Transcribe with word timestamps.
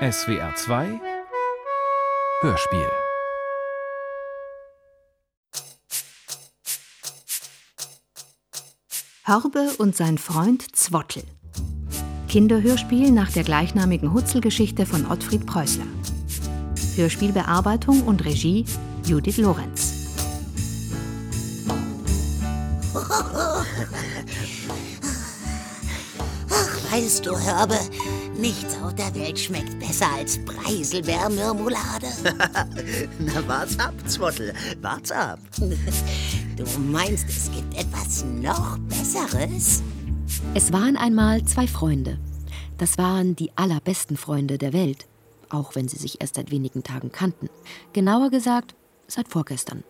SWR 0.00 0.54
2 0.54 1.00
Hörspiel 2.42 2.86
Hörbe 9.24 9.72
und 9.78 9.96
sein 9.96 10.18
Freund 10.18 10.76
Zwottel. 10.76 11.24
Kinderhörspiel 12.28 13.10
nach 13.10 13.32
der 13.32 13.42
gleichnamigen 13.42 14.14
Hutzelgeschichte 14.14 14.86
von 14.86 15.04
Ottfried 15.04 15.44
Preußler. 15.46 15.86
Hörspielbearbeitung 16.94 18.02
und 18.04 18.24
Regie 18.24 18.66
Judith 19.04 19.38
Lorenz. 19.38 19.94
Ach, 26.50 26.92
weißt 26.92 27.26
du, 27.26 27.36
Hörbe, 27.36 27.80
nichts 28.38 28.76
auf 28.82 28.94
der 28.94 29.14
Welt 29.14 29.38
schmeckt 29.38 29.78
besser 29.78 30.10
als 30.12 30.38
Preiselbeermürmulade. 30.44 32.06
Na, 33.18 33.48
wart's 33.48 33.78
ab, 33.78 33.94
Zwottel, 34.06 34.54
wart's 34.80 35.10
ab. 35.10 35.38
Du 36.56 36.64
meinst, 36.80 37.28
es 37.28 37.48
gibt 37.52 37.72
etwas 37.78 38.24
noch 38.24 38.78
Besseres? 38.88 39.80
Es 40.54 40.72
waren 40.72 40.96
einmal 40.96 41.44
zwei 41.44 41.68
Freunde. 41.68 42.18
Das 42.78 42.98
waren 42.98 43.36
die 43.36 43.52
allerbesten 43.56 44.16
Freunde 44.16 44.58
der 44.58 44.72
Welt, 44.72 45.06
auch 45.50 45.76
wenn 45.76 45.86
sie 45.86 45.98
sich 45.98 46.20
erst 46.20 46.34
seit 46.34 46.50
wenigen 46.50 46.82
Tagen 46.82 47.12
kannten. 47.12 47.48
Genauer 47.92 48.30
gesagt, 48.30 48.74
seit 49.06 49.28
vorgestern. 49.28 49.84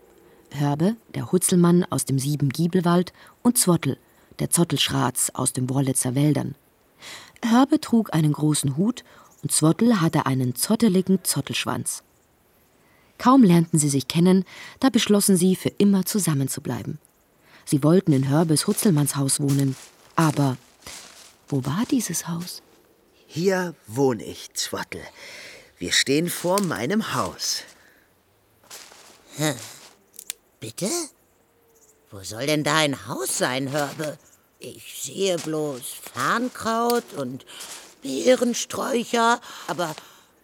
Hörbe, 0.51 0.97
der 1.15 1.33
Hutzelmann 1.33 1.87
aus 1.89 2.05
dem 2.05 2.19
Siebengiebelwald, 2.19 3.15
und 3.43 3.57
Zwottel, 3.57 3.97
der 4.39 4.51
Zottelschratz 4.51 5.31
aus 5.33 5.55
den 5.55 5.71
Wurlitzer 5.71 6.15
Wäldern. 6.15 6.55
Hörbe 7.45 7.81
trug 7.81 8.15
einen 8.15 8.33
großen 8.33 8.77
Hut 8.77 9.05
und 9.43 9.53
Zwottel 9.53 10.01
hatte 10.01 10.27
einen 10.27 10.55
zotteligen 10.55 11.25
Zottelschwanz. 11.25 12.03
Kaum 13.19 13.43
lernten 13.43 13.79
sie 13.79 13.89
sich 13.89 14.09
kennen, 14.09 14.45
da 14.81 14.91
beschlossen 14.91 15.37
sie, 15.37 15.57
für 15.57 15.71
immer 15.71 16.07
zusammenzubleiben. 16.07 16.99
Sie 17.65 17.83
wollten 17.83 18.13
in 18.13 18.29
Hörbes 18.29 18.67
Hutzelmannshaus 18.67 19.41
wohnen, 19.41 19.77
aber 20.17 20.57
wo 21.49 21.65
war 21.65 21.85
dieses 21.91 22.29
Haus? 22.29 22.63
Hier 23.27 23.75
wohne 23.87 24.25
ich, 24.25 24.53
Zwottel. 24.55 25.03
Wir 25.79 25.93
stehen 25.93 26.29
vor 26.29 26.61
meinem 26.63 27.15
Haus. 27.15 27.63
Bitte? 30.61 30.89
Wo 32.11 32.23
soll 32.23 32.47
denn 32.47 32.65
da 32.65 32.77
ein 32.77 33.07
Haus 33.07 33.39
sein, 33.39 33.71
Hörbe? 33.71 34.19
Ich 34.61 35.03
sehe 35.05 35.37
bloß 35.39 35.83
Farnkraut 36.15 37.05
und 37.17 37.47
Beerensträucher, 38.03 39.41
aber 39.69 39.95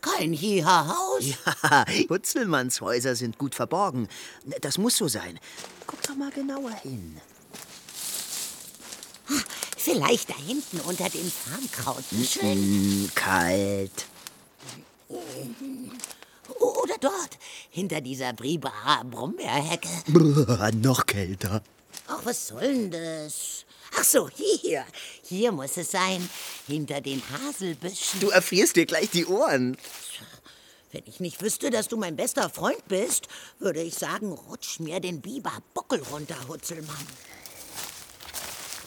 kein 0.00 0.32
Hiha-Haus. 0.32 1.24
Ja, 1.24 1.84
Hutzelmannshäuser 2.08 3.16
sind 3.16 3.38
gut 3.38 3.56
verborgen. 3.56 4.08
Das 4.60 4.78
muss 4.78 4.96
so 4.96 5.08
sein. 5.08 5.40
Guck 5.86 6.02
doch 6.02 6.14
mal 6.14 6.30
genauer 6.30 6.74
hin. 6.82 7.20
Vielleicht 9.76 10.30
da 10.30 10.36
hinten 10.36 10.80
unter 10.80 11.08
den 11.08 11.30
Farnkrautbüscheln. 11.30 12.52
Hm, 12.52 13.10
kalt. 13.14 14.06
Oder 16.58 16.98
dort, 17.00 17.38
hinter 17.70 18.00
dieser 18.00 18.32
Bribara-Brombeerhecke. 18.32 19.88
Brrr, 20.06 20.70
noch 20.72 21.04
kälter. 21.06 21.62
Ach, 22.06 22.20
was 22.24 22.48
soll 22.48 22.62
denn 22.62 22.90
das? 22.90 23.64
Ach 24.05 24.10
so, 24.10 24.28
hier. 24.36 24.84
Hier 25.22 25.50
muss 25.50 25.77
es 25.78 25.91
sein, 25.91 26.28
hinter 26.66 27.00
den 27.00 27.22
Haselbüschen. 27.30 28.20
Du 28.20 28.28
erfrierst 28.28 28.77
dir 28.77 28.84
gleich 28.84 29.11
die 29.11 29.24
Ohren. 29.24 29.78
Wenn 30.92 31.05
ich 31.06 31.20
nicht 31.20 31.42
wüsste, 31.42 31.70
dass 31.70 31.88
du 31.88 31.96
mein 31.96 32.14
bester 32.14 32.51
Freund 32.51 32.86
bist, 32.86 33.28
würde 33.58 33.80
ich 33.80 33.95
sagen, 33.95 34.33
rutsch 34.33 34.78
mir 34.78 35.01
den 35.01 35.23
Biberbuckel 35.23 36.02
runter, 36.11 36.36
Hutzelmann. 36.46 37.06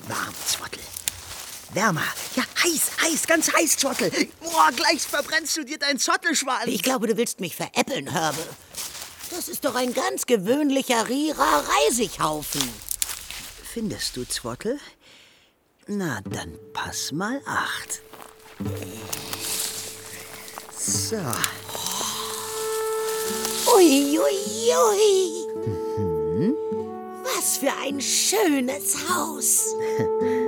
Warm, 0.08 0.36
Zwottel. 0.46 0.84
Wärmer. 1.74 2.08
Ja, 2.36 2.44
heiß, 2.64 2.91
heiß, 3.02 3.28
ganz 3.28 3.52
heiß, 3.52 3.78
Zwottel. 3.78 4.12
Boah, 4.40 4.70
gleich 4.74 5.02
verbrennst 5.02 5.58
du 5.58 5.66
dir 5.66 5.80
dein 5.80 5.97
Zottelschwanz. 6.00 6.68
Ich 6.68 6.84
glaube, 6.84 7.08
du 7.08 7.18
willst 7.18 7.41
mich 7.41 7.56
veräppeln, 7.56 8.14
Hörbe. 8.14 8.44
Das 9.31 9.50
ist 9.50 9.66
doch 9.66 9.75
ein 9.75 9.94
ganz 9.94 10.28
gewöhnlicher 10.28 11.09
Rierer 11.09 11.66
Reisighaufen. 11.68 12.62
Findest 13.74 14.16
du, 14.16 14.24
Zwottel? 14.25 14.80
Na, 15.88 16.20
dann 16.30 16.59
pass 16.74 17.12
mal 17.14 17.40
acht. 17.46 18.02
So. 20.78 21.16
Ui, 23.75 24.20
ui, 24.20 24.74
ui. 24.74 25.47
Was 27.24 27.58
für 27.58 27.72
ein 27.84 28.02
schönes 28.02 28.96
Haus. 29.09 29.68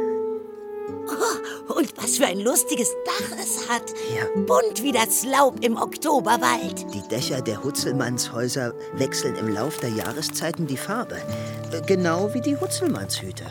Oh, 1.12 1.74
und 1.80 1.92
was 1.98 2.18
für 2.18 2.28
ein 2.28 2.40
lustiges 2.40 2.90
Dach 3.04 3.36
es 3.42 3.68
hat. 3.68 3.82
Ja. 4.16 4.26
Bunt 4.46 4.84
wie 4.84 4.92
das 4.92 5.24
Laub 5.26 5.64
im 5.66 5.76
Oktoberwald. 5.76 6.86
Die 6.94 7.02
Dächer 7.10 7.42
der 7.42 7.64
Hutzelmannshäuser 7.64 8.74
wechseln 8.94 9.36
im 9.36 9.48
Lauf 9.50 9.78
der 9.80 9.90
Jahreszeiten 9.90 10.68
die 10.68 10.78
Farbe. 10.78 11.18
Äh, 11.72 11.82
Genau 11.88 12.32
wie 12.34 12.42
die 12.42 12.56
Hutzelmannshüte. 12.56 13.44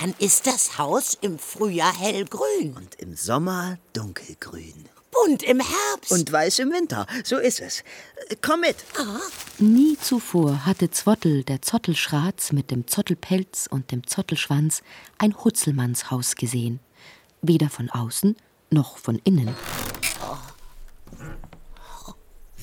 Dann 0.00 0.14
ist 0.20 0.46
das 0.46 0.78
Haus 0.78 1.18
im 1.22 1.40
Frühjahr 1.40 1.92
hellgrün. 1.92 2.72
Und 2.76 2.94
im 2.96 3.16
Sommer 3.16 3.78
dunkelgrün. 3.94 4.88
Bunt 5.10 5.42
im 5.42 5.58
Herbst. 5.58 6.12
Und 6.12 6.30
weiß 6.30 6.60
im 6.60 6.70
Winter. 6.70 7.04
So 7.24 7.36
ist 7.38 7.60
es. 7.60 7.82
Komm 8.40 8.60
mit. 8.60 8.76
Nie 9.58 9.96
zuvor 9.98 10.66
hatte 10.66 10.90
Zwottel, 10.90 11.42
der 11.42 11.62
Zottelschratz 11.62 12.52
mit 12.52 12.70
dem 12.70 12.86
Zottelpelz 12.86 13.66
und 13.68 13.90
dem 13.90 14.06
Zottelschwanz, 14.06 14.82
ein 15.18 15.34
Hutzelmannshaus 15.34 16.36
gesehen. 16.36 16.78
Weder 17.42 17.68
von 17.68 17.90
außen 17.90 18.36
noch 18.70 18.98
von 18.98 19.20
innen. 19.24 19.52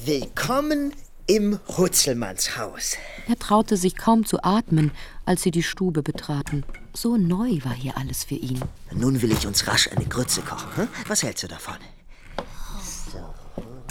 Willkommen 0.05 0.93
im 1.27 1.59
Hutzelmannshaus. 1.67 2.97
Er 3.27 3.37
traute 3.39 3.77
sich 3.77 3.95
kaum 3.95 4.25
zu 4.25 4.43
atmen, 4.43 4.91
als 5.25 5.41
sie 5.41 5.51
die 5.51 5.63
Stube 5.63 6.03
betraten. 6.03 6.63
So 6.93 7.17
neu 7.17 7.59
war 7.63 7.73
hier 7.73 7.97
alles 7.97 8.23
für 8.23 8.35
ihn. 8.35 8.61
Nun 8.93 9.21
will 9.21 9.31
ich 9.31 9.47
uns 9.47 9.67
rasch 9.67 9.89
eine 9.91 10.05
Grütze 10.05 10.41
kochen. 10.41 10.75
Hm? 10.75 10.87
Was 11.07 11.23
hältst 11.23 11.43
du 11.43 11.47
davon? 11.47 11.75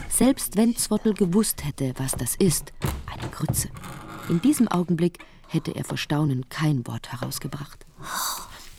Selbst 0.08 0.56
wenn 0.56 0.76
Zwottel 0.76 1.12
gewusst 1.12 1.64
hätte, 1.64 1.92
was 1.96 2.12
das 2.12 2.36
ist, 2.36 2.72
eine 3.12 3.28
Grütze. 3.30 3.68
In 4.28 4.40
diesem 4.40 4.68
Augenblick 4.68 5.18
hätte 5.48 5.74
er 5.74 5.84
vor 5.84 5.98
Staunen 5.98 6.48
kein 6.48 6.86
Wort 6.86 7.10
herausgebracht. 7.10 7.84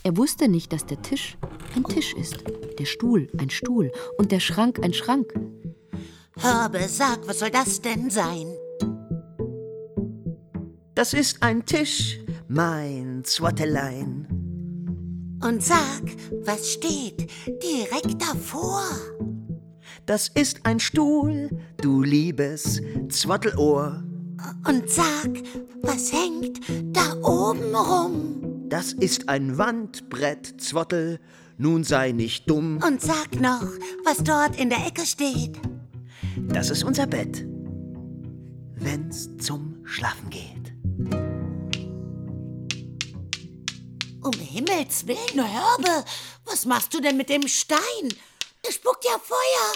Er 0.02 0.16
wusste 0.16 0.48
nicht, 0.48 0.72
dass 0.72 0.86
der 0.86 1.02
Tisch 1.02 1.36
ein 1.74 1.84
Tisch 1.84 2.14
ist, 2.14 2.38
der 2.78 2.86
Stuhl 2.86 3.28
ein 3.38 3.50
Stuhl 3.50 3.92
und 4.16 4.32
der 4.32 4.40
Schrank 4.40 4.82
ein 4.82 4.94
Schrank. 4.94 5.34
Hörbe, 6.38 6.86
sag, 6.88 7.26
was 7.26 7.38
soll 7.38 7.50
das 7.50 7.80
denn 7.80 8.10
sein? 8.10 8.46
Das 10.94 11.12
ist 11.12 11.42
ein 11.42 11.64
Tisch, 11.64 12.18
mein 12.48 13.22
Zwottelein. 13.24 14.26
Und 15.42 15.62
sag, 15.62 16.02
was 16.44 16.72
steht 16.72 17.30
direkt 17.62 18.20
davor? 18.20 18.82
Das 20.06 20.28
ist 20.28 20.60
ein 20.64 20.78
Stuhl, 20.78 21.50
du 21.80 22.02
liebes 22.02 22.80
Zwottelohr. 23.08 24.02
Und 24.66 24.88
sag, 24.88 25.30
was 25.82 26.12
hängt 26.12 26.60
da 26.94 27.14
oben 27.22 27.74
rum? 27.74 28.68
Das 28.68 28.92
ist 28.92 29.28
ein 29.28 29.58
Wandbrett, 29.58 30.60
Zwottel. 30.60 31.18
Nun 31.58 31.84
sei 31.84 32.12
nicht 32.12 32.48
dumm. 32.50 32.80
Und 32.86 33.00
sag 33.00 33.40
noch, 33.40 33.66
was 34.04 34.22
dort 34.22 34.60
in 34.60 34.68
der 34.68 34.86
Ecke 34.86 35.06
steht. 35.06 35.58
Das 36.38 36.70
ist 36.70 36.84
unser 36.84 37.06
Bett. 37.06 37.44
Wenn's 38.74 39.28
zum 39.38 39.84
Schlafen 39.86 40.28
geht. 40.30 40.72
Um 44.22 44.32
Himmels 44.32 45.06
Willen, 45.06 45.36
Hörbe, 45.36 46.04
was 46.44 46.64
machst 46.66 46.92
du 46.92 47.00
denn 47.00 47.16
mit 47.16 47.28
dem 47.28 47.46
Stein? 47.48 47.78
Es 48.68 48.74
spuckt 48.74 49.04
ja 49.04 49.18
Feuer. 49.18 49.72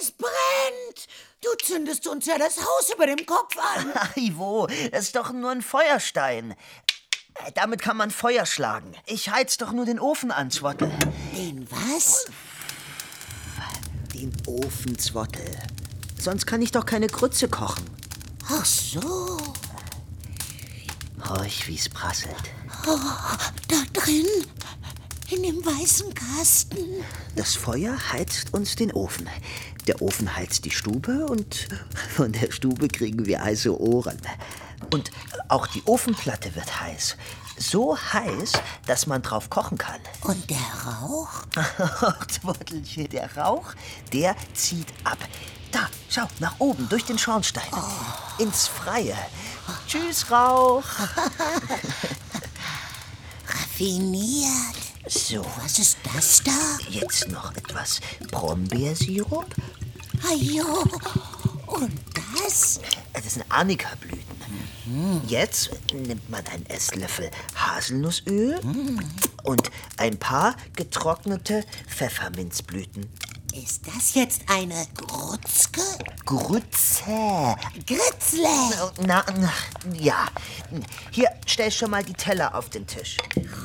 Es 0.00 0.10
brennt. 0.10 1.06
Du 1.42 1.50
zündest 1.64 2.06
uns 2.06 2.26
ja 2.26 2.38
das 2.38 2.58
Haus 2.58 2.92
über 2.94 3.06
dem 3.06 3.24
Kopf 3.24 3.56
an. 3.76 3.92
Ivo, 4.22 4.66
das 4.90 5.04
ist 5.06 5.16
doch 5.16 5.32
nur 5.32 5.50
ein 5.50 5.62
Feuerstein. 5.62 6.52
Äh, 7.34 7.52
Damit 7.54 7.82
kann 7.82 7.96
man 7.96 8.10
Feuer 8.10 8.46
schlagen. 8.46 8.92
Ich 9.06 9.30
heiz 9.30 9.56
doch 9.58 9.72
nur 9.72 9.84
den 9.84 10.00
Ofen 10.00 10.30
an, 10.30 10.50
Zwottel. 10.50 10.90
Den 11.36 11.66
was? 11.70 12.26
Den 14.14 14.32
Ofen, 14.46 14.98
Zwottel. 14.98 15.44
Sonst 16.24 16.46
kann 16.46 16.62
ich 16.62 16.70
doch 16.70 16.86
keine 16.86 17.06
Grütze 17.06 17.48
kochen. 17.48 17.84
Ach 18.48 18.64
so. 18.64 19.36
Horch, 21.28 21.68
wie's 21.68 21.86
prasselt. 21.90 22.34
Da 23.68 23.76
drin, 23.92 24.24
in 25.30 25.42
dem 25.42 25.62
weißen 25.62 26.14
Kasten? 26.14 27.04
Das 27.36 27.56
Feuer 27.56 27.94
heizt 28.10 28.54
uns 28.54 28.74
den 28.74 28.90
Ofen. 28.92 29.28
Der 29.86 30.00
Ofen 30.00 30.34
heizt 30.34 30.64
die 30.64 30.70
Stube 30.70 31.26
und 31.26 31.68
von 32.16 32.32
der 32.32 32.50
Stube 32.52 32.88
kriegen 32.88 33.26
wir 33.26 33.44
heiße 33.44 33.78
Ohren. 33.78 34.16
Und 34.94 35.10
auch 35.48 35.66
die 35.66 35.82
Ofenplatte 35.84 36.54
wird 36.54 36.80
heiß. 36.80 37.18
So 37.58 37.98
heiß, 37.98 38.52
dass 38.86 39.06
man 39.06 39.20
drauf 39.20 39.50
kochen 39.50 39.76
kann. 39.76 40.00
Und 40.22 40.48
der 40.48 40.56
Rauch? 40.86 41.28
Ach, 41.54 42.26
der 43.12 43.36
Rauch, 43.36 43.74
der 44.10 44.34
zieht 44.54 44.88
ab. 45.04 45.18
Da, 45.74 45.88
schau, 46.08 46.28
nach 46.38 46.54
oben, 46.60 46.88
durch 46.88 47.04
den 47.04 47.18
Schornstein. 47.18 47.64
Ins 48.38 48.68
Freie. 48.68 49.16
Tschüss, 49.88 50.30
Rauch. 50.30 50.84
Raffiniert. 53.48 54.76
So, 55.08 55.44
Was 55.64 55.80
ist 55.80 55.98
das 56.14 56.42
da? 56.44 56.52
jetzt 56.88 57.26
noch 57.26 57.56
etwas 57.56 58.00
Brombeersirup. 58.30 59.52
Ajo. 60.30 60.84
Und 61.66 61.92
das? 62.38 62.80
Das 63.12 63.34
sind 63.34 63.44
Arnika-Blüten. 63.48 64.22
Jetzt 65.26 65.70
nimmt 65.92 66.30
man 66.30 66.46
einen 66.46 66.66
Esslöffel 66.66 67.32
Haselnussöl 67.56 68.60
und 69.42 69.70
ein 69.96 70.20
paar 70.20 70.54
getrocknete 70.76 71.64
Pfefferminzblüten. 71.88 73.10
Ist 73.62 73.86
das 73.86 74.14
jetzt 74.14 74.42
eine 74.48 74.84
Grutzke? 74.96 75.80
Grütze. 76.24 77.54
Gritzle. 77.86 78.48
Na, 79.06 79.24
na, 79.38 79.52
ja. 79.96 80.26
Hier, 81.12 81.28
stell 81.46 81.70
schon 81.70 81.92
mal 81.92 82.02
die 82.02 82.14
Teller 82.14 82.52
auf 82.52 82.68
den 82.70 82.84
Tisch. 82.84 83.16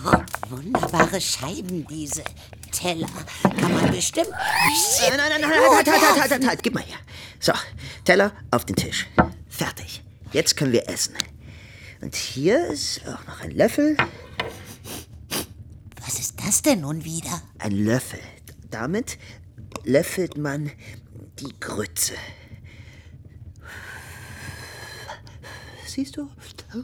Oh, 0.06 0.12
wunderbare 0.50 1.20
Scheiben, 1.20 1.88
diese 1.88 2.24
Teller. 2.72 3.10
Kann 3.42 3.74
man 3.74 3.92
bestimmt... 3.92 4.30
Nein, 4.30 5.18
nein, 5.18 5.30
nein, 5.30 5.42
nein, 5.42 5.50
halt, 5.50 5.88
halt, 5.88 5.88
halt, 5.88 6.22
halt, 6.22 6.32
halt, 6.32 6.48
halt, 6.48 6.64
gib 6.64 6.76
mal 6.76 6.84
her. 6.84 7.00
So, 7.40 7.54
Teller 8.06 8.32
auf 8.52 8.66
den 8.66 8.76
Tisch. 8.76 9.08
Fertig. 9.48 10.04
Jetzt 10.32 10.56
können 10.56 10.72
wir 10.72 10.88
essen. 10.88 11.16
Und 12.02 12.16
hier 12.16 12.68
ist 12.68 13.02
auch 13.08 13.26
noch 13.26 13.42
ein 13.42 13.52
Löffel. 13.52 13.98
Was 16.06 16.20
ist 16.20 16.36
das 16.46 16.62
denn 16.62 16.82
nun 16.82 17.04
wieder? 17.04 17.42
Ein 17.58 17.72
Löffel. 17.72 18.20
Damit 18.70 19.18
löffelt 19.83 20.38
man 20.38 20.71
die 21.39 21.60
Grütze. 21.60 22.13
Siehst 25.86 26.18
du? 26.18 26.30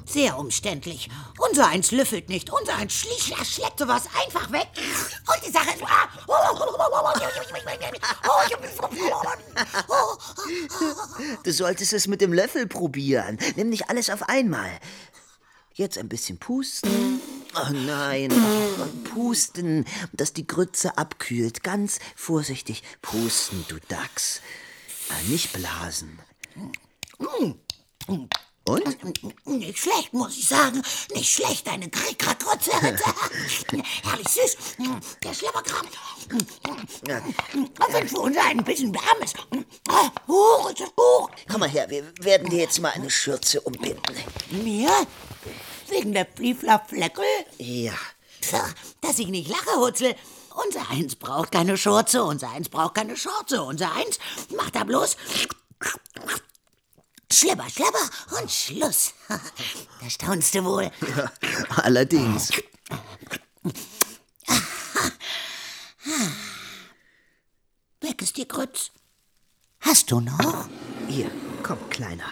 Sehr 0.06 0.38
umständlich. 0.38 1.10
Unser 1.38 1.68
eins 1.68 1.92
löffelt 1.92 2.28
nicht. 2.28 2.50
Unser 2.50 2.76
eins 2.76 2.94
schlicht, 2.94 3.34
schlägt 3.46 3.80
sowas 3.80 4.10
einfach 4.26 4.52
weg. 4.52 4.68
Und 4.76 5.46
die 5.46 5.52
Sache 5.52 5.70
ist... 5.70 5.84
Du 11.44 11.52
solltest 11.52 11.94
es 11.94 12.08
mit 12.08 12.20
dem 12.22 12.34
Löffel 12.34 12.68
probieren. 12.68 13.38
Nimm 13.56 13.70
nicht 13.70 13.90
alles 13.90 14.10
auf 14.10 14.28
einmal. 14.28 14.72
Jetzt 15.74 15.98
ein 15.98 16.10
bisschen 16.10 16.40
pusten. 16.40 17.22
Oh 17.58 17.72
nein, 17.72 18.32
und 18.32 19.04
pusten, 19.06 19.86
dass 20.12 20.34
die 20.34 20.46
Grütze 20.46 20.98
abkühlt. 20.98 21.64
Ganz 21.64 22.00
vorsichtig 22.16 22.84
pusten, 23.02 23.64
du 23.70 23.78
Dachs. 23.88 24.42
Ah, 25.10 25.14
Nicht 25.30 25.54
blasen. 25.54 26.20
Und? 28.68 28.98
Nicht 29.46 29.78
schlecht, 29.78 30.12
muss 30.12 30.36
ich 30.36 30.48
sagen. 30.48 30.82
Nicht 31.14 31.32
schlecht, 31.32 31.68
eine 31.70 31.88
Kriegergrütze. 31.88 32.72
Herrlich 34.04 34.28
süß. 34.28 34.58
Der 35.24 35.34
Schlabberkram. 35.34 35.86
Und 36.32 37.94
wenn 37.94 38.10
für 38.10 38.20
uns 38.20 38.38
ein 38.38 38.64
bisschen 38.64 38.94
warm 38.94 39.22
ist. 39.24 39.38
Hoch, 40.28 40.72
es 40.74 40.82
hoch. 41.00 41.30
Komm 41.50 41.60
mal 41.60 41.70
her, 41.70 41.90
wir 41.90 42.12
werden 42.22 42.50
dir 42.50 42.60
jetzt 42.60 42.80
mal 42.82 42.90
eine 42.90 43.10
Schürze 43.12 43.62
umbinden. 43.62 44.02
Mir? 44.50 44.90
Wegen 45.90 46.14
der 46.14 46.26
Fliefler-Fleckel? 46.26 47.24
Ja. 47.58 47.94
Pff, 48.42 48.76
Dass 49.02 49.20
ich 49.20 49.28
nicht 49.28 49.50
lache, 49.50 49.78
Hutzel. 49.80 50.16
Unser 50.66 50.90
Eins 50.90 51.16
braucht 51.16 51.52
keine 51.52 51.78
Schurze, 51.78 52.24
unser 52.24 52.50
Eins 52.52 52.70
braucht 52.70 52.96
keine 52.96 53.18
Schurze. 53.18 53.62
Unser 53.64 53.92
Eins 53.94 54.20
macht 54.56 54.76
da 54.76 54.84
bloß 54.84 55.18
Schlipper, 57.32 57.70
Schlapper 57.70 58.10
und 58.40 58.50
Schluss. 58.52 59.14
Da 60.02 60.10
staunst 60.10 60.54
du 60.54 60.64
wohl. 60.64 60.92
Allerdings. 61.78 62.52
Weg 68.02 68.22
ist 68.22 68.38
die 68.38 68.48
Grütz. 68.48 68.92
Hast 69.82 70.12
du 70.12 70.20
noch? 70.22 70.68
Hier, 71.08 71.32
komm, 71.64 71.78
Kleiner. 71.90 72.28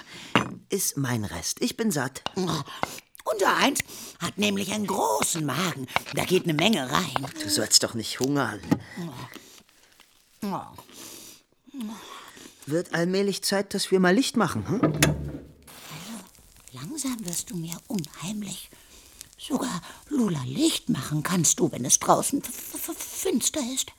Ist 0.70 0.98
mein 0.98 1.26
Rest. 1.26 1.62
Ich 1.62 1.76
bin 1.78 1.92
satt. 1.92 2.24
Unser 3.34 3.56
Eins 3.58 3.80
hat 4.20 4.38
nämlich 4.38 4.72
einen 4.74 4.88
großen 4.88 5.46
Magen. 5.46 5.88
Da 6.14 6.24
geht 6.26 6.44
eine 6.44 6.54
Menge 6.54 6.92
rein. 6.92 7.28
Du 7.42 7.50
sollst 7.50 7.84
doch 7.84 7.94
nicht 7.96 8.20
hungern. 8.20 8.62
Oh. 10.44 10.62
Wird 12.66 12.94
allmählich 12.94 13.42
Zeit, 13.44 13.74
dass 13.74 13.92
wir 13.92 14.00
mal 14.00 14.14
Licht 14.14 14.38
machen, 14.38 14.68
hm? 14.68 14.94
Langsam 16.72 17.26
wirst 17.26 17.50
du 17.50 17.56
mir 17.56 17.78
unheimlich. 17.88 18.70
Sogar 19.38 19.82
Lula 20.10 20.42
Licht 20.46 20.90
machen 20.90 21.24
kannst 21.24 21.60
du, 21.60 21.72
wenn 21.72 21.86
es 21.86 22.00
draußen 22.00 22.42
finster 22.44 23.62
ist. 23.74 23.92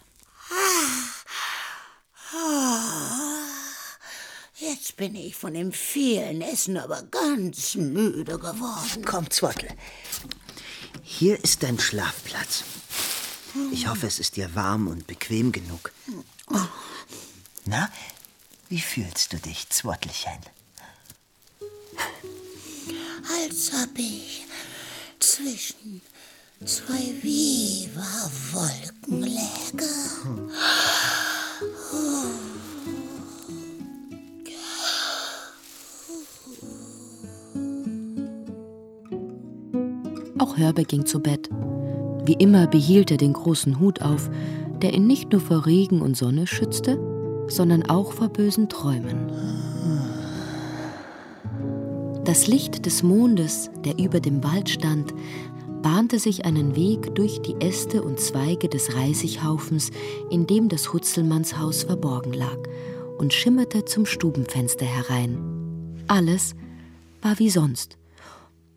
Ah. 2.32 3.33
Jetzt 4.56 4.96
bin 4.96 5.16
ich 5.16 5.34
von 5.34 5.54
dem 5.54 5.72
vielen 5.72 6.40
Essen 6.40 6.76
aber 6.76 7.02
ganz 7.02 7.74
müde 7.74 8.38
geworden. 8.38 9.04
Komm, 9.04 9.28
Zwottel. 9.30 9.68
Hier 11.02 11.42
ist 11.42 11.64
dein 11.64 11.80
Schlafplatz. 11.80 12.62
Ich 13.72 13.88
hoffe, 13.88 14.06
es 14.06 14.20
ist 14.20 14.36
dir 14.36 14.54
warm 14.54 14.86
und 14.86 15.08
bequem 15.08 15.50
genug. 15.50 15.90
Na, 17.64 17.90
wie 18.68 18.80
fühlst 18.80 19.32
du 19.32 19.38
dich, 19.38 19.68
Zwottelchen? 19.70 20.38
Als 23.40 23.72
ob 23.82 23.98
ich 23.98 24.46
zwischen 25.18 26.00
zwei 26.64 27.12
Viva-Wolken 27.22 29.22
läge. 29.22 29.88
Auch 40.54 40.58
Hörbe 40.58 40.84
ging 40.84 41.04
zu 41.04 41.20
Bett. 41.20 41.48
Wie 42.24 42.34
immer 42.34 42.66
behielt 42.66 43.10
er 43.10 43.16
den 43.16 43.32
großen 43.32 43.80
Hut 43.80 44.02
auf, 44.02 44.30
der 44.82 44.94
ihn 44.94 45.06
nicht 45.06 45.32
nur 45.32 45.40
vor 45.40 45.66
Regen 45.66 46.00
und 46.00 46.16
Sonne 46.16 46.46
schützte, 46.46 46.98
sondern 47.48 47.84
auch 47.84 48.12
vor 48.12 48.28
bösen 48.28 48.68
Träumen. 48.68 49.32
Das 52.24 52.46
Licht 52.46 52.86
des 52.86 53.02
Mondes, 53.02 53.70
der 53.84 53.98
über 53.98 54.20
dem 54.20 54.44
Wald 54.44 54.68
stand, 54.68 55.12
bahnte 55.82 56.18
sich 56.18 56.44
einen 56.44 56.76
Weg 56.76 57.14
durch 57.14 57.42
die 57.42 57.56
Äste 57.60 58.02
und 58.02 58.20
Zweige 58.20 58.68
des 58.68 58.94
Reisighaufens, 58.94 59.90
in 60.30 60.46
dem 60.46 60.68
das 60.68 60.92
Hutzelmannshaus 60.92 61.82
verborgen 61.82 62.32
lag, 62.32 62.58
und 63.18 63.34
schimmerte 63.34 63.84
zum 63.84 64.06
Stubenfenster 64.06 64.86
herein. 64.86 65.38
Alles 66.06 66.54
war 67.22 67.38
wie 67.38 67.50
sonst, 67.50 67.98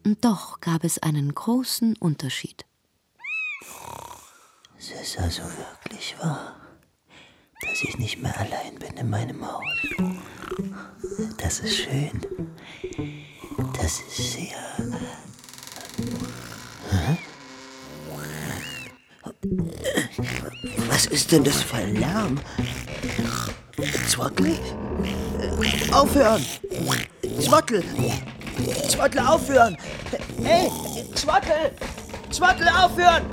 und 0.04 0.24
doch 0.24 0.60
gab 0.62 0.84
es 0.84 1.00
einen 1.00 1.34
großen 1.34 1.96
Unterschied. 1.98 2.66
Es 4.78 4.92
ist 4.92 5.20
also 5.20 5.44
wirklich 5.44 6.16
wahr, 6.20 6.56
dass 7.62 7.82
ich 7.84 7.98
nicht 7.98 8.22
mehr 8.22 8.38
allein 8.40 8.76
bin 8.80 8.96
in 8.96 9.10
meinem 9.10 9.46
Haus. 9.46 9.64
Das 11.38 11.60
ist 11.60 11.78
schön. 11.78 12.22
Das 13.80 14.00
ist 14.02 14.34
sehr. 14.34 14.58
Was 20.90 21.06
ist 21.08 21.32
denn 21.32 21.44
das 21.44 21.62
für 21.62 21.78
ein 21.78 21.96
Lärm? 21.96 22.40
Zwottel? 24.08 24.58
Aufhören! 25.92 26.46
Zwottel! 27.40 27.84
Zwottel, 28.90 29.22
aufhören! 29.22 29.78
Hey, 30.44 30.70
Zwottel! 31.16 31.72
Zwottel, 32.32 32.68
aufhören! 32.70 33.24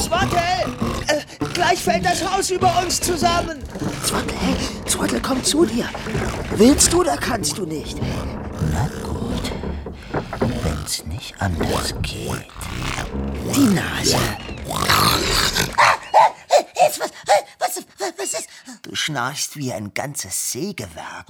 Zwottel! 0.00 0.38
Äh, 1.06 1.48
gleich 1.54 1.78
fällt 1.78 2.04
das 2.04 2.28
Haus 2.28 2.50
über 2.50 2.72
uns 2.82 3.00
zusammen! 3.00 3.62
Zwottel, 4.04 4.34
hey, 4.40 4.56
Zwottel, 4.86 5.20
komm 5.20 5.42
zu 5.42 5.64
dir! 5.64 5.88
Willst 6.56 6.92
du 6.92 7.00
oder 7.00 7.16
kannst 7.16 7.58
du 7.58 7.66
nicht? 7.66 7.98
Na 8.72 8.88
gut, 9.02 9.52
wenn's 10.62 11.04
nicht 11.06 11.34
anders 11.40 11.94
geht. 12.02 12.46
Die 13.54 13.74
Nase! 13.74 14.16
Schnarchst 18.92 19.56
wie 19.56 19.72
ein 19.72 19.94
ganzes 19.94 20.52
Sägewerk. 20.52 21.26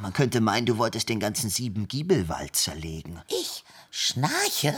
Man 0.00 0.12
könnte 0.12 0.40
meinen, 0.40 0.66
du 0.66 0.78
wolltest 0.78 1.08
den 1.08 1.20
ganzen 1.20 1.50
Siebengiebelwald 1.50 2.56
zerlegen. 2.56 3.20
Ich 3.28 3.64
schnarche? 3.90 4.74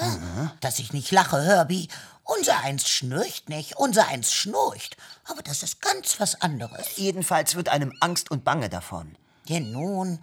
Dass 0.61 0.79
ich 0.79 0.93
nicht 0.93 1.11
lache, 1.11 1.43
Herbie. 1.43 1.89
Unser 2.25 2.59
eins 2.61 2.89
schnurcht 2.89 3.49
nicht, 3.49 3.77
unser 3.77 4.07
eins 4.09 4.33
schnurcht. 4.33 4.97
Aber 5.25 5.43
das 5.43 5.63
ist 5.63 5.81
ganz 5.81 6.21
was 6.21 6.41
anderes. 6.41 6.97
Jedenfalls 6.97 7.55
wird 7.57 7.69
einem 7.69 7.93
Angst 8.01 8.31
und 8.31 8.45
Bange 8.45 8.69
davon. 8.69 9.17
Ja 9.47 9.59
nun, 9.59 10.21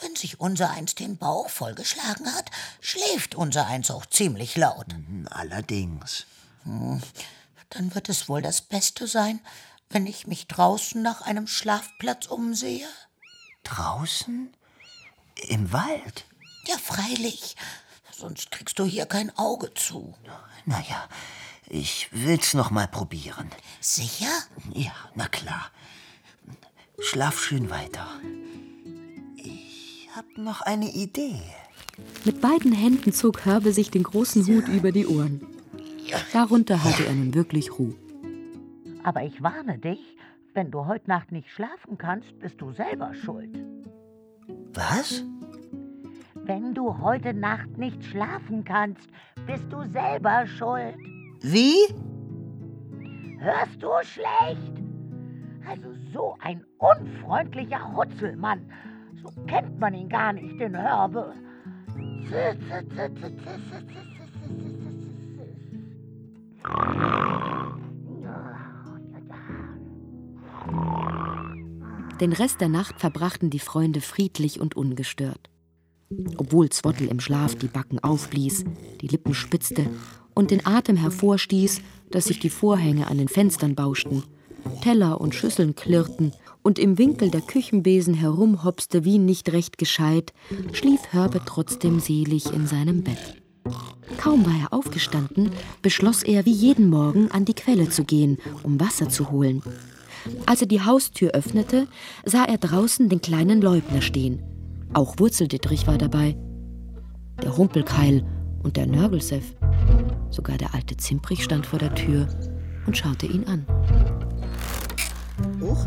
wenn 0.00 0.16
sich 0.16 0.40
unser 0.40 0.70
eins 0.70 0.94
den 0.94 1.18
Bauch 1.18 1.50
vollgeschlagen 1.50 2.34
hat, 2.34 2.50
schläft 2.80 3.34
unser 3.34 3.66
eins 3.66 3.90
auch 3.90 4.06
ziemlich 4.06 4.56
laut. 4.56 4.90
Hm, 4.92 5.28
Allerdings. 5.30 6.24
Dann 6.64 7.94
wird 7.94 8.08
es 8.08 8.28
wohl 8.28 8.40
das 8.40 8.62
Beste 8.62 9.06
sein, 9.06 9.40
wenn 9.92 10.06
ich 10.06 10.26
mich 10.26 10.46
draußen 10.46 11.00
nach 11.02 11.22
einem 11.22 11.46
Schlafplatz 11.46 12.26
umsehe. 12.26 12.88
Draußen? 13.64 14.52
Im 15.48 15.72
Wald? 15.72 16.26
Ja, 16.66 16.76
freilich. 16.78 17.56
Sonst 18.10 18.50
kriegst 18.50 18.78
du 18.78 18.84
hier 18.84 19.06
kein 19.06 19.36
Auge 19.36 19.74
zu. 19.74 20.14
Naja, 20.64 21.08
ich 21.68 22.08
will's 22.12 22.54
noch 22.54 22.70
mal 22.70 22.86
probieren. 22.86 23.50
Sicher? 23.80 24.30
Ja, 24.72 24.92
na 25.14 25.28
klar. 25.28 25.70
Schlaf 27.00 27.40
schön 27.40 27.70
weiter. 27.70 28.06
Ich 29.36 30.08
hab 30.14 30.26
noch 30.36 30.60
eine 30.60 30.90
Idee. 30.90 31.40
Mit 32.24 32.40
beiden 32.40 32.72
Händen 32.72 33.12
zog 33.12 33.44
Hörbe 33.44 33.72
sich 33.72 33.90
den 33.90 34.04
großen 34.04 34.46
Hut 34.46 34.68
über 34.68 34.92
die 34.92 35.06
Ohren. 35.06 35.46
Darunter 36.32 36.84
hatte 36.84 37.06
er 37.06 37.14
nun 37.14 37.34
wirklich 37.34 37.72
Ruhe. 37.78 37.94
Aber 39.04 39.22
ich 39.22 39.42
warne 39.42 39.78
dich, 39.78 40.16
wenn 40.54 40.70
du 40.70 40.86
heute 40.86 41.08
Nacht 41.08 41.32
nicht 41.32 41.48
schlafen 41.48 41.98
kannst, 41.98 42.38
bist 42.38 42.60
du 42.60 42.72
selber 42.72 43.14
schuld. 43.14 43.58
Was? 44.74 45.24
Wenn 46.34 46.74
du 46.74 46.98
heute 46.98 47.34
Nacht 47.34 47.76
nicht 47.78 48.02
schlafen 48.04 48.64
kannst, 48.64 49.08
bist 49.46 49.72
du 49.72 49.82
selber 49.88 50.46
schuld. 50.46 50.96
Wie? 51.40 51.76
Hörst 53.38 53.82
du 53.82 53.88
schlecht? 54.02 54.72
Also 55.68 55.88
so 56.12 56.36
ein 56.40 56.64
unfreundlicher 56.78 57.96
Hutzelmann. 57.96 58.70
So 59.22 59.30
kennt 59.46 59.78
man 59.78 59.94
ihn 59.94 60.08
gar 60.08 60.32
nicht, 60.32 60.60
den 60.60 60.80
Hörbe. 60.80 61.32
Den 72.20 72.32
Rest 72.32 72.60
der 72.60 72.68
Nacht 72.68 73.00
verbrachten 73.00 73.50
die 73.50 73.58
Freunde 73.58 74.00
friedlich 74.00 74.60
und 74.60 74.76
ungestört. 74.76 75.50
Obwohl 76.36 76.68
Zwottel 76.70 77.08
im 77.08 77.20
Schlaf 77.20 77.54
die 77.54 77.68
Backen 77.68 77.98
aufblies, 77.98 78.64
die 79.00 79.08
Lippen 79.08 79.34
spitzte 79.34 79.86
und 80.34 80.50
den 80.50 80.64
Atem 80.66 80.96
hervorstieß, 80.96 81.80
dass 82.10 82.26
sich 82.26 82.38
die 82.38 82.50
Vorhänge 82.50 83.08
an 83.08 83.18
den 83.18 83.28
Fenstern 83.28 83.74
bauschten, 83.74 84.22
Teller 84.82 85.20
und 85.20 85.34
Schüsseln 85.34 85.74
klirrten 85.74 86.32
und 86.62 86.78
im 86.78 86.98
Winkel 86.98 87.30
der 87.30 87.40
Küchenbesen 87.40 88.14
herumhopste 88.14 89.04
wie 89.04 89.18
nicht 89.18 89.52
recht 89.52 89.78
gescheit, 89.78 90.32
schlief 90.72 91.00
Herbert 91.10 91.46
trotzdem 91.46 91.98
selig 91.98 92.52
in 92.52 92.66
seinem 92.66 93.02
Bett. 93.02 93.42
Kaum 94.18 94.44
war 94.46 94.60
er 94.60 94.72
aufgestanden, 94.72 95.50
beschloss 95.82 96.22
er, 96.22 96.44
wie 96.46 96.52
jeden 96.52 96.88
Morgen 96.88 97.30
an 97.30 97.44
die 97.44 97.54
Quelle 97.54 97.88
zu 97.88 98.04
gehen, 98.04 98.38
um 98.62 98.78
Wasser 98.78 99.08
zu 99.08 99.30
holen. 99.30 99.62
Als 100.46 100.60
er 100.60 100.66
die 100.68 100.80
Haustür 100.82 101.30
öffnete, 101.32 101.86
sah 102.24 102.44
er 102.44 102.58
draußen 102.58 103.08
den 103.08 103.20
kleinen 103.20 103.60
Leubner 103.60 104.00
stehen. 104.02 104.42
Auch 104.92 105.18
Wurzeldittrich 105.18 105.86
war 105.86 105.98
dabei. 105.98 106.36
Der 107.42 107.56
Humpelkeil 107.56 108.24
und 108.62 108.76
der 108.76 108.86
Nörgelseff. 108.86 109.44
Sogar 110.30 110.56
der 110.58 110.74
alte 110.74 110.96
Zimprich 110.96 111.42
stand 111.42 111.66
vor 111.66 111.78
der 111.78 111.94
Tür 111.94 112.28
und 112.86 112.96
schaute 112.96 113.26
ihn 113.26 113.44
an. 113.46 113.66
Huch, 115.60 115.86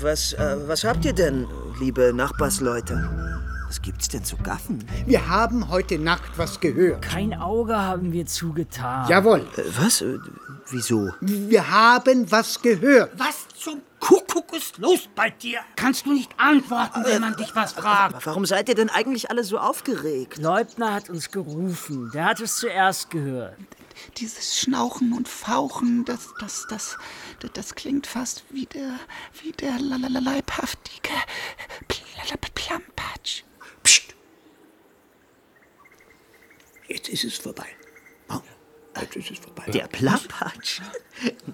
was, 0.00 0.32
äh, 0.32 0.56
was 0.66 0.84
habt 0.84 1.04
ihr 1.04 1.12
denn, 1.12 1.46
liebe 1.80 2.12
Nachbarsleute? 2.14 3.08
Was 3.68 3.80
gibt's 3.80 4.08
denn 4.08 4.24
zu 4.24 4.36
gaffen? 4.36 4.84
Wir 5.06 5.28
haben 5.28 5.68
heute 5.70 5.98
Nacht 5.98 6.32
was 6.36 6.60
gehört. 6.60 7.02
Kein 7.02 7.32
Auge 7.34 7.76
haben 7.76 8.12
wir 8.12 8.26
zugetan. 8.26 9.08
Jawohl, 9.08 9.40
Äh, 9.56 9.62
was? 9.80 10.04
Äh, 10.72 10.76
wieso? 10.76 11.12
wir 11.20 11.70
haben 11.70 12.30
was 12.30 12.60
gehört. 12.60 13.12
Was 13.18 13.46
zum 13.58 13.82
Kuckuck 14.00 14.52
ist 14.56 14.78
los 14.78 15.08
bei 15.14 15.30
dir? 15.30 15.60
Kannst 15.76 16.06
du 16.06 16.12
nicht 16.12 16.32
antworten, 16.38 17.04
wenn 17.04 17.20
man 17.20 17.36
dich 17.36 17.54
was 17.54 17.72
fragt? 17.72 18.24
Warum 18.26 18.46
seid 18.46 18.68
ihr 18.68 18.74
denn 18.74 18.90
eigentlich 18.90 19.30
alle 19.30 19.44
so 19.44 19.58
aufgeregt? 19.58 20.38
Leubner 20.38 20.94
hat 20.94 21.08
uns 21.10 21.30
gerufen. 21.30 22.10
Der 22.12 22.24
hat 22.24 22.40
es 22.40 22.56
zuerst 22.56 23.10
gehört. 23.10 23.56
Dieses 24.16 24.58
Schnauchen 24.58 25.12
und 25.12 25.28
Fauchen, 25.28 26.04
das, 26.04 26.30
das, 26.40 26.66
das, 26.68 26.96
das, 27.40 27.50
das 27.52 27.74
klingt 27.74 28.06
fast 28.06 28.42
wie 28.50 28.66
der, 28.66 28.98
wie 29.42 29.52
der 29.52 29.78
la- 29.78 29.96
la- 29.96 30.08
la- 30.08 30.18
leibhaftige 30.20 31.12
Pl- 31.88 32.02
Pl- 32.26 32.50
Plampatsch. 32.54 33.42
Psst. 33.84 34.14
Jetzt 36.88 37.08
ist 37.10 37.24
es 37.24 37.36
vorbei. 37.36 37.66
Oh, 38.94 39.00
Jetzt 39.00 39.16
ist 39.16 39.30
es 39.30 39.38
vorbei. 39.38 39.64
Der 39.70 39.86
Plappatsch. 39.86 40.80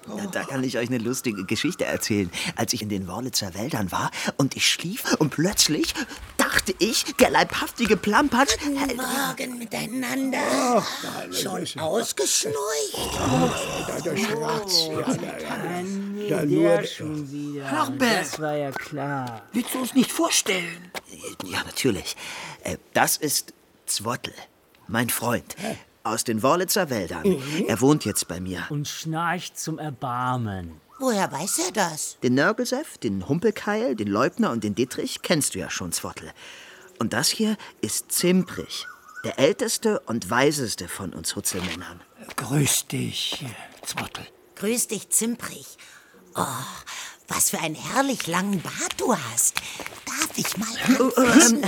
Na, 0.09 0.27
da 0.27 0.45
kann 0.45 0.65
ich 0.65 0.77
euch 0.79 0.89
eine 0.89 0.99
lustige 0.99 1.45
Geschichte 1.45 1.85
erzählen. 1.85 2.31
Als 2.57 2.73
ich 2.73 2.83
in 2.83 2.89
den 2.89 3.07
Worlitzer 3.07 3.55
Wäldern 3.55 3.93
war 3.93 4.11
und 4.37 4.57
ich 4.57 4.69
schlief 4.69 5.15
und 5.19 5.31
plötzlich 5.31 5.95
dachte 6.37 6.75
ich, 6.79 7.05
der 7.17 7.31
leibhaftige 7.31 7.97
Plampatsch... 7.97 8.57
Morgen 8.65 9.59
miteinander. 9.59 10.85
Schon 11.31 11.67
ausgeschnurcht. 11.81 12.57
Ja, 16.29 16.45
nur 16.45 16.63
Der 16.69 16.79
der- 16.79 16.85
schon 16.87 17.31
wieder. 17.31 17.73
Norbert. 17.73 18.21
Das 18.21 18.41
war 18.41 18.57
ja 18.57 18.71
klar. 18.73 19.43
Willst 19.53 19.75
du 19.75 19.81
uns 19.81 19.95
nicht 19.95 20.11
vorstellen? 20.13 20.91
Ja, 21.45 21.63
natürlich. 21.65 22.17
Äh, 22.65 22.77
Das 22.95 23.17
ist 23.17 23.53
Zwottel, 23.87 24.35
mein 24.87 25.09
Freund, 25.09 25.57
aus 26.11 26.25
den 26.25 26.43
Worlitzer 26.43 26.91
Wäldern. 26.91 27.25
Er 27.67 27.81
wohnt 27.81 28.05
jetzt 28.05 28.29
bei 28.29 28.41
mir. 28.41 28.67
Und 28.71 28.89
schnarcht 28.89 29.59
zum 29.59 29.79
Erbarmen. 29.79 30.81
Woher 31.01 31.31
weiß 31.31 31.61
er 31.67 31.73
das? 31.73 32.19
Den 32.25 32.35
Nörgelseff, 32.35 32.99
den 32.99 33.29
Humpelkeil, 33.29 33.95
den 33.95 34.09
Leubner 34.09 34.51
und 34.51 34.65
den 34.65 34.75
Dittrich 34.75 35.23
kennst 35.23 35.55
du 35.55 35.61
ja 35.61 35.71
schon, 35.71 35.93
Zwottel. 35.93 36.33
Und 36.99 37.13
das 37.13 37.29
hier 37.29 37.57
ist 37.81 38.11
Zimprich, 38.11 38.87
der 39.25 39.39
älteste 39.39 40.01
und 40.01 40.29
weiseste 40.29 40.89
von 40.89 41.13
uns 41.13 41.37
Hutzelmännern. 41.37 42.01
Grüß 42.35 42.89
dich, 42.89 43.45
Zwottel. 43.87 44.27
Grüß 44.57 44.89
dich, 44.89 45.09
Zimprich. 45.11 45.79
Oh, 46.35 46.45
was 47.29 47.51
für 47.51 47.61
einen 47.61 47.77
herrlich 47.77 48.27
langen 48.27 48.61
Bart 48.61 48.95
du 48.97 49.15
hast. 49.15 49.61
Darf 50.05 50.18
ich 50.39 50.57
mal 50.57 50.69
Ähm, 51.51 51.63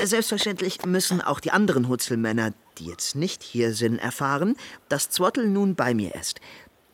äh, 0.00 0.06
selbstverständlich 0.06 0.84
müssen 0.84 1.20
auch 1.20 1.40
die 1.40 1.50
anderen 1.50 1.88
Hutzelmänner, 1.88 2.52
die 2.78 2.86
jetzt 2.86 3.16
nicht 3.16 3.42
hier 3.42 3.74
sind, 3.74 3.98
erfahren, 3.98 4.56
dass 4.88 5.10
Zwottel 5.10 5.48
nun 5.48 5.74
bei 5.74 5.94
mir 5.94 6.14
ist. 6.14 6.40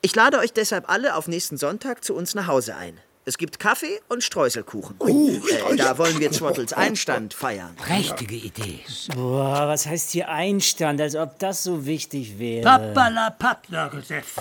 Ich 0.01 0.15
lade 0.15 0.39
euch 0.39 0.53
deshalb 0.53 0.89
alle 0.89 1.15
auf 1.15 1.29
nächsten 1.29 1.57
Sonntag 1.57 2.05
zu 2.05 2.15
uns 2.15 2.35
nach 2.35 2.47
Hause 2.47 2.75
ein. 2.77 2.99
Es 3.25 3.39
gibt 3.39 3.61
Kaffee 3.61 4.01
und 4.09 4.25
Streuselkuchen. 4.25 4.97
äh, 5.01 5.77
da 5.77 5.97
wollen 5.97 6.19
wir 6.19 6.33
Zwottels 6.33 6.73
Einstand 6.73 7.35
feiern. 7.35 7.77
Prächtige 7.77 8.35
Idee. 8.35 8.81
Boah, 9.15 9.69
was 9.69 9.87
heißt 9.87 10.11
hier 10.11 10.29
Einstand, 10.29 11.01
als 11.01 11.15
ob 11.15 11.39
das 11.39 11.63
so 11.63 11.87
wichtig 11.87 12.41
wäre? 12.41 12.65
Pappalapapp, 12.65 13.69
Nörgelseff. 13.71 14.39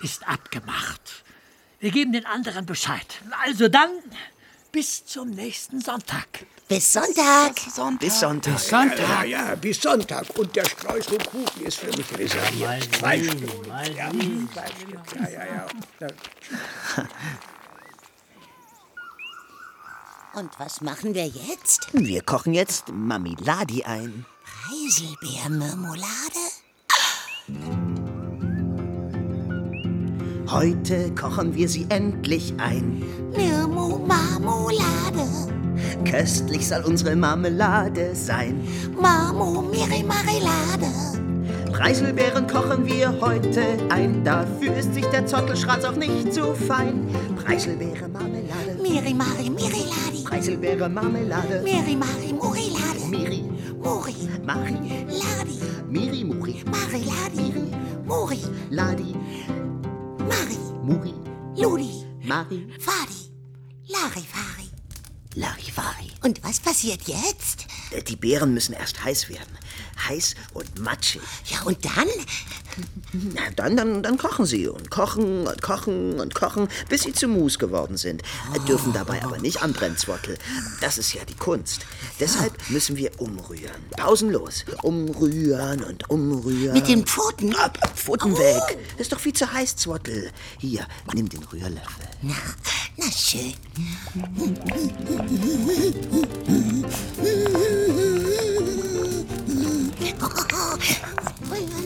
Ist 0.00 0.26
abgemacht. 0.26 1.22
Wir 1.78 1.90
geben 1.90 2.12
den 2.12 2.24
anderen 2.24 2.64
Bescheid. 2.64 3.06
Also 3.44 3.68
dann, 3.68 3.90
bis 4.72 5.04
zum 5.04 5.30
nächsten 5.30 5.80
Sonntag. 5.82 6.46
Bis 6.66 6.92
Sonntag. 6.94 7.58
Sonntag. 7.58 8.00
Bis 8.00 8.18
Sonntag. 8.18 8.98
Ja, 8.98 9.22
ja, 9.24 9.54
bis 9.54 9.80
Sonntag. 9.80 10.26
Und 10.38 10.56
der 10.56 10.64
Streuselkuchen 10.64 11.62
ist 11.62 11.78
für 11.78 11.94
mich 11.94 12.10
reserviert. 12.18 12.94
Zwei 12.94 13.22
Stück. 13.22 13.68
Mal 13.68 13.94
Ja, 13.94 14.10
zwei 14.10 14.66
Stück. 14.66 14.98
Ja, 15.20 15.28
ja, 15.28 15.44
ja. 15.44 15.66
ja. 16.00 16.08
Und 20.34 20.58
was 20.58 20.80
machen 20.80 21.14
wir 21.14 21.26
jetzt? 21.26 21.88
Wir 21.92 22.22
kochen 22.22 22.54
jetzt 22.54 22.88
Mamiladi 22.88 23.84
ein. 23.84 24.24
Heiselbeermarmelade? 24.70 26.08
Heute 30.52 31.10
kochen 31.14 31.54
wir 31.54 31.66
sie 31.66 31.86
endlich 31.88 32.52
ein. 32.58 33.02
Mirmu 33.34 33.98
Marmelade. 34.06 35.26
Köstlich 36.04 36.68
soll 36.68 36.82
unsere 36.84 37.16
Marmelade 37.16 38.14
sein. 38.14 38.60
Mamu 39.00 39.62
Miri 39.62 40.02
Marilade. 40.02 40.92
Preiselbeeren 41.72 42.46
kochen 42.46 42.84
wir 42.84 43.18
heute 43.22 43.78
ein. 43.88 44.22
Dafür 44.24 44.76
ist 44.76 44.92
sich 44.92 45.06
der 45.06 45.24
Zottelschratz 45.24 45.86
auch 45.86 45.96
nicht 45.96 46.34
zu 46.34 46.54
fein. 46.54 47.06
Preiselbeere 47.42 48.08
Marmelade. 48.08 48.76
Miri, 48.82 49.14
Mari, 49.14 49.48
Miri, 49.48 49.84
Ladi. 49.88 50.22
Preiselbeere 50.22 50.86
Marmelade. 50.90 51.62
Miri, 51.64 51.96
Mari, 51.96 52.30
Muri, 52.30 52.68
Ladi. 52.76 53.08
Miri. 53.10 53.44
Muri. 53.82 54.14
Mari. 54.44 54.76
Ladi. 55.08 55.60
Miri, 55.88 56.24
Muri. 56.24 56.62
Mari, 56.66 57.04
Ladi. 57.06 57.54
Muri. 58.06 58.40
Ladi. 58.68 59.16
Mari. 60.28 60.58
Muri. 60.82 61.14
Ludi. 61.56 62.04
Mari. 62.22 62.66
Fadi. 62.78 63.30
Larifari. 63.88 64.68
Larifari. 65.34 66.10
Und 66.22 66.42
was 66.44 66.60
passiert 66.60 67.02
jetzt? 67.08 67.66
Äh, 67.90 68.02
Die 68.02 68.16
Beeren 68.16 68.54
müssen 68.54 68.72
erst 68.74 69.02
heiß 69.04 69.28
werden. 69.28 69.58
Heiß 70.08 70.34
und 70.54 70.78
matschig. 70.78 71.22
Ja, 71.46 71.62
und 71.62 71.84
dann? 71.84 72.08
Na, 73.12 73.42
dann, 73.56 73.76
dann, 73.76 74.02
dann 74.02 74.18
kochen 74.18 74.46
sie 74.46 74.68
und 74.68 74.90
kochen 74.90 75.46
und 75.46 75.62
kochen 75.62 76.18
und 76.20 76.34
kochen, 76.34 76.68
bis 76.88 77.02
sie 77.02 77.12
zu 77.12 77.28
Mus 77.28 77.58
geworden 77.58 77.96
sind. 77.96 78.22
Äh, 78.54 78.60
Dürfen 78.66 78.92
dabei 78.92 79.22
aber 79.22 79.38
nicht 79.38 79.62
anbrennen, 79.62 79.96
Zwottel. 79.96 80.38
Das 80.80 80.98
ist 80.98 81.12
ja 81.12 81.24
die 81.24 81.34
Kunst. 81.34 81.84
Deshalb 82.20 82.52
müssen 82.70 82.96
wir 82.96 83.10
umrühren. 83.20 83.82
Pausenlos. 83.96 84.64
Umrühren 84.82 85.84
und 85.84 86.08
umrühren. 86.10 86.72
Mit 86.72 86.88
den 86.88 87.06
Pfoten? 87.06 87.54
Ab, 87.56 87.78
ab, 87.82 87.98
Pfoten 87.98 88.36
weg. 88.38 88.78
Ist 88.98 89.12
doch 89.12 89.20
viel 89.20 89.34
zu 89.34 89.52
heiß, 89.52 89.76
Zwottel. 89.76 90.30
Hier, 90.58 90.86
nimm 91.14 91.28
den 91.28 91.42
Rührlöffel. 91.44 92.06
Na, 92.22 92.34
na 92.96 93.04
schön. 93.10 93.54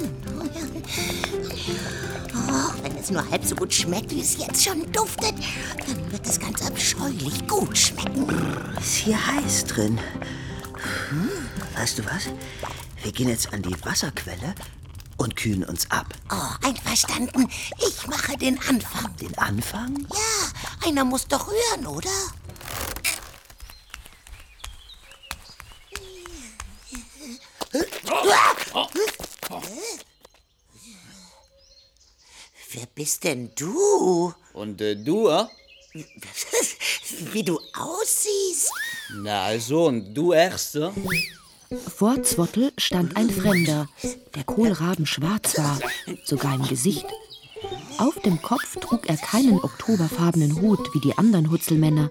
Oh, 2.49 2.73
wenn 2.83 2.97
es 2.97 3.11
nur 3.11 3.29
halb 3.31 3.45
so 3.45 3.55
gut 3.57 3.73
schmeckt, 3.75 4.11
wie 4.11 4.21
es 4.21 4.37
jetzt 4.39 4.65
schon 4.65 4.91
duftet, 4.93 5.35
dann 5.87 6.13
wird 6.13 6.27
es 6.27 6.39
ganz 6.39 6.63
abscheulich 6.65 7.47
gut 7.49 7.77
schmecken. 7.77 8.29
Ist 8.79 8.95
hier 8.97 9.27
heiß 9.27 9.65
drin. 9.65 9.99
Hm, 11.09 11.31
Weißt 11.75 11.99
du 11.99 12.05
was? 12.05 12.29
Wir 13.03 13.13
gehen 13.13 13.29
jetzt 13.29 13.53
an 13.53 13.63
die 13.63 13.77
Wasserquelle 13.85 14.55
und 15.17 15.37
kühlen 15.37 15.65
uns 15.65 15.91
ab. 15.91 16.15
Oh, 16.31 16.67
einverstanden. 16.67 17.49
Ich 17.87 18.07
mache 18.07 18.37
den 18.37 18.59
Anfang. 18.69 19.15
Den 19.21 19.37
Anfang? 19.39 20.07
Ja, 20.13 20.89
einer 20.89 21.05
muss 21.05 21.27
doch 21.27 21.49
rühren, 21.49 21.87
oder? 21.87 22.11
Wer 32.77 32.87
bist 32.95 33.25
denn 33.25 33.51
du? 33.57 34.35
Und 34.53 34.83
äh, 34.83 34.97
du, 34.97 35.29
äh? 35.29 35.47
Wie 37.33 37.43
du 37.43 37.59
aussiehst? 37.73 38.71
Na 39.15 39.45
also, 39.45 39.87
und 39.87 40.13
du 40.13 40.35
erst, 40.35 40.77
äh? 40.77 40.91
Vor 41.97 42.23
Zwottel 42.23 42.75
stand 42.77 43.17
ein 43.17 43.31
Fremder, 43.31 43.89
der 44.35 44.45
kohlrabenschwarz 44.45 45.57
war, 45.57 45.81
sogar 46.27 46.55
im 46.57 46.69
Gesicht. 46.69 47.07
Auf 47.97 48.21
dem 48.21 48.43
Kopf 48.43 48.77
trug 48.79 49.09
er 49.09 49.17
keinen 49.17 49.59
oktoberfarbenen 49.59 50.61
Hut 50.61 50.93
wie 50.93 51.01
die 51.01 51.17
anderen 51.17 51.51
Hutzelmänner, 51.51 52.11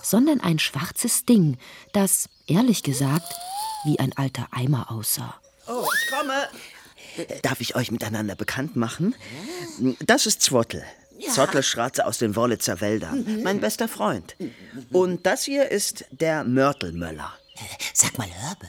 sondern 0.00 0.40
ein 0.40 0.60
schwarzes 0.60 1.24
Ding, 1.24 1.58
das, 1.92 2.28
ehrlich 2.46 2.84
gesagt, 2.84 3.34
wie 3.84 3.98
ein 3.98 4.16
alter 4.16 4.46
Eimer 4.52 4.92
aussah. 4.92 5.34
Oh, 5.66 5.88
ich 5.92 6.10
komme. 6.12 6.48
Darf 7.42 7.60
ich 7.60 7.76
euch 7.76 7.90
miteinander 7.90 8.34
bekannt 8.34 8.76
machen? 8.76 9.14
Das 10.00 10.26
ist 10.26 10.42
Zwottel. 10.42 10.84
Zottelschratze 11.30 12.06
aus 12.06 12.18
den 12.18 12.36
Wollitzer 12.36 12.80
Wäldern. 12.80 13.42
Mein 13.42 13.60
bester 13.60 13.88
Freund. 13.88 14.36
Und 14.92 15.26
das 15.26 15.44
hier 15.44 15.70
ist 15.70 16.04
der 16.10 16.44
Mörtelmöller. 16.44 17.32
Sag 17.92 18.18
mal, 18.18 18.26
Hörbe, 18.26 18.66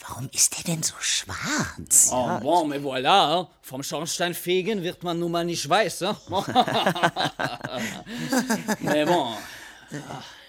warum 0.00 0.30
ist 0.32 0.56
der 0.56 0.64
denn 0.64 0.82
so 0.82 0.94
schwarz? 0.98 2.08
Oh, 2.10 2.38
bon, 2.40 2.68
mais 2.68 2.80
voilà, 2.80 3.42
äh? 3.42 3.46
vom 3.60 3.82
Schornsteinfegen 3.82 4.82
wird 4.82 5.02
man 5.02 5.18
nun 5.18 5.30
mal 5.30 5.44
nicht 5.44 5.68
weiß, 5.68 6.02
äh? 6.02 6.06
mais 8.80 9.06
bon. 9.06 9.36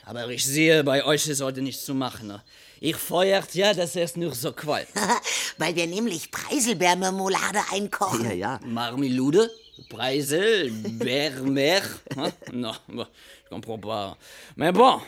Aber 0.06 0.30
ich 0.30 0.46
sehe, 0.46 0.86
bei 0.86 1.04
euch 1.04 1.28
ist 1.28 1.42
heute 1.42 1.62
nichts 1.62 1.84
zu 1.84 1.94
machen. 1.94 2.40
Ich 2.82 2.96
feuert 2.96 3.54
ja, 3.56 3.74
dass 3.74 3.96
es 3.96 4.16
nur 4.16 4.34
so 4.34 4.54
qualmt. 4.54 4.88
Weil 5.58 5.76
wir 5.76 5.88
nämlich 5.88 6.32
Preiselbeermarmelade 6.32 7.60
einkochen. 7.72 8.24
Ja, 8.26 8.34
ja. 8.34 8.60
Marmelude, 8.66 9.52
Preisel, 9.90 10.72
Bermer. 10.72 11.82
hein? 12.16 12.34
Non, 12.54 12.76
bon, 12.88 13.06
ich 13.44 13.50
comprends 13.50 13.82
pas. 13.86 14.18
Mais 14.56 14.72
bon, 14.74 15.02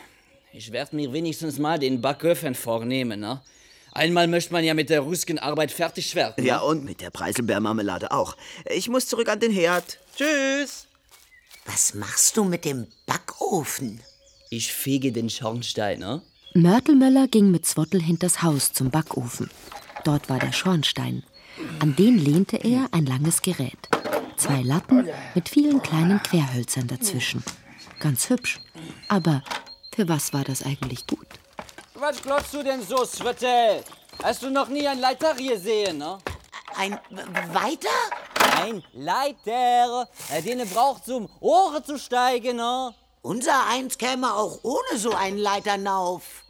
ich 0.52 0.70
werde 0.70 0.96
mir 0.96 1.10
wenigstens 1.12 1.58
mal 1.58 1.78
den 1.78 2.00
Backöfen 2.00 2.54
vornehmen. 2.54 3.20
Ne? 3.20 3.40
Einmal 3.92 4.26
möchte 4.26 4.52
man 4.52 4.64
ja 4.64 4.74
mit 4.74 4.90
der 4.90 5.00
russischen 5.00 5.38
Arbeit 5.38 5.70
fertig 5.72 6.14
werden. 6.14 6.44
Ja, 6.44 6.58
ne? 6.58 6.64
und 6.64 6.84
mit 6.84 7.00
der 7.00 7.10
Preiselbeermarmelade 7.10 8.10
auch. 8.10 8.36
Ich 8.66 8.88
muss 8.90 9.06
zurück 9.06 9.28
an 9.28 9.40
den 9.40 9.52
Herd. 9.52 9.98
Tschüss. 10.16 10.86
Was 11.64 11.94
machst 11.94 12.36
du 12.36 12.44
mit 12.44 12.66
dem 12.66 12.86
Backofen? 13.06 14.02
Ich 14.50 14.72
fege 14.72 15.12
den 15.12 15.30
Schornstein, 15.30 16.00
ne? 16.00 16.20
Mörtelmöller 16.54 17.28
ging 17.28 17.50
mit 17.50 17.64
Zwottel 17.64 18.02
hinters 18.02 18.42
Haus 18.42 18.74
zum 18.74 18.90
Backofen. 18.90 19.50
Dort 20.04 20.28
war 20.28 20.38
der 20.38 20.52
Schornstein. 20.52 21.22
An 21.80 21.96
den 21.96 22.18
lehnte 22.18 22.58
er 22.58 22.88
ein 22.92 23.06
langes 23.06 23.40
Gerät. 23.40 23.88
Zwei 24.36 24.60
Latten 24.60 25.08
mit 25.34 25.48
vielen 25.48 25.80
kleinen 25.80 26.22
Querhölzern 26.22 26.88
dazwischen. 26.88 27.42
Ganz 28.00 28.28
hübsch. 28.28 28.60
Aber 29.08 29.42
für 29.94 30.06
was 30.10 30.34
war 30.34 30.44
das 30.44 30.62
eigentlich 30.62 31.06
gut? 31.06 31.26
Was 31.94 32.20
glaubst 32.20 32.52
du 32.52 32.62
denn 32.62 32.82
so, 32.82 33.02
Swettel? 33.06 33.82
Hast 34.22 34.42
du 34.42 34.50
noch 34.50 34.68
nie 34.68 34.86
einen 34.86 35.00
Leiter 35.00 35.34
gesehen, 35.34 35.98
ne? 35.98 36.18
Ein 36.76 36.98
weiter? 37.52 37.88
Ein 38.60 38.82
Leiter, 38.92 40.06
äh, 40.30 40.42
den 40.42 40.58
ihr 40.58 40.66
braucht, 40.66 41.06
zum 41.06 41.30
Ohren 41.40 41.82
zu 41.82 41.98
steigen, 41.98 42.56
ne? 42.56 42.94
Unser 43.22 43.66
eins 43.68 43.96
käme 43.96 44.34
auch 44.34 44.58
ohne 44.64 44.98
so 44.98 45.12
einen 45.12 45.38
muss 45.38 45.62
es. 45.66 46.41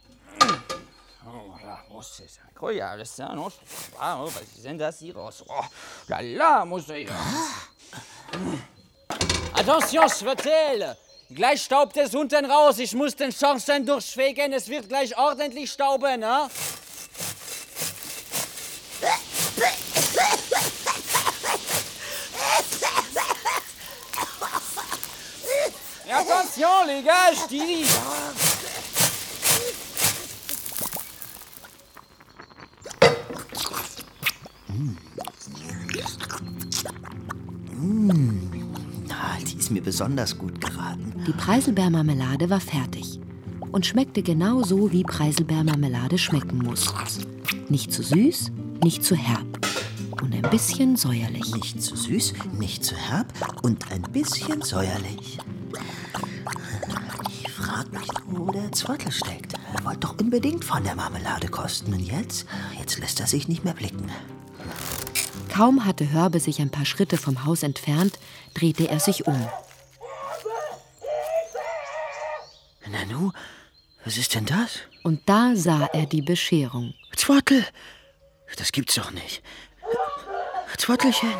Koja, 2.55 2.95
das 2.95 3.09
ist 3.09 3.19
ja 3.19 3.33
noch. 3.35 3.51
Was 3.97 4.41
ist 4.55 4.63
denn 4.63 4.77
das 4.77 4.99
hier 4.99 5.15
raus? 5.15 5.43
Oh, 5.47 5.63
la, 6.07 6.19
la, 6.21 6.65
muss 6.65 6.87
ich. 6.89 7.09
Attention, 9.53 10.09
Svetel! 10.09 10.95
Gleich 11.29 11.63
staubt 11.63 11.97
es 11.97 12.13
unten 12.13 12.45
raus. 12.45 12.77
Ich 12.79 12.93
muss 12.93 13.15
den 13.15 13.31
Schornstein 13.31 13.85
durchfegen. 13.85 14.53
Es 14.53 14.67
wird 14.67 14.87
gleich 14.87 15.17
ordentlich 15.17 15.71
stauben, 15.71 16.19
ne? 16.19 16.49
Attention, 26.09 26.85
les 26.87 27.03
gars, 27.03 27.49
je 27.49 27.57
dis. 27.57 28.42
Besonders 39.83 40.37
gut 40.37 40.59
geraten. 40.61 41.13
Die 41.27 41.33
Preiselbeermarmelade 41.33 42.49
war 42.49 42.59
fertig 42.59 43.19
und 43.71 43.85
schmeckte 43.85 44.21
genau 44.21 44.63
so, 44.63 44.91
wie 44.91 45.03
Preiselbeermarmelade 45.03 46.17
schmecken 46.17 46.59
muss. 46.59 46.93
Nicht 47.69 47.91
zu 47.91 48.03
süß, 48.03 48.51
nicht 48.83 49.03
zu 49.03 49.15
herb 49.15 49.45
und 50.21 50.33
ein 50.33 50.49
bisschen 50.49 50.95
säuerlich. 50.95 51.53
Nicht 51.53 51.81
zu 51.81 51.95
süß, 51.95 52.33
nicht 52.57 52.83
zu 52.83 52.95
herb 52.95 53.33
und 53.61 53.91
ein 53.91 54.03
bisschen 54.03 54.61
säuerlich. 54.61 55.39
Ich 57.29 57.51
frag 57.51 57.91
mich, 57.91 58.07
wo 58.27 58.51
der 58.51 58.71
Zwottel 58.71 59.11
steckt. 59.11 59.53
Er 59.73 59.85
wollte 59.85 60.01
doch 60.01 60.19
unbedingt 60.19 60.63
von 60.63 60.83
der 60.83 60.95
Marmelade 60.95 61.47
kosten. 61.47 61.93
Und 61.93 61.99
jetzt? 61.99 62.45
Jetzt 62.77 62.99
lässt 62.99 63.19
er 63.19 63.27
sich 63.27 63.47
nicht 63.47 63.63
mehr 63.63 63.73
blicken. 63.73 64.09
Kaum 65.49 65.85
hatte 65.85 66.11
Hörbe 66.11 66.39
sich 66.39 66.61
ein 66.61 66.69
paar 66.69 66.85
Schritte 66.85 67.17
vom 67.17 67.45
Haus 67.45 67.63
entfernt, 67.63 68.17
drehte 68.53 68.89
er 68.89 68.99
sich 68.99 69.27
um. 69.27 69.39
Was 74.03 74.17
ist 74.17 74.35
denn 74.35 74.45
das? 74.45 74.79
Und 75.03 75.21
da 75.27 75.55
sah 75.55 75.85
er 75.93 76.05
die 76.05 76.21
Bescherung. 76.21 76.93
Zwottel! 77.15 77.65
Das 78.57 78.71
gibt's 78.71 78.95
doch 78.95 79.11
nicht. 79.11 79.41
Zwottelchen! 80.77 81.33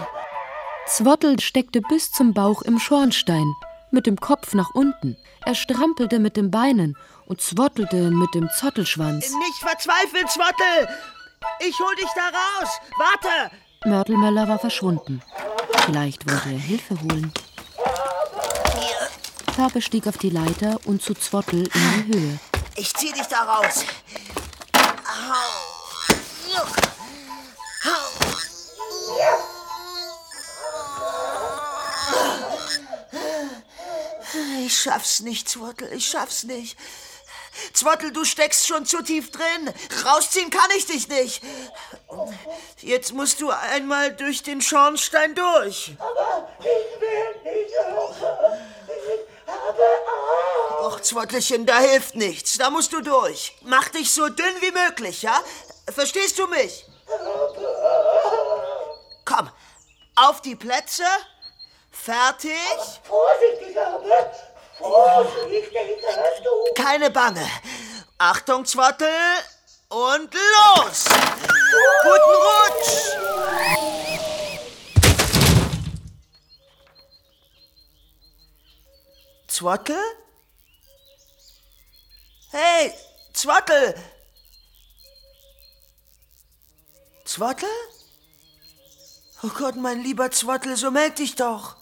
Zwottel 0.87 1.39
steckte 1.39 1.81
bis 1.81 2.11
zum 2.11 2.33
Bauch 2.33 2.61
im 2.61 2.79
Schornstein, 2.79 3.53
mit 3.91 4.05
dem 4.05 4.17
Kopf 4.17 4.53
nach 4.53 4.73
unten. 4.73 5.17
Er 5.45 5.55
strampelte 5.55 6.19
mit 6.19 6.37
den 6.37 6.51
Beinen 6.51 6.95
und 7.25 7.41
zwottelte 7.41 8.11
mit 8.11 8.33
dem 8.33 8.49
Zottelschwanz. 8.49 9.31
Nicht 9.31 9.59
verzweifeln, 9.59 10.27
Zwottel! 10.27 10.87
Ich 11.59 11.77
hol 11.79 11.95
dich 11.95 12.09
da 12.15 12.29
raus! 12.29 12.69
Warte! 12.97 13.51
Mörtelmöller 13.85 14.47
war 14.47 14.59
verschwunden. 14.59 15.21
Vielleicht 15.85 16.29
wollte 16.29 16.49
er 16.49 16.59
Hilfe 16.59 16.99
holen. 17.01 17.33
Hörbe 19.55 19.83
stieg 19.83 20.07
auf 20.07 20.17
die 20.17 20.31
Leiter 20.31 20.79
und 20.85 21.03
zu 21.03 21.13
Zwottel 21.13 21.67
in 21.67 22.07
die 22.07 22.13
Höhe. 22.17 22.39
Ich 22.75 22.91
zieh 22.95 23.11
dich 23.11 23.27
da 23.27 23.43
raus. 23.43 23.85
Ich 34.65 34.75
schaff's 34.75 35.19
nicht, 35.19 35.47
Zwottel, 35.47 35.93
ich 35.93 36.07
schaff's 36.07 36.43
nicht. 36.45 36.75
Zwottel, 37.73 38.11
du 38.11 38.25
steckst 38.25 38.65
schon 38.67 38.87
zu 38.87 39.03
tief 39.03 39.29
drin. 39.29 39.71
Rausziehen 40.05 40.49
kann 40.49 40.69
ich 40.75 40.87
dich 40.87 41.07
nicht. 41.07 41.43
Jetzt 42.81 43.13
musst 43.13 43.39
du 43.39 43.51
einmal 43.51 44.15
durch 44.15 44.41
den 44.41 44.61
Schornstein 44.61 45.35
durch. 45.35 45.95
Aber 45.99 46.49
ich 46.59 47.01
will 47.01 47.53
nicht 47.53 47.73
raus. 47.95 48.15
Ich 51.03 51.11
habe 51.11 51.21
Angst. 51.21 51.33
Och, 51.33 51.43
Zwottelchen, 51.43 51.65
da 51.65 51.79
hilft 51.79 52.15
nichts. 52.15 52.57
Da 52.57 52.69
musst 52.69 52.93
du 52.93 53.01
durch. 53.01 53.55
Mach 53.61 53.89
dich 53.89 54.13
so 54.13 54.29
dünn 54.29 54.61
wie 54.61 54.71
möglich, 54.71 55.21
ja? 55.21 55.39
Verstehst 55.93 56.39
du 56.39 56.47
mich? 56.47 56.85
Komm, 59.25 59.49
auf 60.15 60.41
die 60.41 60.55
Plätze. 60.55 61.03
Fertig. 61.91 62.53
Vorsichtig, 63.03 63.77
aber 63.79 64.03
vorsichtig, 64.77 65.69
du. 66.43 66.81
Keine 66.81 67.09
Bange. 67.11 67.47
Achtung, 68.17 68.65
Zwottel. 68.65 69.07
Und 69.89 70.33
los. 70.33 71.05
Guten 72.03 72.35
Rutsch. 72.47 73.13
Zwottel? 79.47 80.22
Hey, 82.55 82.93
Zwottel! 83.33 83.95
Zwottel? 87.25 87.67
Oh 89.41 89.49
Gott, 89.57 89.75
mein 89.75 90.03
lieber 90.03 90.29
Zwottel, 90.29 90.77
so 90.77 90.91
meld 90.91 91.17
dich 91.17 91.35
doch. 91.35 91.75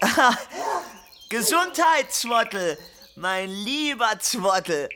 Gesundheit, 1.28 2.12
Zwottel, 2.12 2.78
mein 3.16 3.50
lieber 3.50 4.16
Zwottel. 4.20 4.88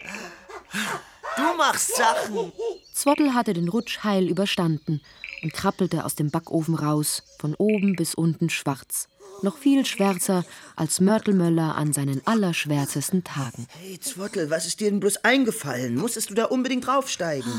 Du 1.37 1.55
machst 1.57 1.97
Sachen. 1.97 2.53
Zwottel 2.95 3.35
hatte 3.35 3.53
den 3.53 3.69
Rutsch 3.69 4.05
heil 4.05 4.29
überstanden 4.29 5.03
und 5.43 5.53
krabbelte 5.53 6.05
aus 6.05 6.15
dem 6.15 6.31
Backofen 6.31 6.75
raus, 6.75 7.23
von 7.39 7.55
oben 7.55 7.97
bis 7.97 8.15
unten 8.15 8.51
schwarz. 8.51 9.09
Noch 9.43 9.59
viel 9.59 9.85
schwärzer 9.85 10.45
als 10.77 11.01
Mörtelmöller 11.01 11.75
an 11.75 11.93
seinen 11.93 12.25
allerschwärzesten 12.27 13.25
Tagen. 13.25 13.67
Hey, 13.81 13.99
Zwottel, 13.99 14.51
was 14.51 14.67
ist 14.67 14.81
dir 14.81 14.91
denn 14.91 15.01
bloß 15.01 15.25
eingefallen? 15.25 15.97
Musstest 15.97 16.31
du 16.31 16.35
da 16.35 16.45
unbedingt 16.45 16.87
draufsteigen? 16.87 17.53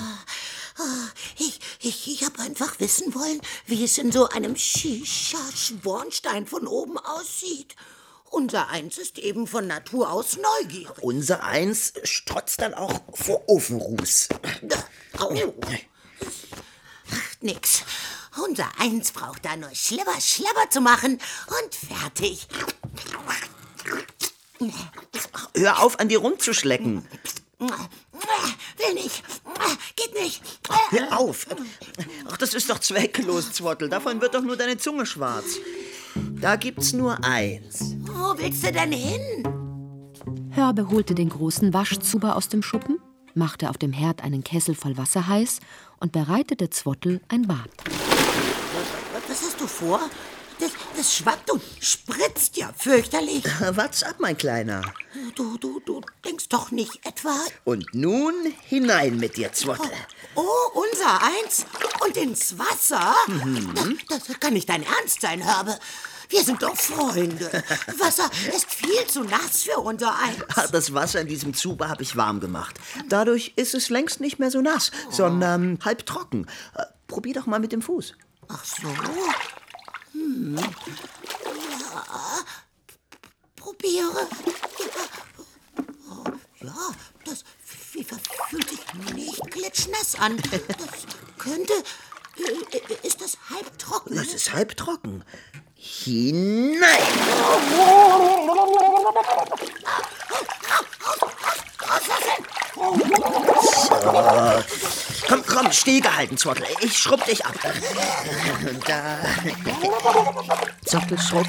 Ich, 1.37 1.59
ich, 1.81 2.07
ich 2.07 2.23
habe 2.23 2.39
einfach 2.39 2.79
wissen 2.79 3.13
wollen, 3.13 3.41
wie 3.67 3.83
es 3.83 3.97
in 3.97 4.11
so 4.11 4.29
einem 4.29 4.55
Shisha-Schornstein 4.55 6.47
von 6.47 6.67
oben 6.67 6.97
aussieht. 6.97 7.75
Unser 8.31 8.69
Eins 8.69 8.97
ist 8.97 9.19
eben 9.19 9.45
von 9.45 9.67
Natur 9.67 10.11
aus 10.11 10.37
neugierig. 10.37 11.03
Unser 11.03 11.43
Eins 11.43 11.93
strotzt 12.03 12.61
dann 12.61 12.73
auch 12.73 13.01
vor 13.13 13.47
Ofenruß. 13.47 14.29
Au. 15.19 15.35
Ach, 17.43 17.45
nix. 17.45 17.83
Unser 18.47 18.67
Eins 18.79 19.11
braucht 19.11 19.45
da 19.45 19.55
nur 19.55 19.69
Schlibber, 19.73 20.19
Schlabber 20.19 20.69
zu 20.69 20.81
machen 20.81 21.19
und 21.47 21.75
fertig. 21.75 22.47
Hör 25.55 25.83
auf, 25.83 25.99
an 25.99 26.09
dir 26.09 26.19
rumzuschlecken. 26.19 27.05
Will 27.59 28.93
nicht. 28.95 29.23
Geht 29.95 30.13
nicht. 30.19 30.41
Hör 30.89 31.19
auf. 31.19 31.45
Ach, 32.29 32.37
das 32.37 32.53
ist 32.53 32.69
doch 32.69 32.79
zwecklos, 32.79 33.51
Zwottel. 33.53 33.89
Davon 33.89 34.19
wird 34.21 34.33
doch 34.33 34.41
nur 34.41 34.57
deine 34.57 34.77
Zunge 34.77 35.05
schwarz. 35.05 35.57
Da 36.15 36.55
gibt's 36.55 36.93
nur 36.93 37.23
eins. 37.23 37.95
Wo 37.99 38.37
willst 38.37 38.63
du 38.63 38.71
denn 38.71 38.91
hin? 38.91 39.43
Hörbe 40.51 40.89
holte 40.89 41.15
den 41.15 41.29
großen 41.29 41.73
Waschzuber 41.73 42.35
aus 42.35 42.47
dem 42.47 42.61
Schuppen, 42.61 42.99
machte 43.35 43.69
auf 43.69 43.77
dem 43.77 43.93
Herd 43.93 44.23
einen 44.23 44.43
Kessel 44.43 44.75
voll 44.75 44.97
Wasser 44.97 45.27
heiß 45.27 45.59
und 45.99 46.11
bereitete 46.11 46.69
Zwottel 46.69 47.21
ein 47.27 47.47
Bad. 47.47 47.69
Was 49.27 49.41
hast 49.41 49.59
du 49.59 49.67
vor? 49.67 49.99
Das, 50.59 50.71
das 50.95 51.15
schwappt 51.15 51.51
und 51.51 51.61
spritzt 51.79 52.57
ja 52.57 52.71
fürchterlich. 52.77 53.43
What's 53.75 54.03
ab, 54.03 54.15
mein 54.19 54.37
Kleiner? 54.37 54.81
Du, 55.35 55.57
du, 55.57 55.79
du 55.79 56.01
denkst 56.23 56.49
doch 56.49 56.71
nicht 56.71 57.05
etwa. 57.05 57.35
Und 57.63 57.93
nun 57.93 58.33
hinein 58.61 59.17
mit 59.17 59.37
dir, 59.37 59.51
Zwottel. 59.51 59.91
Oh, 60.35 60.43
unser 60.73 61.21
Eins 61.21 61.65
und 62.05 62.15
ins 62.17 62.57
Wasser? 62.57 63.15
Das, 64.09 64.25
das 64.25 64.39
kann 64.39 64.53
nicht 64.53 64.69
dein 64.69 64.83
Ernst 64.83 65.21
sein, 65.21 65.43
Hörbe. 65.43 65.77
Wir 66.29 66.43
sind 66.43 66.61
doch 66.63 66.75
Freunde. 66.75 67.63
Wasser 67.99 68.29
ist 68.55 68.69
viel 68.71 69.05
zu 69.07 69.23
nass 69.23 69.63
für 69.63 69.79
unser 69.79 70.17
Eins. 70.17 70.37
Ah, 70.55 70.67
Das 70.67 70.93
Wasser 70.93 71.21
in 71.21 71.27
diesem 71.27 71.53
Zuber 71.53 71.89
habe 71.89 72.03
ich 72.03 72.15
warm 72.15 72.39
gemacht. 72.39 72.79
Dadurch 73.09 73.53
ist 73.55 73.73
es 73.73 73.89
längst 73.89 74.19
nicht 74.19 74.39
mehr 74.39 74.51
so 74.51 74.61
nass, 74.61 74.91
sondern 75.09 75.79
halb 75.83 76.05
trocken. 76.05 76.47
Äh, 76.75 76.83
Probier 77.07 77.33
doch 77.35 77.45
mal 77.45 77.59
mit 77.59 77.71
dem 77.71 77.81
Fuß. 77.81 78.15
Ach 78.47 78.63
so. 78.65 78.87
Hm. 80.13 80.55
Ja. 80.57 80.73
Probiere. 83.55 84.27
Ja. 84.79 85.05
Oh, 86.09 86.23
ja, 86.65 86.73
das 87.25 87.43
fühlt 87.63 88.09
sich 88.69 89.13
nicht 89.13 89.51
glitschnass 89.51 90.15
an. 90.19 90.37
Das 90.37 91.05
könnte. 91.37 91.73
äh, 92.71 93.07
Ist 93.07 93.21
das 93.21 93.37
halbtrocken? 93.49 94.15
Das 94.15 94.27
ist 94.33 94.53
halb 94.53 94.75
trocken. 94.75 95.23
Hinein! 95.83 96.87
So. 102.73 104.13
Komm, 105.27 105.43
komm, 105.45 105.71
stillgehalten, 105.73 106.37
Zwottel. 106.37 106.65
Ich 106.79 106.97
schrubb 106.97 107.25
dich 107.25 107.45
ab. 107.45 107.55
Da. 108.87 109.17
Zottel, 110.85 111.19
schrubb. 111.19 111.47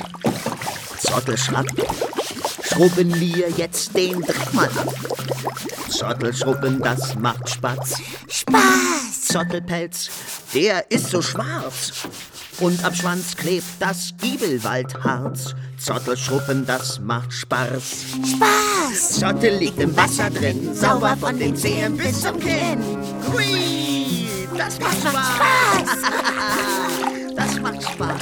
Zottel, 0.98 1.38
schrapp. 1.38 1.66
Schrubben 2.64 3.14
wir 3.20 3.50
jetzt 3.50 3.96
den 3.96 4.20
Dreck 4.20 4.52
mal 4.52 4.66
ab. 4.66 4.94
Zottel, 5.88 6.34
schrubben, 6.34 6.82
das 6.82 7.14
macht 7.14 7.50
Spaß. 7.50 7.98
Spaß! 8.28 9.28
Zottelpelz, 9.28 10.10
der 10.52 10.90
ist 10.90 11.10
so 11.10 11.22
schwarz. 11.22 11.92
Und 12.60 12.84
am 12.84 12.94
Schwanz 12.94 13.36
klebt 13.36 13.66
das 13.80 14.14
Giebelwaldharz. 14.20 15.54
Zottelschruppen, 15.78 16.64
das 16.66 17.00
macht 17.00 17.32
Spaß. 17.32 18.04
Spaß! 18.30 19.20
Zottel 19.20 19.56
liegt 19.58 19.80
im 19.80 19.96
Wasser 19.96 20.30
drin, 20.30 20.74
sauber 20.74 21.16
von 21.18 21.38
den 21.38 21.56
Zehen 21.56 21.96
bis 21.96 22.20
zum 22.20 22.38
Kinn. 22.38 22.80
Hui, 23.32 24.28
das 24.56 24.78
macht 24.80 24.98
Spaß. 25.00 25.14
Das 27.36 27.58
macht 27.60 27.82
Spaß. 27.82 28.20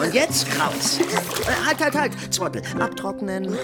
Und 0.00 0.14
jetzt 0.14 0.46
raus. 0.60 1.00
Äh, 1.00 1.66
Halt, 1.66 1.80
halt, 1.82 1.94
halt. 1.96 2.12
Zwottel, 2.32 2.62
abtrocknen. 2.78 3.48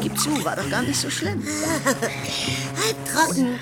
Gib 0.00 0.18
zu, 0.18 0.44
war 0.44 0.56
doch 0.56 0.68
gar 0.68 0.82
nicht 0.82 1.00
so 1.00 1.08
schlimm. 1.10 1.44
Halbtrocken. 3.14 3.58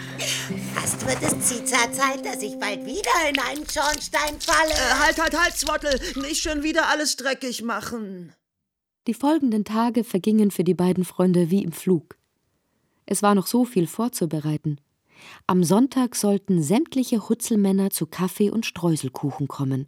Fast 0.74 1.06
wird 1.06 1.22
es 1.22 1.48
Ziza-Zeit, 1.48 2.24
dass 2.24 2.42
ich 2.42 2.58
bald 2.58 2.86
wieder 2.86 3.10
in 3.28 3.38
einen 3.38 3.68
Schornstein 3.68 4.40
falle. 4.40 4.72
Äh, 4.72 4.94
halt, 4.98 5.20
halt, 5.20 5.38
halt, 5.38 5.54
Zwottel. 5.54 6.00
Nicht 6.22 6.42
schon 6.42 6.62
wieder 6.62 6.88
alles 6.88 7.16
dreckig 7.16 7.62
machen. 7.62 8.32
Die 9.06 9.14
folgenden 9.14 9.64
Tage 9.64 10.04
vergingen 10.04 10.50
für 10.50 10.64
die 10.64 10.74
beiden 10.74 11.04
Freunde 11.04 11.50
wie 11.50 11.62
im 11.62 11.72
Flug. 11.72 12.16
Es 13.04 13.22
war 13.22 13.34
noch 13.34 13.46
so 13.46 13.64
viel 13.64 13.86
vorzubereiten. 13.86 14.80
Am 15.46 15.64
Sonntag 15.64 16.14
sollten 16.14 16.62
sämtliche 16.62 17.28
Hutzelmänner 17.28 17.90
zu 17.90 18.06
Kaffee 18.06 18.50
und 18.50 18.64
Streuselkuchen 18.64 19.48
kommen. 19.48 19.86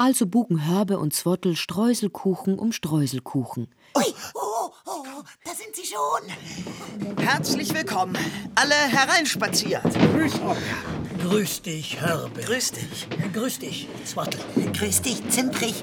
Also 0.00 0.26
bugen 0.26 0.64
Hörbe 0.64 0.96
und 1.00 1.12
Zwottel 1.12 1.56
Streuselkuchen 1.56 2.56
um 2.56 2.70
Streuselkuchen. 2.70 3.66
Ui, 3.96 4.04
oh, 4.34 4.70
oh, 4.86 5.04
da 5.44 5.50
sind 5.50 5.74
sie 5.74 5.82
schon. 5.84 7.16
Herzlich 7.20 7.74
willkommen. 7.74 8.16
Alle 8.54 8.76
hereinspaziert. 8.76 9.82
Grüß 9.82 10.34
euch. 10.34 11.24
Grüß 11.24 11.62
dich, 11.62 12.00
Hörbe. 12.00 12.42
Grüß 12.42 12.70
dich. 12.70 13.08
Grüß 13.32 13.58
dich, 13.58 13.88
Zwattel. 14.04 14.40
Grüß 14.72 15.02
dich, 15.02 15.28
Zimprich. 15.30 15.82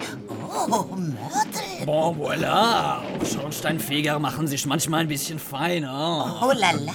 Oh, 0.70 0.86
Mörtel. 0.96 1.86
Bon, 1.86 2.18
voilà. 2.18 3.02
Schornsteinfeger 3.26 4.18
machen 4.20 4.48
sich 4.48 4.66
manchmal 4.66 5.02
ein 5.02 5.10
bisschen 5.10 5.40
feiner. 5.40 6.40
Oh 6.42 6.54
la 6.54 6.72
la. 6.72 6.94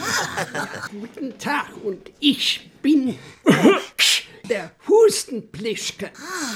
Guten 0.91 1.39
Tag 1.39 1.69
und 1.85 2.11
ich 2.19 2.70
bin 2.83 3.17
der 4.49 4.71
Hustenplischke. 4.89 6.11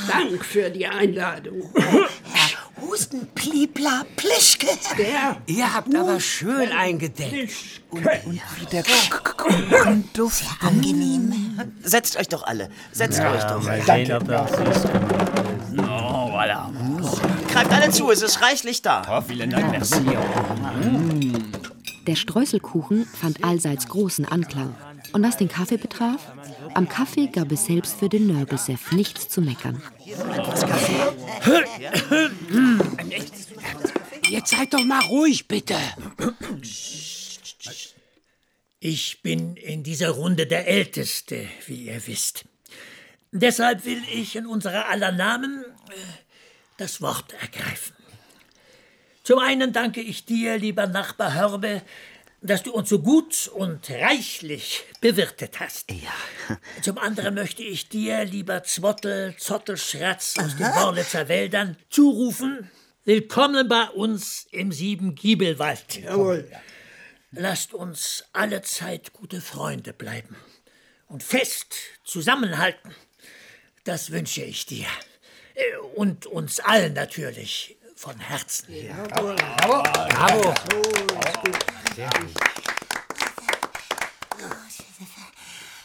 Dank 0.09 0.45
für 0.45 0.71
die 0.71 0.87
Einladung. 0.87 1.71
Herr 1.77 2.83
Hustenplipla 2.83 4.05
Plischke. 4.17 4.67
Der 4.99 5.37
Ihr 5.47 5.73
habt 5.75 5.95
aber 5.95 6.19
schön 6.21 6.71
eingedeckt. 6.73 7.53
Und, 7.91 8.05
und 8.05 8.41
wie 8.59 8.67
der 8.71 8.83
Kuchen 8.83 10.09
duftet. 10.13 10.49
Angenehm. 10.61 11.33
Setzt 11.83 12.17
euch 12.19 12.29
doch 12.29 12.43
alle. 12.45 12.69
Setzt 12.93 13.19
Ja, 13.19 13.33
euch 13.33 13.45
doch. 13.45 13.63
mal 13.63 13.81
sehen, 13.83 14.13
ob 14.13 14.27
das 14.27 14.51
ist. 14.51 14.87
Oh, 15.79 16.31
voilà. 16.31 16.69
Greift 17.53 17.71
alle 17.73 17.91
zu, 17.91 18.11
es 18.11 18.23
ist 18.23 18.41
reichlich 18.43 18.83
da. 18.83 19.03
Oh, 19.09 19.21
vielen 19.21 19.51
Dank, 19.51 19.71
merci. 19.71 20.01
Der 22.07 22.17
Streuselkuchen 22.17 23.07
fand 23.07 23.43
allseits 23.45 23.89
großen 23.89 24.25
Anklang. 24.27 24.75
Und 25.15 25.23
was 25.23 25.37
den 25.37 25.49
Kaffee 25.49 25.77
betraf, 25.77 26.33
am 26.75 26.89
Kaffee 26.89 27.29
gab 27.29 27.53
es 27.53 27.67
selbst 27.67 28.01
für 28.01 28.09
den 28.09 28.27
Nörgelseff 28.27 28.91
nichts 28.91 29.29
zu 29.29 29.43
meckern. 29.43 29.81
Jetzt 34.29 34.51
seid 34.51 34.75
doch 34.75 34.83
mal 34.83 35.05
ruhig, 35.05 35.47
bitte. 35.47 35.77
Ich 38.81 39.23
bin 39.23 39.55
in 39.55 39.85
dieser 39.85 40.11
Runde 40.11 40.49
der 40.49 40.67
Älteste, 40.67 41.47
wie 41.67 41.87
ihr 41.87 42.05
wisst. 42.09 42.45
Deshalb 43.31 43.85
will 43.85 44.03
ich 44.13 44.35
in 44.35 44.47
unserer 44.47 44.89
aller 44.89 45.13
Namen 45.13 45.65
äh, 45.91 45.95
das 46.77 47.01
Wort 47.01 47.35
ergreifen. 47.41 47.95
Zum 49.23 49.39
einen 49.39 49.73
danke 49.73 50.01
ich 50.01 50.25
dir, 50.25 50.59
lieber 50.59 50.89
Nachbar 50.89 51.35
Hörbe, 51.35 51.83
dass 52.45 52.63
du 52.63 52.73
uns 52.73 52.91
so 52.91 52.99
gut 52.99 53.49
und 53.55 53.89
reichlich 53.89 54.85
bewirtet 55.01 55.61
hast. 55.61 55.91
Ja. 55.91 56.59
Zum 56.83 56.99
anderen 56.99 57.35
möchte 57.35 57.63
ich 57.63 57.89
dir, 57.89 58.25
lieber 58.27 58.63
Zwottel, 58.65 59.35
Zottelschratz 59.39 60.35
aus 60.39 60.55
den 60.57 60.67
Worlitzer 60.67 61.29
Wäldern, 61.29 61.79
zurufen, 61.89 62.71
willkommen 63.05 63.67
bei 63.67 63.89
uns 63.89 64.47
im 64.51 64.73
Siebengiebelwald. 64.73 66.03
Jawohl. 66.03 66.51
Lasst 67.33 67.73
uns 67.73 68.25
alle 68.35 68.61
Zeit 68.61 69.15
gute 69.15 69.41
Freunde 69.41 69.95
bleiben 69.95 70.37
und 71.09 71.23
fest 71.23 71.75
zusammenhalten. 72.05 72.95
Das 73.85 74.11
wünsche 74.13 74.43
ich 74.43 74.67
dir. 74.67 74.87
Äh, 75.55 75.77
Und 75.95 76.27
uns 76.27 76.61
allen 76.61 76.93
natürlich 76.93 77.77
von 78.05 78.21
Herzen. 78.21 78.67
Bravo. 79.09 79.83
Bravo. 80.11 80.55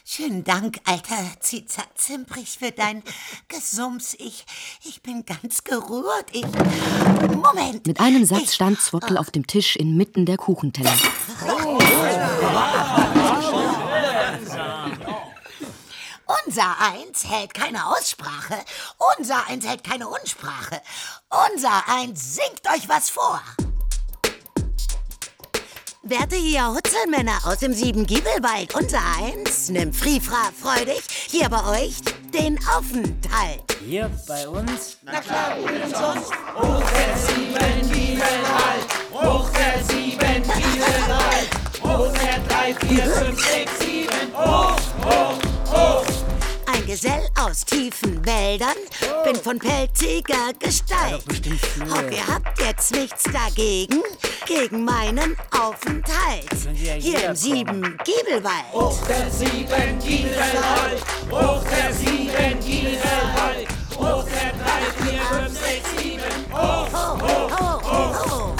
Schönen 0.03 0.43
Dank, 0.43 0.81
alter 0.83 1.15
Ziza 1.39 1.83
Zimprich, 1.95 2.57
für 2.59 2.71
dein 2.71 3.03
Gesums. 3.47 4.17
Ich, 4.19 4.45
ich 4.83 5.01
bin 5.01 5.23
ganz 5.23 5.63
gerührt. 5.63 6.25
Ich. 6.33 6.45
Moment. 7.37 7.87
Mit 7.87 8.01
einem 8.01 8.25
Satz 8.25 8.55
stand 8.55 8.81
Zwottel 8.81 9.17
auf 9.17 9.31
dem 9.31 9.47
Tisch 9.47 9.77
inmitten 9.77 10.25
der 10.25 10.35
Kuchenteller. 10.35 10.91
Unser 16.45 16.75
Eins 16.79 17.25
hält 17.27 17.55
keine 17.55 17.87
Aussprache. 17.87 18.63
Unser 19.17 19.47
Eins 19.47 19.65
hält 19.65 19.83
keine 19.83 20.07
Unsprache. 20.07 20.79
Unser 21.51 21.87
Eins 21.87 22.35
singt 22.35 22.61
euch 22.71 22.87
was 22.87 23.09
vor. 23.09 23.41
Werte 26.03 26.35
hier 26.35 26.67
Hutzelmänner 26.67 27.39
aus 27.45 27.57
dem 27.59 27.73
Siebengiebelwald, 27.73 28.73
unser 28.75 29.01
Eins 29.19 29.69
nimmt 29.69 29.95
Frifra 29.95 30.51
freudig 30.59 31.01
hier 31.27 31.49
bei 31.49 31.81
euch 31.81 31.95
den 32.33 32.59
Aufenthalt. 32.67 33.63
Hier 33.83 34.09
bei 34.27 34.47
uns? 34.47 34.97
Na 35.01 35.19
klar, 35.21 35.57
und 35.57 35.95
sonst? 35.95 36.31
Hoch 36.55 36.83
der 36.91 37.17
sieben 37.17 37.91
Giebelwald, 37.91 38.87
hoch 39.11 39.49
der 39.49 39.83
sieben 39.83 40.43
Giebelwald, 40.43 41.49
hoch 41.83 42.13
der 42.13 42.39
drei, 42.47 42.73
vier, 42.75 43.05
fünf, 43.05 43.47
sechs, 43.47 43.79
sieben, 43.79 44.33
hoch, 44.35 44.79
hoch, 45.03 45.37
hoch. 45.71 46.18
Ein 46.79 46.87
Gesell 46.87 47.27
aus 47.37 47.65
tiefen 47.65 48.25
Wäldern, 48.25 48.77
bin 49.25 49.35
von 49.35 49.59
pelziger 49.59 50.53
Gestalt. 50.59 51.25
Hopp, 51.91 52.09
ihr 52.09 52.25
habt 52.25 52.57
jetzt 52.61 52.95
nichts 52.95 53.23
dagegen, 53.23 54.01
gegen 54.45 54.85
meinen 54.85 55.35
Aufenthalt. 55.51 56.47
Hier 56.73 57.25
im 57.25 57.35
Siebengiebelwald. 57.35 58.63
Hoch 58.71 58.97
der 59.07 59.29
sieben 59.29 59.99
Giebelwald, 59.99 61.03
hoch 61.29 61.63
der 61.65 61.93
sieben 61.93 62.59
Giebelwald, 62.61 63.67
hoch 63.97 64.23
der 64.23 64.53
drei, 64.53 64.85
vier, 65.03 65.21
fünf, 65.21 65.59
sechs, 65.59 65.89
sieben, 65.97 66.53
hoch, 66.53 66.87
hoch, 66.93 67.21
hoch, 67.59 67.83
hoch. 67.83 68.55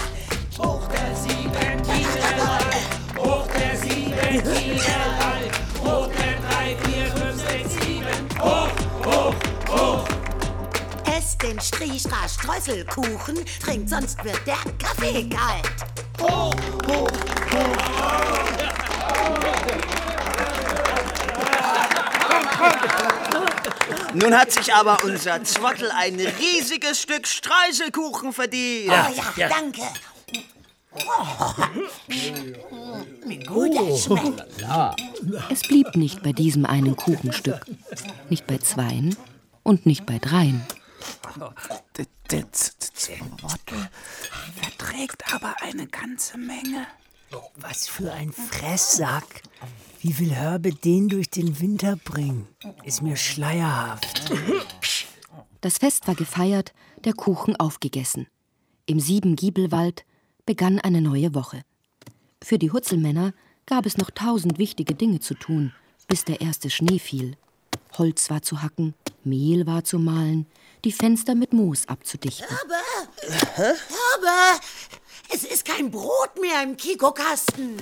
Hoch. 0.60 0.88
Der 0.90 1.16
sieben 1.16 1.84
Giebelwald, 1.84 2.76
hoch 3.18 3.48
der 3.48 3.78
sieben 3.78 5.19
den 11.42 11.60
Striechra 11.60 12.28
Streuselkuchen, 12.28 13.40
trinkt, 13.64 13.90
sonst 13.90 14.24
wird 14.24 14.40
der 14.46 14.58
Kaffee 14.78 15.30
kalt. 15.30 15.66
Hoch, 16.20 16.54
hoch, 16.88 17.10
Nun 24.14 24.38
hat 24.38 24.52
sich 24.52 24.74
aber 24.74 25.04
unser 25.04 25.44
Zwottel 25.44 25.92
ein 25.92 26.20
riesiges 26.20 27.02
Stück 27.02 27.28
Streiselkuchen 27.28 28.34
verdient. 28.34 28.92
oh 28.92 29.40
ja, 29.40 29.48
danke. 29.48 29.82
Wie 33.26 33.40
gut 33.40 33.76
er 33.76 33.98
schmeckt. 33.98 34.46
Es 35.50 35.62
blieb 35.62 35.96
nicht 35.96 36.24
bei 36.24 36.34
diesem 36.34 36.66
einen 36.66 36.96
Kuchenstück, 36.96 37.66
nicht 38.30 38.48
bei 38.48 38.58
zweien 38.58 39.16
und 39.64 39.86
nicht 39.86 40.06
bei 40.06 40.18
dreien. 40.18 40.66
Der, 41.98 42.06
der 42.32 42.52
Z- 42.52 42.76
Z- 42.94 43.18
Zwottel 43.40 43.90
verträgt 44.56 45.34
aber 45.34 45.56
eine 45.62 45.88
ganze 45.88 46.38
Menge. 46.38 46.86
Was 47.56 47.88
für 47.88 48.12
ein 48.12 48.32
Fresssack. 48.32 49.44
Wie 50.02 50.18
will 50.18 50.36
Hörbe 50.36 50.74
den 50.74 51.10
durch 51.10 51.30
den 51.30 51.60
Winter 51.60 51.96
bringen? 51.98 52.48
Ist 52.84 53.02
mir 53.02 53.16
schleierhaft. 53.16 54.32
Das 55.62 55.78
Fest 55.78 56.08
war 56.08 56.16
gefeiert, 56.16 56.74
der 57.04 57.14
Kuchen 57.14 57.56
aufgegessen. 57.58 58.28
Im 58.86 59.00
Siebengiebelwald 59.00 60.06
begann 60.46 60.80
eine 60.80 61.02
neue 61.02 61.36
Woche. 61.36 61.62
Für 62.42 62.58
die 62.58 62.72
Hutzelmänner 62.72 63.34
gab 63.66 63.86
es 63.86 63.98
noch 63.98 64.10
tausend 64.10 64.58
wichtige 64.58 64.96
Dinge 64.96 65.20
zu 65.20 65.36
tun, 65.36 65.74
bis 66.08 66.24
der 66.24 66.42
erste 66.42 66.70
Schnee 66.70 66.98
fiel. 66.98 67.36
Holz 67.98 68.30
war 68.30 68.42
zu 68.42 68.62
hacken, 68.64 68.96
Mehl 69.24 69.68
war 69.68 69.84
zu 69.84 70.00
mahlen, 70.00 70.48
die 70.84 70.92
Fenster 70.92 71.36
mit 71.36 71.54
Moos 71.54 71.88
abzudichten. 71.88 72.48
Aber, 72.64 73.70
aber, 74.16 74.60
es 75.34 75.44
ist 75.44 75.66
kein 75.66 75.92
Brot 75.92 76.40
mehr 76.40 76.64
im 76.64 76.78
Kikokasten. 76.78 77.78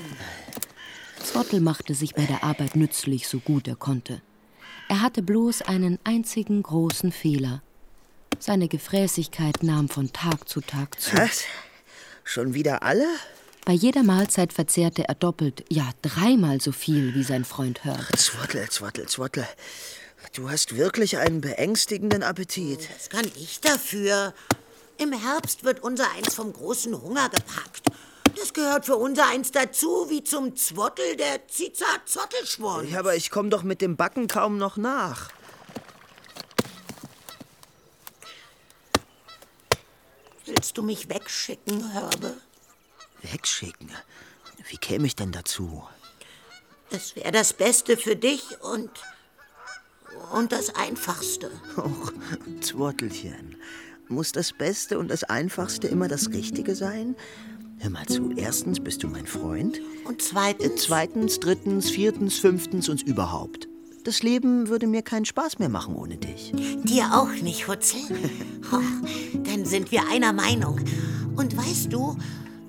Zwottel 1.24 1.60
machte 1.60 1.94
sich 1.94 2.16
bei 2.16 2.26
der 2.26 2.44
Arbeit 2.44 2.76
nützlich, 2.76 3.28
so 3.28 3.40
gut 3.40 3.68
er 3.68 3.76
konnte. 3.76 4.22
Er 4.90 5.02
hatte 5.02 5.22
bloß 5.22 5.64
einen 5.64 6.00
einzigen 6.04 6.64
großen 6.64 7.12
Fehler. 7.12 7.62
Seine 8.40 8.68
Gefräßigkeit 8.68 9.64
nahm 9.64 9.90
von 9.90 10.14
Tag 10.14 10.48
zu 10.48 10.62
Tag 10.62 11.00
zu. 11.00 11.18
Was? 11.18 11.44
Schon 12.24 12.54
wieder 12.54 12.84
alle? 12.84 13.08
Bei 13.66 13.74
jeder 13.74 14.04
Mahlzeit 14.04 14.54
verzehrte 14.54 15.08
er 15.10 15.16
doppelt, 15.16 15.66
ja 15.70 15.90
dreimal 16.02 16.62
so 16.62 16.72
viel 16.72 17.14
wie 17.16 17.24
sein 17.24 17.44
Freund 17.44 17.84
Hörbe. 17.84 18.16
Zwottel, 18.16 18.70
Zwottel, 18.70 19.08
Zwottel. 19.08 19.46
Du 20.34 20.50
hast 20.50 20.76
wirklich 20.76 21.18
einen 21.18 21.42
beängstigenden 21.42 22.24
Appetit. 22.24 22.88
Das 22.94 23.10
kann 23.10 23.30
ich 23.36 23.60
dafür. 23.62 24.34
Im 24.98 25.14
Herbst 25.14 25.64
wird 25.64 25.82
unser 25.82 26.12
Eins 26.12 26.36
vom 26.36 26.54
großen 26.54 27.00
Hunger 27.02 27.30
gepackt. 27.30 27.88
Das 28.36 28.54
gehört 28.54 28.86
für 28.86 28.96
unser 28.96 29.28
Eins 29.28 29.52
dazu, 29.52 30.10
wie 30.10 30.24
zum 30.24 30.56
Zwottel 30.56 31.16
der 31.16 31.48
Ziza-Zottelschwund. 31.48 32.92
Ja, 32.92 33.00
aber 33.00 33.16
ich 33.16 33.32
komme 33.32 33.50
doch 33.50 33.64
mit 33.64 33.82
dem 33.82 33.96
Backen 33.96 34.28
kaum 34.28 34.58
noch 34.58 34.78
nach. 34.78 35.32
Willst 40.46 40.78
du 40.78 40.84
mich 40.84 41.10
wegschicken, 41.10 41.94
Hörbe? 41.94 42.38
Wegschicken? 43.24 43.92
Wie 44.70 44.78
käme 44.78 45.08
ich 45.08 45.16
denn 45.16 45.32
dazu? 45.32 45.88
Es 46.90 47.16
wäre 47.16 47.32
das 47.32 47.54
Beste 47.54 47.98
für 47.98 48.16
dich 48.16 48.62
und 48.62 48.92
und 50.34 50.52
das 50.52 50.76
Einfachste. 50.76 51.50
Och, 51.78 52.14
Zwottelchen. 52.62 53.56
Muss 54.10 54.32
das 54.32 54.54
Beste 54.54 55.00
und 55.00 55.12
das 55.12 55.24
Einfachste 55.24 55.88
immer 55.88 56.08
das 56.08 56.30
Richtige 56.30 56.76
sein? 56.76 57.16
Hör 57.80 57.90
mal 57.90 58.06
zu. 58.06 58.32
Erstens 58.36 58.80
bist 58.80 59.04
du 59.04 59.08
mein 59.08 59.28
Freund. 59.28 59.80
Und 60.06 60.22
zweitens? 60.22 60.84
Zweitens, 60.84 61.40
drittens, 61.40 61.90
viertens, 61.90 62.38
fünftens 62.40 62.90
und 62.90 63.04
überhaupt. 63.04 63.68
Das 64.04 64.24
Leben 64.24 64.70
würde 64.70 64.88
mir 64.88 65.02
keinen 65.02 65.26
Spaß 65.26 65.60
mehr 65.60 65.70
machen 65.70 65.96
ohne 65.96 66.18
dich. 66.18 66.54
Dir 66.84 67.10
auch 67.14 67.34
nicht, 67.44 67.68
Hutzel? 67.68 68.00
Oh, 68.72 68.80
dann 69.44 69.66
sind 69.66 69.92
wir 69.92 70.08
einer 70.10 70.34
Meinung. 70.34 70.80
Und 71.36 71.56
weißt 71.56 71.92
du, 71.92 72.16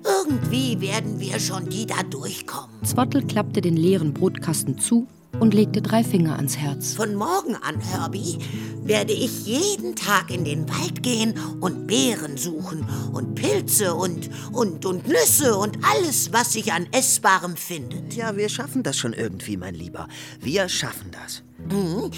irgendwie 0.03 0.79
werden 0.81 1.19
wir 1.19 1.39
schon 1.39 1.69
die 1.69 1.85
da 1.85 2.03
durchkommen. 2.03 2.83
Zwottel 2.83 3.25
klappte 3.25 3.61
den 3.61 3.77
leeren 3.77 4.13
Brotkasten 4.13 4.77
zu 4.77 5.07
und 5.39 5.53
legte 5.53 5.81
drei 5.81 6.03
Finger 6.03 6.35
ans 6.35 6.57
Herz. 6.57 6.93
Von 6.93 7.15
morgen 7.15 7.55
an, 7.55 7.79
Herbie, 7.79 8.39
werde 8.83 9.13
ich 9.13 9.45
jeden 9.45 9.95
Tag 9.95 10.31
in 10.31 10.43
den 10.43 10.67
Wald 10.69 11.03
gehen 11.03 11.33
und 11.61 11.87
Beeren 11.87 12.37
suchen 12.37 12.87
und 13.13 13.35
Pilze 13.35 13.93
und, 13.93 14.29
und, 14.51 14.85
und 14.85 15.07
Nüsse 15.07 15.55
und 15.55 15.77
alles, 15.85 16.33
was 16.33 16.53
sich 16.53 16.73
an 16.73 16.87
Essbarem 16.91 17.55
findet. 17.55 18.15
Ja, 18.15 18.35
wir 18.35 18.49
schaffen 18.49 18.83
das 18.83 18.97
schon 18.97 19.13
irgendwie, 19.13 19.57
mein 19.57 19.75
Lieber. 19.75 20.07
Wir 20.39 20.67
schaffen 20.69 21.11
das. 21.11 21.43
Mhm. 21.69 22.11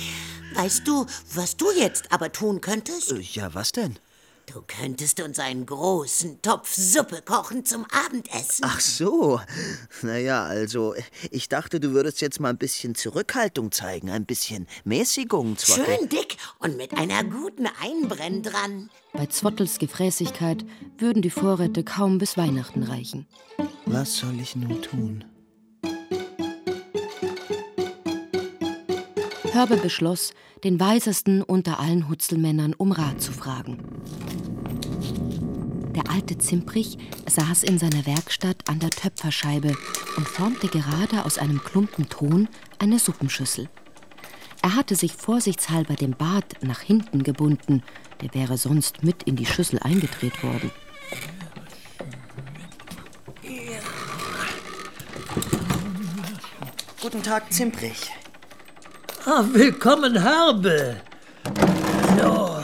Weißt 0.55 0.87
du, 0.87 1.05
was 1.33 1.57
du 1.57 1.65
jetzt 1.77 2.11
aber 2.11 2.31
tun 2.31 2.61
könntest? 2.61 3.11
Äh, 3.11 3.19
Ja, 3.19 3.53
was 3.53 3.71
denn? 3.71 3.97
Du 4.53 4.63
könntest 4.67 5.21
uns 5.21 5.39
einen 5.39 5.65
großen 5.65 6.41
Topf 6.41 6.73
Suppe 6.75 7.21
kochen 7.21 7.63
zum 7.63 7.85
Abendessen. 7.85 8.63
Ach 8.63 8.81
so. 8.81 9.39
Naja, 10.01 10.43
also, 10.43 10.93
ich 11.29 11.47
dachte, 11.47 11.79
du 11.79 11.91
würdest 11.91 12.19
jetzt 12.19 12.41
mal 12.41 12.49
ein 12.49 12.57
bisschen 12.57 12.93
Zurückhaltung 12.95 13.71
zeigen, 13.71 14.09
ein 14.09 14.25
bisschen 14.25 14.67
Mäßigung. 14.83 15.57
Zwockel. 15.57 15.85
Schön 15.85 16.09
dick 16.09 16.35
und 16.59 16.75
mit 16.75 16.93
einer 16.97 17.23
guten 17.23 17.67
Einbrenn 17.81 18.43
dran. 18.43 18.89
Bei 19.13 19.25
Zwottels 19.27 19.79
Gefräßigkeit 19.79 20.65
würden 20.97 21.21
die 21.21 21.29
Vorräte 21.29 21.85
kaum 21.85 22.17
bis 22.17 22.35
Weihnachten 22.35 22.83
reichen. 22.83 23.27
Was 23.85 24.17
soll 24.17 24.37
ich 24.41 24.57
nun 24.57 24.81
tun? 24.81 25.23
Hörbe 29.51 29.75
beschloss, 29.75 30.33
den 30.63 30.79
Weisesten 30.79 31.41
unter 31.43 31.79
allen 31.79 32.07
Hutzelmännern 32.07 32.73
um 32.73 32.93
Rat 32.93 33.21
zu 33.21 33.33
fragen. 33.33 33.79
Der 35.93 36.09
alte 36.09 36.37
Zimprich 36.37 36.97
saß 37.29 37.63
in 37.63 37.77
seiner 37.77 38.05
Werkstatt 38.05 38.69
an 38.69 38.79
der 38.79 38.91
Töpferscheibe 38.91 39.75
und 40.15 40.27
formte 40.27 40.69
gerade 40.69 41.25
aus 41.25 41.37
einem 41.37 41.61
Klumpen 41.61 42.07
Ton 42.07 42.47
eine 42.79 42.97
Suppenschüssel. 42.97 43.67
Er 44.61 44.75
hatte 44.75 44.95
sich 44.95 45.13
vorsichtshalber 45.13 45.95
den 45.95 46.11
Bart 46.11 46.63
nach 46.63 46.79
hinten 46.79 47.23
gebunden, 47.23 47.83
der 48.21 48.33
wäre 48.33 48.57
sonst 48.57 49.03
mit 49.03 49.23
in 49.23 49.35
die 49.35 49.45
Schüssel 49.45 49.79
eingedreht 49.79 50.43
worden. 50.43 50.71
Guten 57.01 57.23
Tag, 57.23 57.51
Zimprich. 57.51 58.11
Ah, 59.25 59.45
willkommen, 59.51 60.21
Herbe. 60.21 60.97
So. 62.19 62.57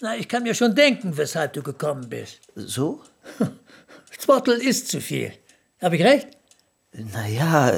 Na, 0.00 0.16
ich 0.16 0.28
kann 0.28 0.42
mir 0.42 0.54
schon 0.54 0.74
denken, 0.74 1.16
weshalb 1.16 1.52
du 1.54 1.62
gekommen 1.62 2.08
bist. 2.08 2.40
So? 2.54 3.02
Zwottel 4.18 4.60
isst 4.60 4.88
zu 4.88 5.00
viel. 5.00 5.32
Hab 5.80 5.92
ich 5.92 6.02
recht? 6.02 6.28
Naja, 6.92 7.72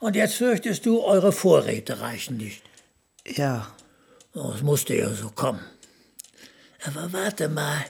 Und 0.00 0.16
jetzt 0.16 0.34
fürchtest 0.34 0.84
du, 0.84 1.00
eure 1.02 1.32
Vorräte 1.32 2.00
reichen 2.00 2.36
nicht. 2.36 2.62
ja. 3.26 3.66
Oh, 4.32 4.52
es 4.54 4.62
musste 4.62 4.94
ja 4.94 5.08
so 5.12 5.28
kommen. 5.30 5.58
Aber 6.86 7.12
warte 7.12 7.48
mal. 7.48 7.84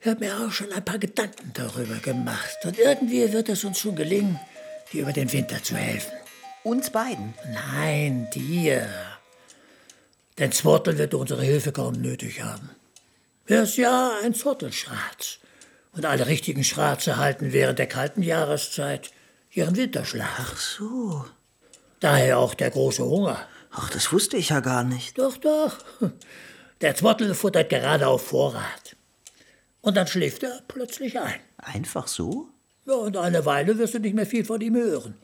Ich 0.00 0.06
habe 0.06 0.20
mir 0.22 0.36
auch 0.38 0.52
schon 0.52 0.70
ein 0.70 0.84
paar 0.84 0.98
Gedanken 0.98 1.50
darüber 1.54 1.96
gemacht. 1.96 2.58
Und 2.64 2.78
irgendwie 2.78 3.32
wird 3.32 3.48
es 3.48 3.64
uns 3.64 3.78
schon 3.78 3.96
gelingen, 3.96 4.38
dir 4.92 5.00
über 5.02 5.14
den 5.14 5.32
Winter 5.32 5.62
zu 5.62 5.74
helfen. 5.74 6.12
Uns 6.64 6.90
beiden? 6.90 7.34
Nein, 7.52 8.28
dir. 8.34 8.88
Denn 10.38 10.52
Zwottel 10.52 10.96
wird 10.96 11.14
unsere 11.14 11.42
Hilfe 11.42 11.72
kaum 11.72 11.94
nötig 11.94 12.42
haben. 12.42 12.70
Er 13.46 13.64
ist 13.64 13.76
ja 13.76 14.12
ein 14.22 14.34
Zottelschratz. 14.34 15.38
Und 15.92 16.06
alle 16.06 16.26
richtigen 16.26 16.64
Schratze 16.64 17.16
halten 17.16 17.52
während 17.52 17.78
der 17.78 17.88
kalten 17.88 18.22
Jahreszeit 18.22 19.10
ihren 19.50 19.76
Winterschlaf. 19.76 20.38
Ach 20.38 20.56
so. 20.56 21.24
Daher 22.00 22.38
auch 22.38 22.54
der 22.54 22.70
große 22.70 23.04
Hunger. 23.04 23.46
Ach, 23.70 23.90
das 23.90 24.12
wusste 24.12 24.36
ich 24.36 24.50
ja 24.50 24.60
gar 24.60 24.84
nicht. 24.84 25.18
Doch, 25.18 25.36
doch. 25.36 25.78
Der 26.80 26.94
Zwottel 26.94 27.34
futtert 27.34 27.70
gerade 27.70 28.06
auf 28.06 28.26
Vorrat. 28.26 28.96
Und 29.80 29.96
dann 29.96 30.06
schläft 30.06 30.44
er 30.44 30.62
plötzlich 30.68 31.18
ein. 31.20 31.40
Einfach 31.58 32.06
so? 32.06 32.48
Ja, 32.84 32.94
und 32.94 33.16
eine 33.16 33.44
Weile 33.44 33.78
wirst 33.78 33.94
du 33.94 34.00
nicht 34.00 34.14
mehr 34.14 34.26
viel 34.26 34.44
von 34.44 34.60
ihm 34.60 34.74
hören. 34.74 35.14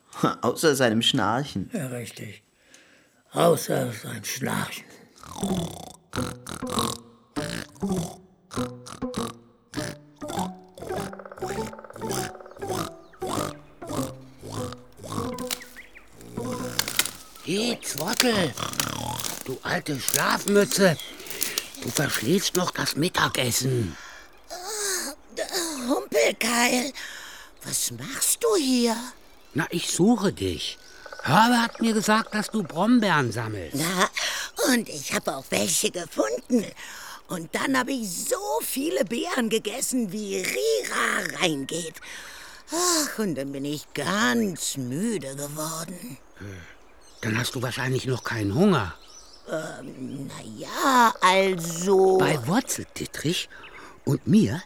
Außer 0.42 0.74
seinem 0.76 1.02
Schnarchen. 1.02 1.70
Ja, 1.72 1.88
richtig. 1.88 2.42
Außer 3.32 3.92
sein 3.92 4.24
Schnarchen. 4.24 4.84
Hey, 17.44 17.78
Zwottel, 17.82 18.52
du 19.46 19.58
alte 19.62 19.98
Schlafmütze, 19.98 20.96
du 21.82 21.88
verschläfst 21.88 22.56
noch 22.56 22.70
das 22.70 22.94
Mittagessen. 22.94 23.96
Humpelkeil, 25.88 26.92
was 27.68 27.90
machst 27.92 28.42
du 28.42 28.56
hier? 28.56 28.96
Na, 29.54 29.66
ich 29.70 29.90
suche 29.90 30.32
dich. 30.32 30.78
Hörbe 31.22 31.60
hat 31.60 31.80
mir 31.80 31.92
gesagt, 31.92 32.34
dass 32.34 32.50
du 32.50 32.62
Brombeeren 32.62 33.30
sammelst. 33.32 33.76
Na, 33.76 34.72
und 34.72 34.88
ich 34.88 35.12
habe 35.12 35.36
auch 35.36 35.44
welche 35.50 35.90
gefunden. 35.90 36.64
Und 37.28 37.54
dann 37.54 37.76
habe 37.76 37.92
ich 37.92 38.08
so 38.08 38.36
viele 38.62 39.04
Beeren 39.04 39.50
gegessen, 39.50 40.12
wie 40.12 40.36
Rira 40.36 41.40
reingeht. 41.40 41.96
Ach, 42.72 43.18
und 43.18 43.34
dann 43.34 43.52
bin 43.52 43.64
ich 43.64 43.92
ganz 43.92 44.76
müde 44.76 45.34
geworden. 45.36 46.16
Dann 47.20 47.38
hast 47.38 47.54
du 47.54 47.62
wahrscheinlich 47.62 48.06
noch 48.06 48.24
keinen 48.24 48.54
Hunger. 48.54 48.94
Ähm, 49.50 50.28
na 50.28 50.42
ja, 50.56 51.14
also. 51.20 52.18
Bei 52.18 52.46
Wurzeldittrich 52.46 53.48
und 54.04 54.26
mir 54.26 54.62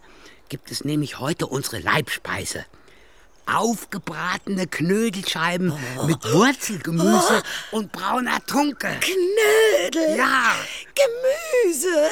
gibt 0.49 0.71
es 0.71 0.85
nämlich 0.85 1.19
heute 1.19 1.47
unsere 1.47 1.79
Leibspeise. 1.79 2.65
Aufgebratene 3.47 4.67
Knödelscheiben 4.67 5.73
mit 6.07 6.25
Wurzelgemüse 6.33 7.43
und 7.71 7.93
brauner 7.93 8.45
Tunke. 8.47 8.99
Knödel. 9.01 10.17
Ja. 10.17 10.55
Gemüse. 10.95 12.09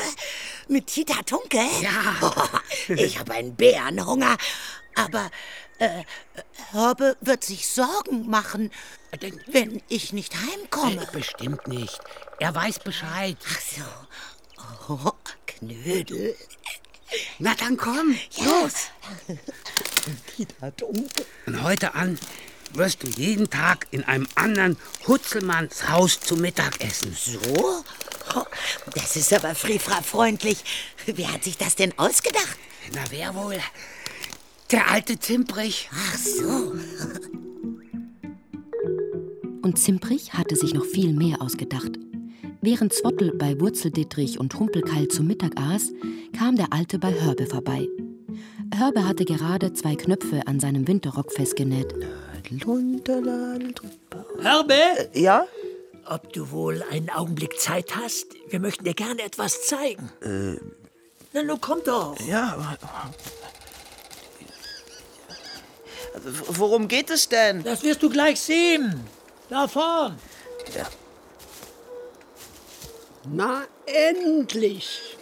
Mit 0.69 0.87
Tita 0.89 1.23
Tunke. 1.23 1.61
Ja. 1.81 2.61
Ich 2.89 3.19
habe 3.19 3.35
einen 3.35 3.55
Bärenhunger. 3.55 4.37
Aber 4.97 5.31
äh, 5.79 6.05
Hörbe 6.73 7.17
wird 7.21 7.45
sich 7.45 7.69
Sorgen 7.69 8.29
machen, 8.29 8.71
wenn 9.47 9.83
ich 9.89 10.13
nicht 10.13 10.35
heimkomme. 10.35 11.03
Äh, 11.03 11.13
Bestimmt 11.13 11.67
nicht. 11.69 12.01
Er 12.39 12.55
weiß 12.55 12.81
Bescheid. 12.81 13.37
Ach 13.49 13.61
so. 13.61 13.83
Oh, 14.89 15.13
Knödel. 15.47 16.37
Na 17.39 17.55
dann 17.55 17.77
komm, 17.77 18.17
los. 18.39 18.91
Tita 20.37 20.71
Tunke. 20.73 21.27
Von 21.45 21.63
heute 21.63 21.95
an 21.95 22.19
wirst 22.75 23.03
du 23.03 23.09
jeden 23.09 23.51
Tag 23.51 23.87
in 23.91 24.05
einem 24.05 24.27
anderen 24.35 24.77
Hutzelmanns 25.07 25.89
Haus 25.89 26.21
zu 26.21 26.37
Mittag 26.37 26.81
essen. 26.85 27.17
So? 27.19 27.85
Oh, 28.35 28.45
das 28.95 29.17
ist 29.17 29.33
aber 29.33 29.55
Frifra-freundlich. 29.55 30.63
Wer 31.07 31.33
hat 31.33 31.45
sich 31.45 31.57
das 31.57 31.75
denn 31.75 31.99
ausgedacht? 31.99 32.59
Na, 32.93 33.03
wer 33.11 33.35
wohl? 33.35 33.59
Der 34.71 34.89
alte 34.89 35.19
Zimprich. 35.19 35.89
Ach 35.93 36.17
so. 36.17 36.75
Und 39.63 39.79
Zimprich 39.79 40.33
hatte 40.35 40.55
sich 40.55 40.75
noch 40.75 40.87
viel 40.87 41.13
mehr 41.13 41.43
ausgedacht. 41.43 41.91
Während 42.63 42.93
Zwottel 42.93 43.33
bei 43.37 43.59
Wurzeldittrich 43.59 44.39
und 44.39 44.59
Humpelkeil 44.59 45.09
zum 45.09 45.27
Mittag 45.27 45.53
aß, 45.57 45.93
kam 46.39 46.57
der 46.57 46.73
Alte 46.73 46.99
bei 46.99 47.13
Hörbe 47.21 47.47
vorbei. 47.47 47.89
Hörbe 48.75 49.07
hatte 49.07 49.25
gerade 49.25 49.73
zwei 49.73 49.95
Knöpfe 49.97 50.47
an 50.47 50.61
seinem 50.61 50.87
Winterrock 50.87 51.33
festgenäht. 51.33 51.93
Herbe? 54.43 54.75
Ja? 55.15 55.47
Ob 56.07 56.33
du 56.33 56.51
wohl 56.51 56.83
einen 56.91 57.09
Augenblick 57.11 57.59
Zeit 57.59 57.97
hast? 57.97 58.27
Wir 58.49 58.61
möchten 58.61 58.85
dir 58.85 58.95
gerne 58.95 59.23
etwas 59.23 59.67
zeigen. 59.67 60.11
Äh, 60.23 60.61
Na, 61.33 61.43
nun 61.43 61.61
komm 61.61 61.79
doch. 61.85 62.17
ja. 62.29 62.77
Worum 66.49 66.89
geht 66.89 67.09
es 67.11 67.29
denn? 67.29 67.63
Das 67.63 67.83
wirst 67.83 68.03
du 68.03 68.11
gleich 68.11 68.41
sehen. 68.41 69.01
Da 69.49 69.67
vorn. 69.69 70.17
Ja. 70.77 70.87
Na, 73.29 73.65
endlich. 73.87 75.17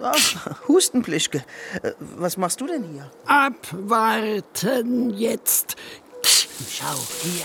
Ach, 0.00 0.68
Hustenplischke. 0.68 1.44
Äh, 1.82 1.92
Was 2.16 2.36
machst 2.36 2.60
du 2.60 2.66
denn 2.66 2.84
hier? 2.92 3.10
Abwarten 3.26 5.10
jetzt. 5.16 5.76
Schau 6.22 6.94
hier. 7.22 7.44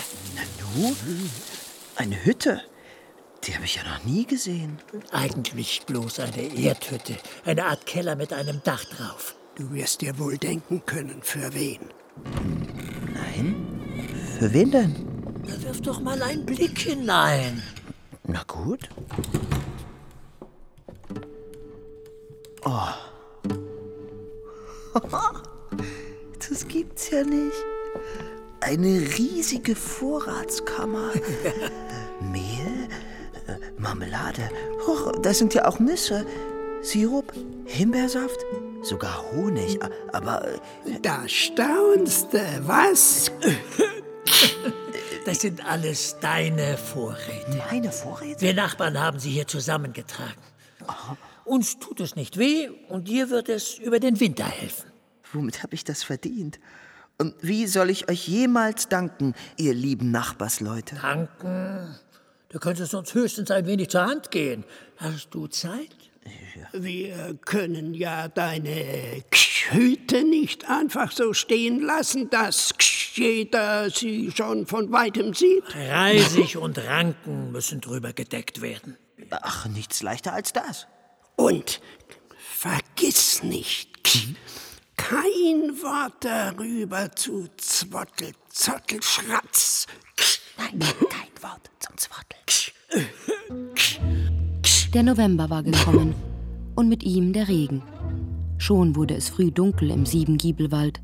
Du? 0.60 0.96
Eine 1.96 2.24
Hütte? 2.26 2.62
Die 3.44 3.56
habe 3.56 3.66
ich 3.66 3.76
ja 3.76 3.84
noch 3.84 4.04
nie 4.04 4.26
gesehen. 4.26 4.80
Eigentlich 5.12 5.82
bloß 5.86 6.20
eine 6.20 6.56
Erdhütte. 6.56 7.18
Eine 7.46 7.66
Art 7.66 7.86
Keller 7.86 8.16
mit 8.16 8.34
einem 8.34 8.62
Dach 8.64 8.84
drauf. 8.86 9.36
Du 9.56 9.72
wirst 9.74 10.02
dir 10.02 10.18
wohl 10.20 10.38
denken 10.38 10.84
können, 10.86 11.20
für 11.22 11.54
wen. 11.54 11.80
Nein? 13.14 14.08
Für 14.40 14.54
wen 14.54 14.72
denn? 14.72 15.42
Na, 15.48 15.62
wirf 15.64 15.82
doch 15.82 16.00
mal 16.00 16.22
einen 16.22 16.46
Blick 16.46 16.78
hinein. 16.80 17.62
Na 18.28 18.44
gut. 18.48 18.90
Oh. 22.66 22.90
Das 26.50 26.68
gibt's 26.68 27.10
ja 27.10 27.24
nicht. 27.24 27.56
Eine 28.60 29.00
riesige 29.18 29.74
Vorratskammer. 29.74 31.12
Mehl, 32.20 32.90
äh, 33.48 33.56
Marmelade. 33.78 34.50
Och, 34.86 35.14
da 35.22 35.34
sind 35.34 35.54
ja 35.54 35.66
auch 35.66 35.80
Nüsse. 35.80 36.26
Sirup, 36.82 37.32
Himbeersaft, 37.66 38.38
sogar 38.82 39.24
Honig. 39.32 39.80
Aber 40.12 40.46
äh, 40.46 41.00
Da 41.02 41.24
staunst 41.28 42.34
du, 42.34 42.40
was? 42.68 43.32
Das 45.26 45.42
sind 45.42 45.64
alles 45.64 46.18
deine 46.20 46.78
Vorräte. 46.78 47.62
meine 47.70 47.92
Vorräte? 47.92 48.42
Wir 48.42 48.54
Nachbarn 48.56 49.00
haben 49.00 49.20
sie 49.20 49.30
hier 49.30 49.48
zusammengetragen. 49.48 50.42
Uns 51.46 51.78
tut 51.78 52.00
es 52.00 52.16
nicht 52.16 52.38
weh 52.38 52.70
und 52.90 53.08
dir 53.08 53.30
wird 53.30 53.50
es 53.50 53.78
über 53.78 54.00
den 54.00 54.20
Winter 54.20 54.46
helfen. 54.46 54.92
Womit 55.32 55.62
habe 55.62 55.76
ich 55.76 55.84
das 55.84 56.04
verdient? 56.04 56.60
Und 57.20 57.36
wie 57.42 57.68
soll 57.68 57.92
ich 57.92 58.10
euch 58.10 58.28
jemals 58.28 58.90
danken, 58.90 59.36
ihr 59.58 59.76
lieben 59.76 60.10
Nachbarsleute? 60.10 60.96
Danken? 60.96 61.96
Du 62.50 62.60
könntest 62.60 62.94
uns 62.96 63.14
höchstens 63.14 63.52
ein 63.52 63.68
wenig 63.68 63.90
zur 63.90 64.06
Hand 64.06 64.32
gehen. 64.32 64.64
Hast 64.98 65.30
du 65.32 65.48
Zeit? 65.48 66.11
Wir 66.74 67.38
können 67.46 67.94
ja 67.94 68.28
deine 68.28 69.24
Hüte 69.72 70.24
nicht 70.24 70.70
einfach 70.70 71.12
so 71.12 71.34
stehen 71.34 71.82
lassen, 71.82 72.30
dass 72.30 72.74
jeder 73.14 73.90
sie 73.90 74.32
schon 74.36 74.68
von 74.68 74.92
weitem 74.92 75.34
sieht. 75.34 75.64
Reisig 75.76 76.58
und 76.58 76.78
Ranken 76.78 77.52
müssen 77.52 77.82
drüber 77.82 78.14
gedeckt 78.14 78.62
werden. 78.62 78.98
Ach, 79.30 79.66
nichts 79.68 80.02
leichter 80.02 80.34
als 80.34 80.54
das. 80.54 80.88
Und 81.36 81.82
vergiss 82.38 83.44
nicht, 83.44 83.90
kein 84.98 85.82
Wort 85.82 86.24
darüber 86.24 87.12
zu 87.16 87.48
Zwottel, 87.58 88.34
Zottel, 88.50 89.02
Schratz. 89.02 89.88
Nein, 90.58 90.80
kein 90.80 91.44
Wort 91.44 91.70
zum 91.80 91.98
Zwottel. 91.98 92.38
Der 94.94 95.04
November 95.04 95.50
war 95.50 95.64
gekommen 95.64 96.14
und 96.76 96.90
mit 96.90 97.04
ihm 97.04 97.32
der 97.32 97.48
Regen. 97.48 97.82
Schon 98.58 98.98
wurde 98.98 99.16
es 99.16 99.30
früh 99.30 99.50
dunkel 99.50 99.90
im 99.90 100.06
Siebengiebelwald. 100.06 101.02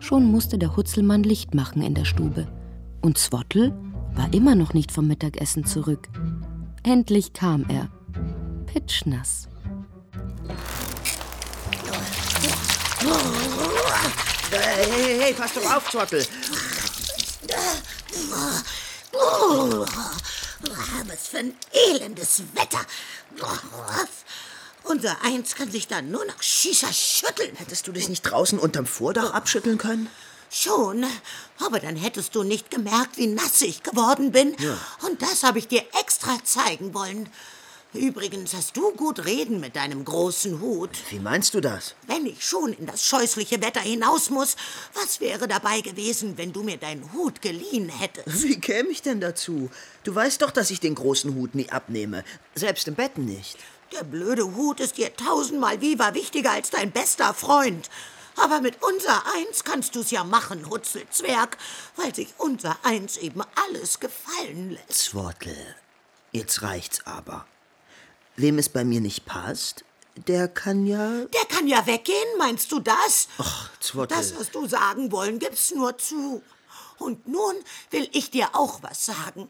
Schon 0.00 0.24
musste 0.24 0.58
der 0.58 0.76
Hutzelmann 0.76 1.22
Licht 1.22 1.54
machen 1.54 1.82
in 1.82 1.94
der 1.94 2.04
Stube. 2.04 2.48
Und 3.00 3.16
Zwottel 3.16 3.72
war 4.14 4.32
immer 4.34 4.56
noch 4.56 4.74
nicht 4.74 4.90
vom 4.90 5.06
Mittagessen 5.06 5.64
zurück. 5.64 6.08
Endlich 6.82 7.32
kam 7.32 7.64
er. 7.68 7.88
Pitschnass. 8.66 9.46
Hey, 14.50 14.86
hey, 14.90 15.18
hey, 15.20 15.34
pass 15.34 15.54
doch 15.54 15.76
auf, 15.76 15.90
Zwottel. 15.90 16.26
Was 21.06 21.28
für 21.28 21.38
ein 21.38 21.54
elendes 21.90 22.42
Wetter. 22.54 22.80
Unser 24.84 25.22
Eins 25.22 25.54
kann 25.54 25.70
sich 25.70 25.88
da 25.88 26.00
nur 26.00 26.24
noch 26.24 26.42
Shisha 26.42 26.92
schütteln. 26.92 27.56
Hättest 27.56 27.86
du 27.86 27.92
dich 27.92 28.08
nicht 28.08 28.22
draußen 28.22 28.58
unterm 28.58 28.86
Vordach 28.86 29.32
abschütteln 29.32 29.78
können? 29.78 30.08
Schon, 30.48 31.04
aber 31.58 31.80
dann 31.80 31.96
hättest 31.96 32.34
du 32.34 32.44
nicht 32.44 32.70
gemerkt, 32.70 33.16
wie 33.16 33.26
nass 33.26 33.60
ich 33.62 33.82
geworden 33.82 34.30
bin. 34.30 34.56
Ja. 34.60 34.78
Und 35.02 35.20
das 35.20 35.42
habe 35.42 35.58
ich 35.58 35.68
dir 35.68 35.84
extra 36.00 36.38
zeigen 36.44 36.94
wollen. 36.94 37.28
Übrigens 37.96 38.54
hast 38.54 38.76
du 38.76 38.92
gut 38.92 39.24
reden 39.24 39.58
mit 39.60 39.74
deinem 39.76 40.04
großen 40.04 40.60
Hut. 40.60 40.90
Wie 41.10 41.18
meinst 41.18 41.54
du 41.54 41.60
das? 41.60 41.94
Wenn 42.06 42.26
ich 42.26 42.44
schon 42.44 42.72
in 42.74 42.86
das 42.86 43.04
scheußliche 43.06 43.62
Wetter 43.62 43.80
hinaus 43.80 44.30
muss, 44.30 44.56
was 44.94 45.20
wäre 45.20 45.48
dabei 45.48 45.80
gewesen, 45.80 46.36
wenn 46.36 46.52
du 46.52 46.62
mir 46.62 46.76
deinen 46.76 47.12
Hut 47.12 47.40
geliehen 47.42 47.88
hättest? 47.88 48.42
Wie 48.42 48.60
käme 48.60 48.90
ich 48.90 49.02
denn 49.02 49.20
dazu? 49.20 49.70
Du 50.04 50.14
weißt 50.14 50.42
doch, 50.42 50.50
dass 50.50 50.70
ich 50.70 50.80
den 50.80 50.94
großen 50.94 51.34
Hut 51.34 51.54
nie 51.54 51.70
abnehme. 51.70 52.24
Selbst 52.54 52.86
im 52.86 52.94
Bett 52.94 53.18
nicht. 53.18 53.56
Der 53.92 54.04
blöde 54.04 54.54
Hut 54.54 54.80
ist 54.80 54.98
dir 54.98 55.14
tausendmal 55.16 55.80
viva 55.80 56.14
wichtiger 56.14 56.52
als 56.52 56.70
dein 56.70 56.92
bester 56.92 57.32
Freund. 57.32 57.88
Aber 58.36 58.60
mit 58.60 58.82
unser 58.82 59.22
Eins 59.34 59.64
kannst 59.64 59.96
du's 59.96 60.10
ja 60.10 60.22
machen, 60.22 60.68
Hutzelzwerg, 60.68 61.56
weil 61.96 62.14
sich 62.14 62.34
unser 62.36 62.76
Eins 62.82 63.16
eben 63.16 63.42
alles 63.66 63.98
gefallen 63.98 64.70
lässt. 64.70 64.92
Zwottel, 64.92 65.56
jetzt 66.32 66.60
reicht's 66.60 67.06
aber. 67.06 67.46
Wem 68.36 68.58
es 68.58 68.68
bei 68.68 68.84
mir 68.84 69.00
nicht 69.00 69.24
passt, 69.24 69.84
der 70.26 70.48
kann 70.48 70.86
ja... 70.86 71.24
Der 71.24 71.44
kann 71.48 71.66
ja 71.66 71.86
weggehen, 71.86 72.38
meinst 72.38 72.70
du 72.72 72.80
das? 72.80 73.28
Ach, 73.38 73.70
Zwottel. 73.80 74.16
Das, 74.16 74.38
was 74.38 74.50
du 74.50 74.66
sagen 74.66 75.12
wollen, 75.12 75.38
gib's 75.38 75.74
nur 75.74 75.96
zu. 75.98 76.42
Und 76.98 77.28
nun 77.28 77.54
will 77.90 78.08
ich 78.12 78.30
dir 78.30 78.48
auch 78.52 78.82
was 78.82 79.06
sagen. 79.06 79.48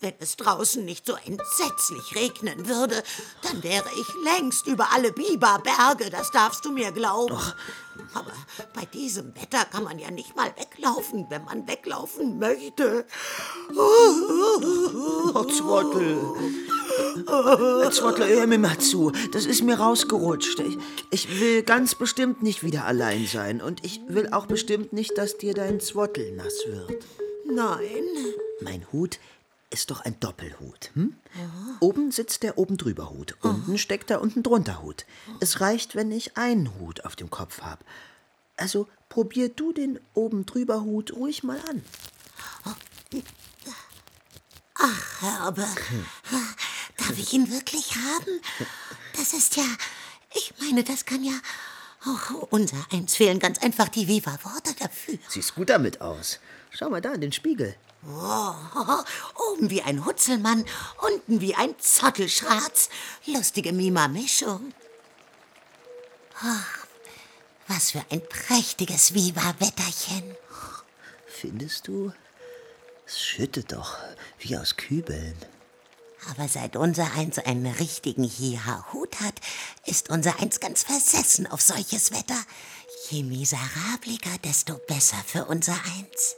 Wenn 0.00 0.14
es 0.20 0.36
draußen 0.36 0.84
nicht 0.84 1.06
so 1.06 1.14
entsetzlich 1.14 2.14
regnen 2.14 2.68
würde, 2.68 3.02
dann 3.42 3.64
wäre 3.64 3.88
ich 4.00 4.06
längst 4.24 4.68
über 4.68 4.92
alle 4.92 5.12
Biberberge, 5.12 6.08
das 6.08 6.30
darfst 6.30 6.64
du 6.64 6.70
mir 6.70 6.92
glauben. 6.92 7.36
Aber 8.14 8.32
bei 8.74 8.84
diesem 8.84 9.34
Wetter 9.34 9.64
kann 9.64 9.82
man 9.82 9.98
ja 9.98 10.12
nicht 10.12 10.36
mal 10.36 10.54
weglaufen, 10.56 11.26
wenn 11.30 11.44
man 11.44 11.66
weglaufen 11.66 12.38
möchte. 12.38 13.06
Oh, 13.76 15.44
Zwottel. 15.46 16.16
Zwottel, 17.90 18.28
hör 18.28 18.46
mir 18.46 18.58
mal 18.58 18.78
zu. 18.78 19.12
Das 19.32 19.46
ist 19.46 19.62
mir 19.62 19.78
rausgerutscht. 19.78 20.60
Ich, 20.60 20.78
ich 21.10 21.40
will 21.40 21.62
ganz 21.62 21.94
bestimmt 21.94 22.42
nicht 22.42 22.62
wieder 22.62 22.84
allein 22.84 23.26
sein. 23.26 23.60
Und 23.60 23.84
ich 23.84 24.00
will 24.08 24.28
auch 24.32 24.46
bestimmt 24.46 24.92
nicht, 24.92 25.16
dass 25.18 25.38
dir 25.38 25.54
dein 25.54 25.80
Zwottel 25.80 26.32
nass 26.36 26.64
wird. 26.66 27.04
Nein. 27.46 28.04
Mein 28.60 28.86
Hut 28.92 29.18
ist 29.70 29.90
doch 29.90 30.00
ein 30.00 30.18
Doppelhut. 30.20 30.90
Hm? 30.94 31.14
Oben 31.80 32.10
sitzt 32.10 32.42
der 32.42 32.58
oben 32.58 32.76
drüber 32.76 33.10
Hut, 33.10 33.36
unten 33.42 33.78
steckt 33.78 34.10
der 34.10 34.20
unten 34.20 34.42
drunter 34.42 34.82
Hut. 34.82 35.04
Es 35.40 35.60
reicht, 35.60 35.94
wenn 35.94 36.10
ich 36.10 36.36
einen 36.36 36.78
Hut 36.78 37.04
auf 37.04 37.16
dem 37.16 37.30
Kopf 37.30 37.60
habe. 37.60 37.84
Also 38.56 38.88
probier 39.08 39.48
du 39.48 39.72
den 39.72 40.00
oben 40.14 40.46
drüber 40.46 40.82
Hut 40.82 41.14
ruhig 41.14 41.42
mal 41.42 41.60
an. 41.68 41.82
Ach, 44.74 45.22
Herbe, 45.22 45.66
darf 46.98 47.18
ich 47.18 47.32
ihn 47.32 47.50
wirklich 47.50 47.94
haben? 47.94 48.40
Das 49.16 49.32
ist 49.32 49.56
ja, 49.56 49.64
ich 50.34 50.52
meine, 50.60 50.84
das 50.84 51.04
kann 51.04 51.24
ja, 51.24 51.32
oh, 52.06 52.46
unser 52.50 52.86
Eins 52.92 53.16
fehlen 53.16 53.38
ganz 53.38 53.58
einfach 53.58 53.88
die 53.88 54.06
Viva-Worte 54.06 54.74
dafür. 54.78 55.18
Siehst 55.28 55.54
gut 55.54 55.70
damit 55.70 56.00
aus. 56.00 56.38
Schau 56.70 56.90
mal 56.90 57.00
da 57.00 57.12
in 57.12 57.22
den 57.22 57.32
Spiegel. 57.32 57.74
Oh, 58.06 58.54
oben 59.52 59.70
wie 59.70 59.82
ein 59.82 60.04
Hutzelmann, 60.04 60.64
unten 60.98 61.40
wie 61.40 61.54
ein 61.54 61.74
Zottelschratz. 61.78 62.90
Lustige 63.26 63.72
Mima-Mischung. 63.72 64.72
Ach, 66.40 66.86
was 67.66 67.90
für 67.90 68.04
ein 68.10 68.22
prächtiges 68.28 69.14
Viva-Wetterchen. 69.14 70.36
Findest 71.26 71.88
du? 71.88 72.12
Es 73.06 73.20
schüttet 73.20 73.72
doch 73.72 73.96
wie 74.38 74.56
aus 74.56 74.76
Kübeln. 74.76 75.36
Aber 76.30 76.48
seit 76.48 76.76
unser 76.76 77.12
Eins 77.14 77.38
einen 77.38 77.66
richtigen 77.66 78.24
Hiha-Hut 78.24 79.20
hat, 79.20 79.40
ist 79.86 80.10
unser 80.10 80.40
Eins 80.40 80.60
ganz 80.60 80.82
versessen 80.82 81.46
auf 81.46 81.60
solches 81.60 82.12
Wetter. 82.12 82.38
Je 83.10 83.22
miserabliger, 83.22 84.36
desto 84.44 84.74
besser 84.86 85.16
für 85.26 85.44
unser 85.46 85.74
Eins. 85.74 86.36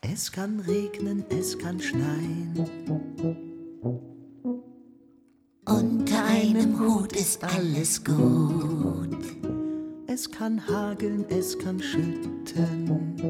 Es 0.00 0.32
kann 0.32 0.60
regnen, 0.60 1.24
es 1.28 1.58
kann 1.58 1.80
schneien. 1.80 2.54
Unter 5.64 6.24
einem 6.24 6.78
Hut 6.80 7.12
ist 7.12 7.44
alles 7.44 8.04
gut. 8.04 9.18
Es 10.06 10.30
kann 10.30 10.66
hageln, 10.66 11.24
es 11.28 11.58
kann 11.58 11.80
schütten. 11.80 13.28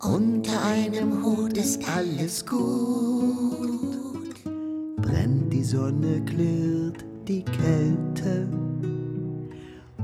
Unter 0.00 0.64
einem 0.64 1.24
Hut 1.24 1.58
ist 1.58 1.82
alles 1.88 2.46
gut. 2.46 4.32
Brennt 4.96 5.52
die 5.52 5.64
Sonne, 5.64 6.22
klirrt 6.24 7.04
die 7.26 7.42
Kälte. 7.42 8.48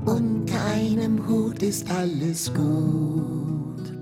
Unter 0.05 0.65
einem 0.65 1.25
Hut 1.29 1.63
ist 1.63 1.89
alles 1.93 2.53
gut. 2.53 3.93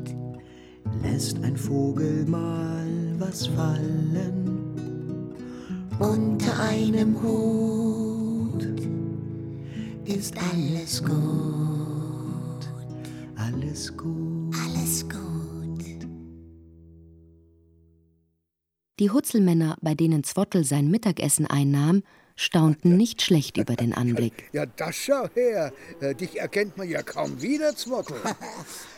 Lässt 1.03 1.45
ein 1.45 1.59
Vogel 1.59 2.24
mal 2.24 2.88
was 3.18 3.49
fallen. 3.49 5.34
Unter 5.99 6.59
einem 6.59 7.22
Hut 7.22 8.66
ist 10.07 10.34
alles 10.55 11.05
gut. 11.05 11.12
Alles 13.36 13.95
gut. 13.95 14.31
Die 19.03 19.11
Hutzelmänner, 19.11 19.76
bei 19.80 19.96
denen 19.96 20.22
Zwottel 20.22 20.62
sein 20.62 20.88
Mittagessen 20.88 21.48
einnahm, 21.48 22.05
staunten 22.36 22.96
nicht 22.96 23.20
schlecht 23.20 23.57
über 23.57 23.74
den 23.74 23.92
Anblick. 23.92 24.48
Ja, 24.53 24.64
das 24.64 24.94
schau 24.94 25.26
her. 25.34 25.72
Äh, 26.00 26.14
Dich 26.14 26.38
erkennt 26.38 26.76
man 26.76 26.88
ja 26.88 27.03
kaum 27.03 27.42
wieder, 27.42 27.74
Zwottel. 27.74 28.16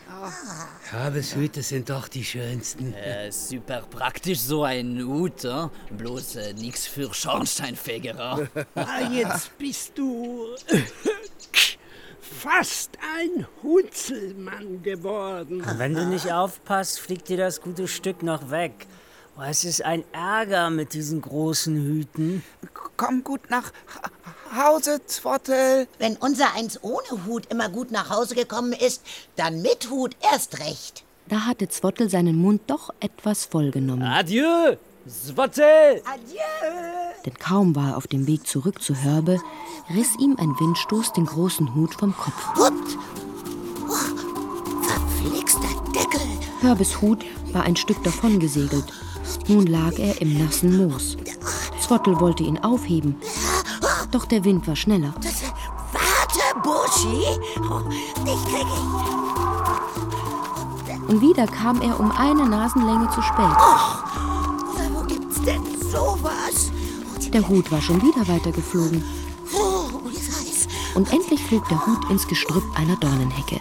Habes 0.92 1.34
Hüte 1.34 1.62
sind 1.62 1.88
doch 1.88 2.08
die 2.08 2.22
schönsten. 2.22 2.92
Äh, 2.92 3.32
super 3.32 3.80
praktisch 3.88 4.40
so 4.40 4.64
ein 4.64 5.02
Hut, 5.02 5.42
äh? 5.46 5.68
bloß 5.96 6.36
äh, 6.36 6.52
nix 6.52 6.86
für 6.86 7.14
Schornsteinfegerer. 7.14 8.46
Ah, 8.74 9.10
jetzt 9.10 9.56
bist 9.56 9.92
du 9.96 10.48
fast 12.20 12.98
ein 13.16 13.46
Hutzelmann 13.62 14.82
geworden. 14.82 15.64
Wenn 15.78 15.94
du 15.94 16.04
nicht 16.04 16.30
aufpasst, 16.30 17.00
fliegt 17.00 17.30
dir 17.30 17.38
das 17.38 17.62
gute 17.62 17.88
Stück 17.88 18.22
noch 18.22 18.50
weg. 18.50 18.86
Oh, 19.36 19.42
es 19.42 19.64
ist 19.64 19.84
ein 19.84 20.04
Ärger 20.12 20.70
mit 20.70 20.94
diesen 20.94 21.20
großen 21.20 21.74
Hüten. 21.74 22.44
Komm 22.96 23.24
gut 23.24 23.50
nach 23.50 23.72
Hause, 24.56 25.00
Zwottel. 25.06 25.88
Wenn 25.98 26.16
unser 26.16 26.54
eins 26.54 26.78
ohne 26.82 27.26
Hut 27.26 27.46
immer 27.46 27.68
gut 27.68 27.90
nach 27.90 28.10
Hause 28.10 28.36
gekommen 28.36 28.72
ist, 28.72 29.02
dann 29.34 29.60
mit 29.60 29.90
Hut 29.90 30.14
erst 30.32 30.60
recht. 30.60 31.02
Da 31.28 31.46
hatte 31.46 31.68
Zwottel 31.68 32.08
seinen 32.08 32.36
Mund 32.36 32.62
doch 32.68 32.90
etwas 33.00 33.44
vollgenommen. 33.44 34.04
Adieu, 34.06 34.76
Zwottel! 35.08 36.00
Adieu! 36.04 36.40
Denn 37.26 37.34
kaum 37.34 37.74
war 37.74 37.90
er 37.90 37.96
auf 37.96 38.06
dem 38.06 38.28
Weg 38.28 38.46
zurück 38.46 38.80
zu 38.80 39.02
Hörbe, 39.02 39.40
riss 39.92 40.16
ihm 40.20 40.36
ein 40.38 40.50
Windstoß 40.60 41.12
den 41.12 41.26
großen 41.26 41.74
Hut 41.74 41.94
vom 41.94 42.16
Kopf. 42.16 42.56
Hupt! 42.56 42.98
Oh, 43.88 44.82
verflixter 44.82 45.82
Deckel! 45.92 46.20
Hörbes 46.60 47.00
Hut 47.00 47.24
war 47.52 47.64
ein 47.64 47.74
Stück 47.74 48.02
davon 48.04 48.38
gesegelt. 48.38 48.84
Nun 49.46 49.66
lag 49.66 49.98
er 49.98 50.20
im 50.20 50.38
nassen 50.38 50.76
Moos. 50.76 51.16
Zwottel 51.80 52.18
wollte 52.18 52.42
ihn 52.42 52.58
aufheben, 52.58 53.16
doch 54.10 54.24
der 54.24 54.44
Wind 54.44 54.66
war 54.66 54.76
schneller. 54.76 55.12
Warte, 55.92 56.40
Buschi! 56.62 57.22
Oh, 57.60 57.82
dich 58.24 58.44
krieg 58.44 58.66
ich! 58.66 59.14
Und 61.08 61.20
wieder 61.20 61.46
kam 61.46 61.82
er 61.82 62.00
um 62.00 62.10
eine 62.10 62.48
Nasenlänge 62.48 63.10
zu 63.10 63.20
spät. 63.20 63.56
Och, 63.58 64.04
wo 64.94 65.02
gibt's 65.06 65.42
denn 65.42 65.62
sowas? 65.90 66.72
Der 67.32 67.46
Hut 67.46 67.70
war 67.70 67.82
schon 67.82 68.00
wieder 68.00 68.26
weitergeflogen. 68.26 69.04
Oh. 69.52 70.00
Und 70.94 71.12
endlich 71.12 71.42
flog 71.42 71.68
der 71.68 71.84
Hut 71.84 72.08
ins 72.08 72.26
Gestrüpp 72.26 72.64
einer 72.76 72.96
Dornenhecke. 72.96 73.60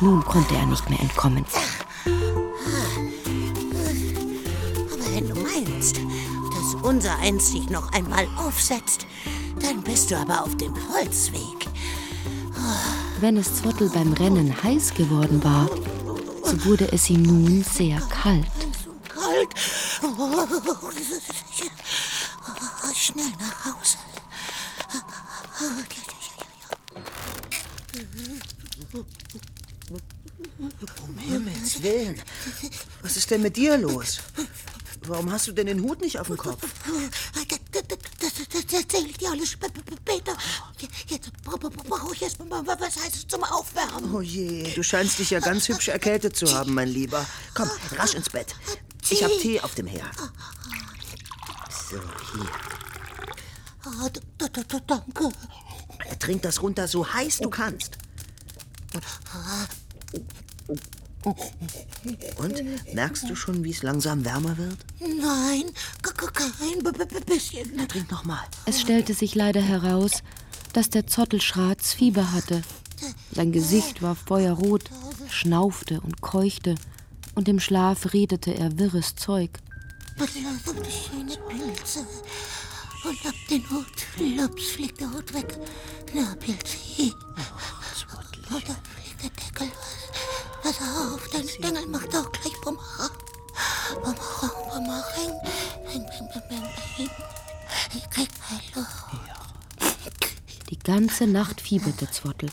Nun 0.00 0.22
konnte 0.24 0.54
er 0.54 0.66
nicht 0.66 0.88
mehr 0.90 1.00
entkommen. 1.00 1.44
Unser 6.94 7.18
eins 7.18 7.50
sich 7.50 7.68
noch 7.70 7.90
einmal 7.92 8.28
aufsetzt, 8.36 9.08
dann 9.60 9.82
bist 9.82 10.12
du 10.12 10.16
aber 10.16 10.44
auf 10.44 10.56
dem 10.58 10.72
Holzweg. 10.92 11.66
Wenn 13.18 13.36
es 13.36 13.56
Zwottel 13.56 13.88
beim 13.88 14.12
Rennen 14.12 14.62
heiß 14.62 14.94
geworden 14.94 15.42
war, 15.42 15.68
so 16.44 16.64
wurde 16.64 16.92
es 16.92 17.10
ihm 17.10 17.22
nun 17.22 17.64
sehr 17.64 17.98
kalt. 18.00 18.46
Kalt. 19.08 19.48
Oh, 20.02 20.46
schnell 22.94 23.32
nach 23.40 23.64
Hause. 23.64 23.96
Um 31.02 31.18
Himmels 31.18 31.82
Willen. 31.82 32.22
Was 33.02 33.16
ist 33.16 33.32
denn 33.32 33.42
mit 33.42 33.56
dir 33.56 33.78
los? 33.78 34.20
Warum 35.06 35.30
hast 35.30 35.46
du 35.46 35.52
denn 35.52 35.66
den 35.66 35.82
Hut 35.82 36.00
nicht 36.00 36.18
auf 36.18 36.28
dem 36.28 36.36
Kopf? 36.36 36.62
Das 38.20 38.72
erzähle 38.72 39.08
ich 39.08 39.18
dir 39.18 39.30
alles 39.30 39.50
sp- 39.52 39.68
sp- 39.68 39.96
später. 40.00 40.36
Jetzt 41.08 41.30
bra- 41.42 41.56
bra- 41.56 41.68
brauche 41.70 42.14
ich 42.14 42.22
erst 42.22 42.38
mal 42.44 42.66
was 42.66 42.80
Heißes 43.04 43.26
zum 43.28 43.44
Aufwärmen. 43.44 44.14
Oh 44.14 44.20
je, 44.20 44.72
du 44.74 44.82
scheinst 44.82 45.18
dich 45.18 45.30
ja 45.30 45.40
ganz 45.40 45.68
hübsch 45.68 45.88
erkältet 45.88 46.36
zu 46.36 46.46
haben, 46.54 46.74
mein 46.74 46.88
Lieber. 46.88 47.24
Komm, 47.54 47.68
rasch 47.96 48.14
ins 48.14 48.30
Bett. 48.30 48.54
Ich 49.10 49.22
hab 49.22 49.30
Tee 49.38 49.60
auf 49.60 49.74
dem 49.74 49.86
Herd. 49.86 50.16
So, 51.90 52.00
hier. 52.32 52.50
Ah, 53.84 54.08
Danke. 54.86 55.32
Trink 56.18 56.42
das 56.42 56.62
runter 56.62 56.88
so 56.88 57.06
heiß 57.12 57.38
du 57.38 57.50
kannst. 57.50 57.98
Und? 61.24 62.94
Merkst 62.94 63.28
du 63.28 63.34
schon, 63.34 63.64
wie 63.64 63.70
es 63.70 63.82
langsam 63.82 64.24
wärmer 64.24 64.56
wird? 64.58 64.76
Nein, 65.00 65.64
kein 66.02 67.24
bisschen. 67.26 67.72
Na, 67.74 67.86
trink 67.86 68.10
noch 68.10 68.24
mal. 68.24 68.42
Es 68.66 68.80
stellte 68.80 69.14
sich 69.14 69.34
leider 69.34 69.62
heraus, 69.62 70.22
dass 70.72 70.90
der 70.90 71.06
Zottelschratz 71.06 71.94
Fieber 71.94 72.32
hatte. 72.32 72.62
Sein 73.32 73.52
Gesicht 73.52 74.02
war 74.02 74.14
feuerrot, 74.14 74.84
schnaufte 75.30 76.00
und 76.00 76.20
keuchte, 76.20 76.74
und 77.34 77.48
im 77.48 77.58
Schlaf 77.58 78.12
redete 78.12 78.54
er 78.54 78.78
wirres 78.78 79.16
Zeug. 79.16 79.50
Schöne 80.16 81.36
Pilze. 81.48 82.06
Und 83.04 83.26
ab 83.26 83.34
den 83.50 83.68
Hut. 83.70 83.86
Lups 84.18 84.70
fliegt 84.70 85.00
der 85.00 85.12
Hut 85.12 85.34
weg. 85.34 85.58
Na, 86.14 86.34
Pilze. 86.36 86.78
Und 88.50 88.68
dann 88.68 88.76
fliegt 88.76 88.76
der 88.76 88.84
Deckel. 88.84 89.03
Pass 90.64 90.80
auf, 90.80 91.28
dein 91.28 91.46
Stängel 91.46 91.86
macht 91.88 92.16
auch 92.16 92.32
gleich 92.32 92.58
Bumerang. 92.62 93.10
Bumerang, 93.96 94.50
Bumerang. 94.70 95.38
Bing, 95.92 96.06
bing, 96.06 96.28
bing, 96.32 96.42
bing, 96.48 96.62
bing. 96.96 97.10
Ich 97.94 98.08
krieg 98.08 98.28
Hallo. 98.48 98.86
Die 100.70 100.78
ganze 100.78 101.26
Nacht 101.26 101.60
fieberte 101.60 102.10
Zwottel. 102.10 102.48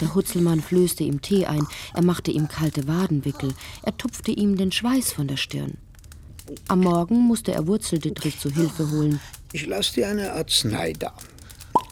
Der 0.00 0.14
Hutzelmann 0.14 0.62
flößte 0.62 1.04
ihm 1.04 1.20
Tee 1.20 1.44
ein, 1.44 1.66
er 1.92 2.02
machte 2.02 2.30
ihm 2.30 2.48
kalte 2.48 2.88
Wadenwickel, 2.88 3.52
er 3.82 3.96
tupfte 3.98 4.30
ihm 4.30 4.56
den 4.56 4.72
Schweiß 4.72 5.12
von 5.12 5.28
der 5.28 5.36
Stirn. 5.36 5.76
Am 6.68 6.80
Morgen 6.80 7.18
musste 7.18 7.52
er 7.52 7.66
Wurzeldittrich 7.66 8.40
zu 8.40 8.50
Hilfe 8.50 8.90
holen. 8.90 9.20
Ich 9.52 9.66
lass 9.66 9.92
dir 9.92 10.08
eine 10.08 10.32
Arznei 10.32 10.94
da. 10.94 11.12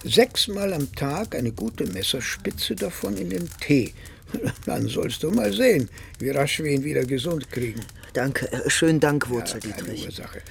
Sechsmal 0.02 0.72
am 0.72 0.90
Tag 0.94 1.34
eine 1.34 1.52
gute 1.52 1.86
Messerspitze 1.88 2.74
davon 2.74 3.18
in 3.18 3.28
den 3.28 3.50
Tee. 3.60 3.92
Dann 4.66 4.88
sollst 4.88 5.22
du 5.22 5.30
mal 5.30 5.52
sehen, 5.52 5.88
wie 6.18 6.30
rasch 6.30 6.60
wir 6.60 6.70
ihn 6.70 6.84
wieder 6.84 7.04
gesund 7.04 7.50
kriegen. 7.50 7.80
Danke, 8.12 8.50
äh, 8.52 8.68
schönen 8.68 9.00
Dank, 9.00 9.24
Keine 9.24 9.36
Wurzeldietrich. 9.36 10.06
Ursache. 10.06 10.42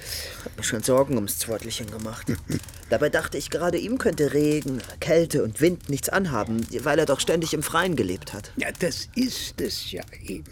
Hab 0.44 0.56
mir 0.56 0.62
schon 0.62 0.82
Sorgen 0.82 1.14
ums 1.14 1.38
Zwottelchen 1.38 1.90
gemacht. 1.90 2.26
Dabei 2.90 3.08
dachte 3.08 3.38
ich, 3.38 3.50
gerade 3.50 3.78
ihm 3.78 3.98
könnte 3.98 4.34
Regen, 4.34 4.82
Kälte 5.00 5.44
und 5.44 5.60
Wind 5.60 5.88
nichts 5.88 6.08
anhaben, 6.08 6.66
weil 6.82 6.98
er 6.98 7.06
doch 7.06 7.20
ständig 7.20 7.54
im 7.54 7.62
Freien 7.62 7.96
gelebt 7.96 8.32
hat. 8.32 8.52
Ja, 8.56 8.68
das 8.78 9.08
ist 9.14 9.60
es 9.60 9.92
ja 9.92 10.02
eben. 10.24 10.44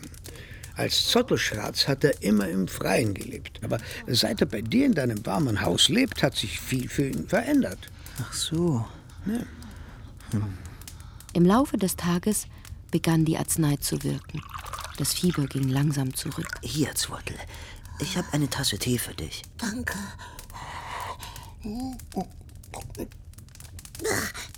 Als 0.77 1.09
Zottelschratz 1.09 1.89
hat 1.89 2.05
er 2.05 2.23
immer 2.23 2.49
im 2.49 2.69
Freien 2.69 3.13
gelebt. 3.13 3.61
Aber 3.63 3.79
seit 4.07 4.41
er 4.41 4.47
bei 4.47 4.63
dir 4.63 4.87
in 4.87 4.95
deinem 4.95 5.27
warmen 5.27 5.61
Haus 5.61 5.89
lebt, 5.89 6.23
hat 6.23 6.37
sich 6.37 6.61
viel 6.61 6.89
für 6.89 7.07
ihn 7.07 7.29
verändert. 7.29 7.91
Ach 8.23 8.33
so. 8.33 8.87
Im 11.33 11.45
Laufe 11.45 11.77
des 11.77 11.97
Tages 11.97 12.47
begann 12.91 13.25
die 13.25 13.39
Arznei 13.39 13.77
zu 13.77 14.03
wirken. 14.03 14.43
Das 14.99 15.13
Fieber 15.15 15.47
ging 15.47 15.69
langsam 15.69 16.15
zurück. 16.15 16.49
Hier, 16.63 16.95
Zwottel, 16.95 17.37
ich 18.01 18.17
habe 18.17 18.29
eine 18.33 18.51
Tasse 18.51 18.79
Tee 18.79 18.99
für 18.99 19.15
dich. 19.15 19.43
Danke. 19.59 19.95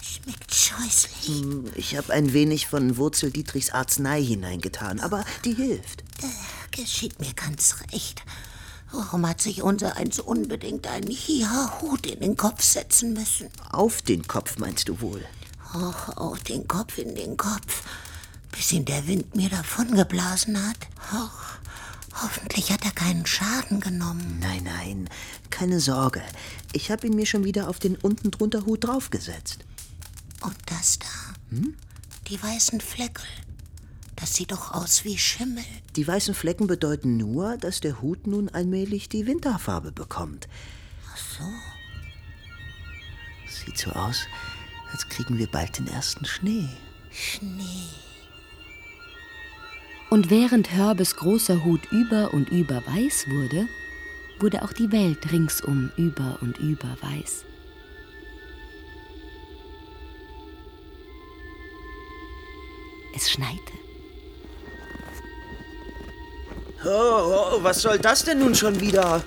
Schmeckt 0.00 0.54
scheußlich. 0.54 1.26
Hm, 1.40 1.64
Ich 1.74 1.96
habe 1.96 2.12
ein 2.12 2.32
wenig 2.32 2.66
von 2.66 2.96
Wurzeldietrichs 2.96 3.70
Arznei 3.70 4.22
hineingetan, 4.22 5.00
aber 5.00 5.24
die 5.44 5.54
hilft. 5.54 6.04
Geschieht 6.70 7.20
mir 7.20 7.32
ganz 7.34 7.76
recht. 7.92 8.22
Warum 8.92 9.26
hat 9.26 9.40
sich 9.40 9.62
unser 9.62 9.96
eins 9.96 10.18
unbedingt 10.20 10.86
einen 10.86 11.10
Hiha-Hut 11.10 12.06
in 12.06 12.20
den 12.20 12.36
Kopf 12.36 12.62
setzen 12.62 13.14
müssen? 13.14 13.48
Auf 13.70 14.02
den 14.02 14.26
Kopf 14.28 14.58
meinst 14.58 14.88
du 14.88 15.00
wohl? 15.00 15.24
Och, 15.74 16.16
auf 16.18 16.40
den 16.40 16.68
Kopf 16.68 16.98
in 16.98 17.14
den 17.14 17.36
Kopf, 17.38 17.82
bis 18.52 18.70
ihn 18.72 18.84
der 18.84 19.06
Wind 19.08 19.34
mir 19.34 19.48
davongeblasen 19.48 20.56
hat. 20.68 20.78
Och, 21.12 21.58
Hoffentlich 22.22 22.70
hat 22.70 22.84
er 22.84 22.90
keinen 22.90 23.24
Schaden 23.26 23.80
genommen. 23.80 24.38
Nein, 24.40 24.64
nein, 24.64 25.08
keine 25.50 25.80
Sorge. 25.80 26.22
Ich 26.72 26.90
habe 26.90 27.06
ihn 27.06 27.16
mir 27.16 27.24
schon 27.26 27.44
wieder 27.44 27.68
auf 27.68 27.78
den 27.78 27.96
unten 27.96 28.30
drunter 28.30 28.66
Hut 28.66 28.84
draufgesetzt. 28.84 29.64
Und 30.42 30.56
das 30.66 30.98
da, 30.98 31.06
Hm? 31.50 31.74
die 32.28 32.40
weißen 32.42 32.80
Fleckel, 32.80 33.24
das 34.16 34.34
sieht 34.34 34.52
doch 34.52 34.72
aus 34.72 35.04
wie 35.04 35.16
Schimmel. 35.18 35.64
Die 35.96 36.06
weißen 36.06 36.34
Flecken 36.34 36.66
bedeuten 36.66 37.16
nur, 37.16 37.56
dass 37.56 37.80
der 37.80 38.02
Hut 38.02 38.26
nun 38.26 38.48
allmählich 38.50 39.08
die 39.08 39.26
Winterfarbe 39.26 39.90
bekommt. 39.90 40.48
Ach 41.12 41.16
so. 41.16 41.44
Sieht 43.64 43.78
so 43.78 43.90
aus, 43.90 44.26
als 44.92 45.08
kriegen 45.08 45.38
wir 45.38 45.46
bald 45.50 45.78
den 45.78 45.88
ersten 45.88 46.24
Schnee. 46.24 46.68
Schnee. 47.10 47.88
Und 50.12 50.28
während 50.28 50.70
Herbes 50.70 51.16
großer 51.16 51.64
Hut 51.64 51.90
über 51.90 52.34
und 52.34 52.50
über 52.50 52.82
weiß 52.86 53.30
wurde, 53.30 53.66
wurde 54.40 54.60
auch 54.60 54.74
die 54.74 54.92
Welt 54.92 55.32
ringsum 55.32 55.90
über 55.96 56.36
und 56.42 56.58
über 56.58 56.98
weiß. 57.00 57.46
Es 63.16 63.30
schneite. 63.30 63.56
Oh, 66.84 67.54
oh, 67.56 67.58
was 67.62 67.80
soll 67.80 67.98
das 67.98 68.22
denn 68.22 68.40
nun 68.40 68.54
schon 68.54 68.78
wieder? 68.78 69.22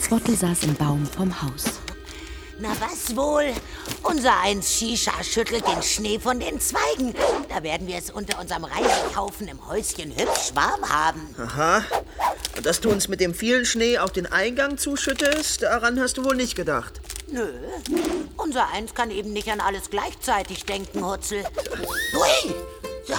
Zwottel 0.00 0.34
saß 0.34 0.64
im 0.64 0.74
Baum 0.74 1.06
vom 1.06 1.30
Haus. 1.42 1.83
Na 2.58 2.68
was 2.80 3.16
wohl? 3.16 3.52
Unser 4.02 4.38
Eins 4.40 4.72
Shisha 4.72 5.12
schüttelt 5.24 5.66
den 5.66 5.82
Schnee 5.82 6.18
von 6.18 6.38
den 6.38 6.60
Zweigen. 6.60 7.14
Da 7.48 7.62
werden 7.62 7.86
wir 7.88 7.96
es 7.96 8.10
unter 8.10 8.38
unserem 8.40 8.64
Reisekaufen 8.64 9.48
im 9.48 9.66
Häuschen 9.66 10.10
hübsch 10.16 10.54
warm 10.54 10.88
haben. 10.88 11.34
Aha. 11.38 11.84
Und 12.56 12.64
dass 12.64 12.80
du 12.80 12.90
uns 12.90 13.08
mit 13.08 13.20
dem 13.20 13.34
vielen 13.34 13.64
Schnee 13.64 13.98
auch 13.98 14.10
den 14.10 14.26
Eingang 14.26 14.78
zuschüttest, 14.78 15.62
daran 15.62 15.98
hast 16.00 16.16
du 16.16 16.24
wohl 16.24 16.36
nicht 16.36 16.54
gedacht. 16.54 17.00
Nö, 17.26 17.48
unser 18.36 18.68
Eins 18.70 18.94
kann 18.94 19.10
eben 19.10 19.32
nicht 19.32 19.48
an 19.48 19.60
alles 19.60 19.90
gleichzeitig 19.90 20.64
denken, 20.64 21.04
Hutzel. 21.04 21.42
Hui! 22.12 22.54
Ja, 23.06 23.18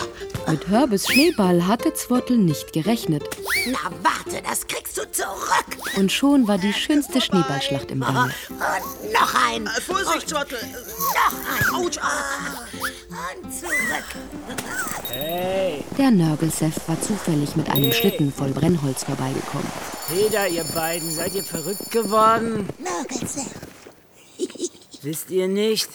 Mit 0.52 0.68
Herbes 0.68 1.08
Schneeball 1.08 1.68
hatte 1.68 1.94
Zwottel 1.94 2.38
nicht 2.38 2.74
gerechnet. 2.74 3.24
na 3.68 3.92
warte, 4.02 4.42
das 4.42 4.66
kriegst 4.68 4.98
du 4.98 5.10
zurück. 5.12 5.96
Und 5.98 6.12
schon 6.12 6.48
war 6.48 6.58
die 6.58 6.74
schönste 6.74 7.22
Schneeballschlacht 7.22 7.92
im 7.92 8.00
Gange. 8.02 8.32
Und 8.50 9.14
noch 9.14 9.36
ein. 9.48 9.68
Äh, 9.68 9.82
Vorsicht, 9.82 10.30
Zwottel! 10.30 10.58
Noch 11.14 11.78
ein. 11.80 11.86
Autsch. 11.86 11.98
Und 13.44 13.54
zurück. 13.54 14.06
Hey, 15.12 15.84
Der 15.98 16.12
Nörgelsef 16.12 16.74
war 16.88 17.00
zufällig 17.02 17.56
mit 17.56 17.70
einem 17.70 17.92
Schlitten 17.94 18.34
voll 18.34 18.50
Brennholz 18.52 19.04
vorbeigekommen. 19.04 19.68
Peter, 20.10 20.48
ihr 20.48 20.64
beiden, 20.76 21.10
seid 21.14 21.34
ihr 21.36 21.44
verrückt 21.44 21.92
geworden? 21.92 22.68
Nörgelse. 22.80 23.42
Wisst 25.04 25.30
ihr 25.30 25.48
nicht? 25.48 25.90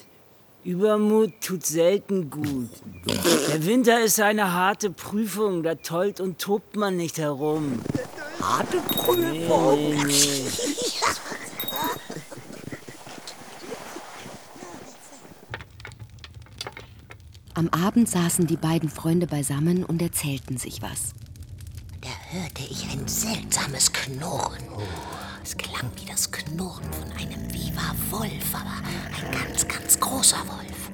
Übermut 0.63 1.41
tut 1.41 1.65
selten 1.65 2.29
gut. 2.29 2.69
Der 3.07 3.65
Winter 3.65 4.05
ist 4.05 4.21
eine 4.21 4.53
harte 4.53 4.91
Prüfung, 4.91 5.63
da 5.63 5.75
tollt 5.75 6.21
und 6.21 6.39
tobt 6.39 6.77
man 6.77 6.97
nicht 6.97 7.19
herum. 7.19 7.81
Harte 8.41 8.77
Prüfung. 8.79 9.25
Nee, 9.25 9.97
nee, 9.97 10.05
nee. 10.05 10.47
Am 17.55 17.69
Abend 17.69 18.09
saßen 18.09 18.47
die 18.47 18.57
beiden 18.57 18.89
Freunde 18.89 19.27
beisammen 19.27 19.85
und 19.85 20.01
erzählten 20.01 20.57
sich 20.57 20.83
was. 20.83 21.15
Hörte 22.33 22.63
ich 22.71 22.89
ein 22.89 23.09
seltsames 23.09 23.93
Knurren. 23.93 24.63
Es 25.43 25.57
klang 25.57 25.91
wie 25.97 26.09
das 26.09 26.31
Knurren 26.31 26.85
von 26.93 27.11
einem 27.19 27.53
Viva 27.53 27.93
Wolf, 28.11 28.55
aber 28.55 28.77
ein 28.87 29.33
ganz, 29.33 29.67
ganz 29.67 29.99
großer 29.99 30.39
Wolf. 30.47 30.91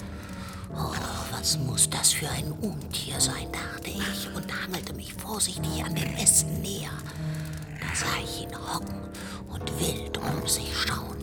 Oh, 0.75 0.95
was 1.31 1.59
muss 1.59 1.91
das 1.91 2.15
für 2.15 2.31
ein 2.31 2.53
Untier 2.63 3.21
sein, 3.21 3.49
dachte 3.53 3.91
ich 3.91 4.35
und 4.35 4.51
hangelte 4.63 4.95
mich 4.95 5.13
vorsichtig 5.13 5.85
an 5.85 5.95
den 5.95 6.17
Ästen 6.17 6.63
näher. 6.63 6.89
Da 7.83 7.95
sah 7.95 8.17
ich 8.25 8.45
ihn 8.45 8.57
hocken 8.57 9.03
und 9.53 9.79
wild 9.79 10.17
um 10.17 10.49
sich 10.49 10.75
schauen. 10.75 11.19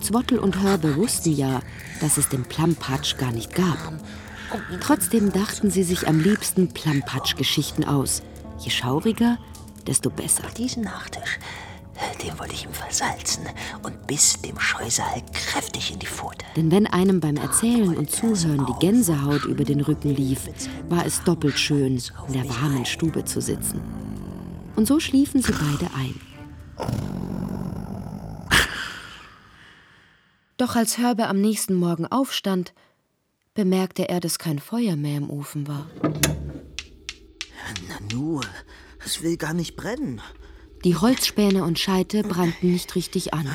Zwottel 0.00 0.38
und 0.38 0.62
Hörbe 0.62 0.94
wussten 0.94 1.34
ja, 1.34 1.60
dass 2.00 2.18
es 2.18 2.28
den 2.28 2.44
Plampatsch 2.44 3.16
gar 3.16 3.32
nicht 3.32 3.52
gab. 3.52 3.78
Trotzdem 4.80 5.32
dachten 5.32 5.72
sie 5.72 5.82
sich 5.82 6.06
am 6.06 6.20
liebsten 6.20 6.68
Plampatsch-Geschichten 6.68 7.82
aus. 7.82 8.22
Je 8.60 8.70
schauriger, 8.70 9.38
desto 9.86 10.10
besser. 10.10 10.44
Diesen 10.56 10.82
Nachtisch, 10.82 11.38
den 12.22 12.38
wollte 12.38 12.54
ich 12.54 12.64
ihm 12.64 12.72
versalzen 12.72 13.46
und 13.82 14.06
biss 14.06 14.40
dem 14.42 14.58
Scheusal 14.58 15.22
kräftig 15.32 15.92
in 15.92 15.98
die 15.98 16.06
Pfote. 16.06 16.44
Denn 16.56 16.70
wenn 16.70 16.86
einem 16.86 17.20
beim 17.20 17.36
Erzählen 17.36 17.96
und 17.96 18.10
Zuhören 18.10 18.66
die 18.66 18.78
Gänsehaut 18.80 19.44
über 19.44 19.64
den 19.64 19.80
Rücken 19.80 20.14
lief, 20.14 20.48
war 20.88 21.06
es 21.06 21.22
doppelt 21.24 21.58
schön, 21.58 22.02
in 22.28 22.32
der 22.32 22.48
warmen 22.48 22.84
Stube 22.84 23.24
zu 23.24 23.40
sitzen. 23.40 23.80
Und 24.76 24.86
so 24.86 25.00
schliefen 25.00 25.42
sie 25.42 25.52
beide 25.52 25.90
ein. 25.94 26.20
Doch 30.58 30.76
als 30.76 30.98
Hörbe 30.98 31.28
am 31.28 31.40
nächsten 31.40 31.74
Morgen 31.74 32.06
aufstand, 32.06 32.72
bemerkte 33.54 34.08
er, 34.08 34.20
dass 34.20 34.38
kein 34.38 34.58
Feuer 34.58 34.96
mehr 34.96 35.18
im 35.18 35.30
Ofen 35.30 35.66
war. 35.66 35.86
Nanu, 37.88 38.40
es 39.06 39.22
will 39.22 39.36
gar 39.36 39.54
nicht 39.54 39.76
brennen. 39.76 40.20
Die 40.84 40.96
Holzspäne 40.96 41.64
und 41.64 41.78
Scheite 41.78 42.22
brannten 42.22 42.72
nicht 42.72 42.94
richtig 42.96 43.32
an, 43.32 43.48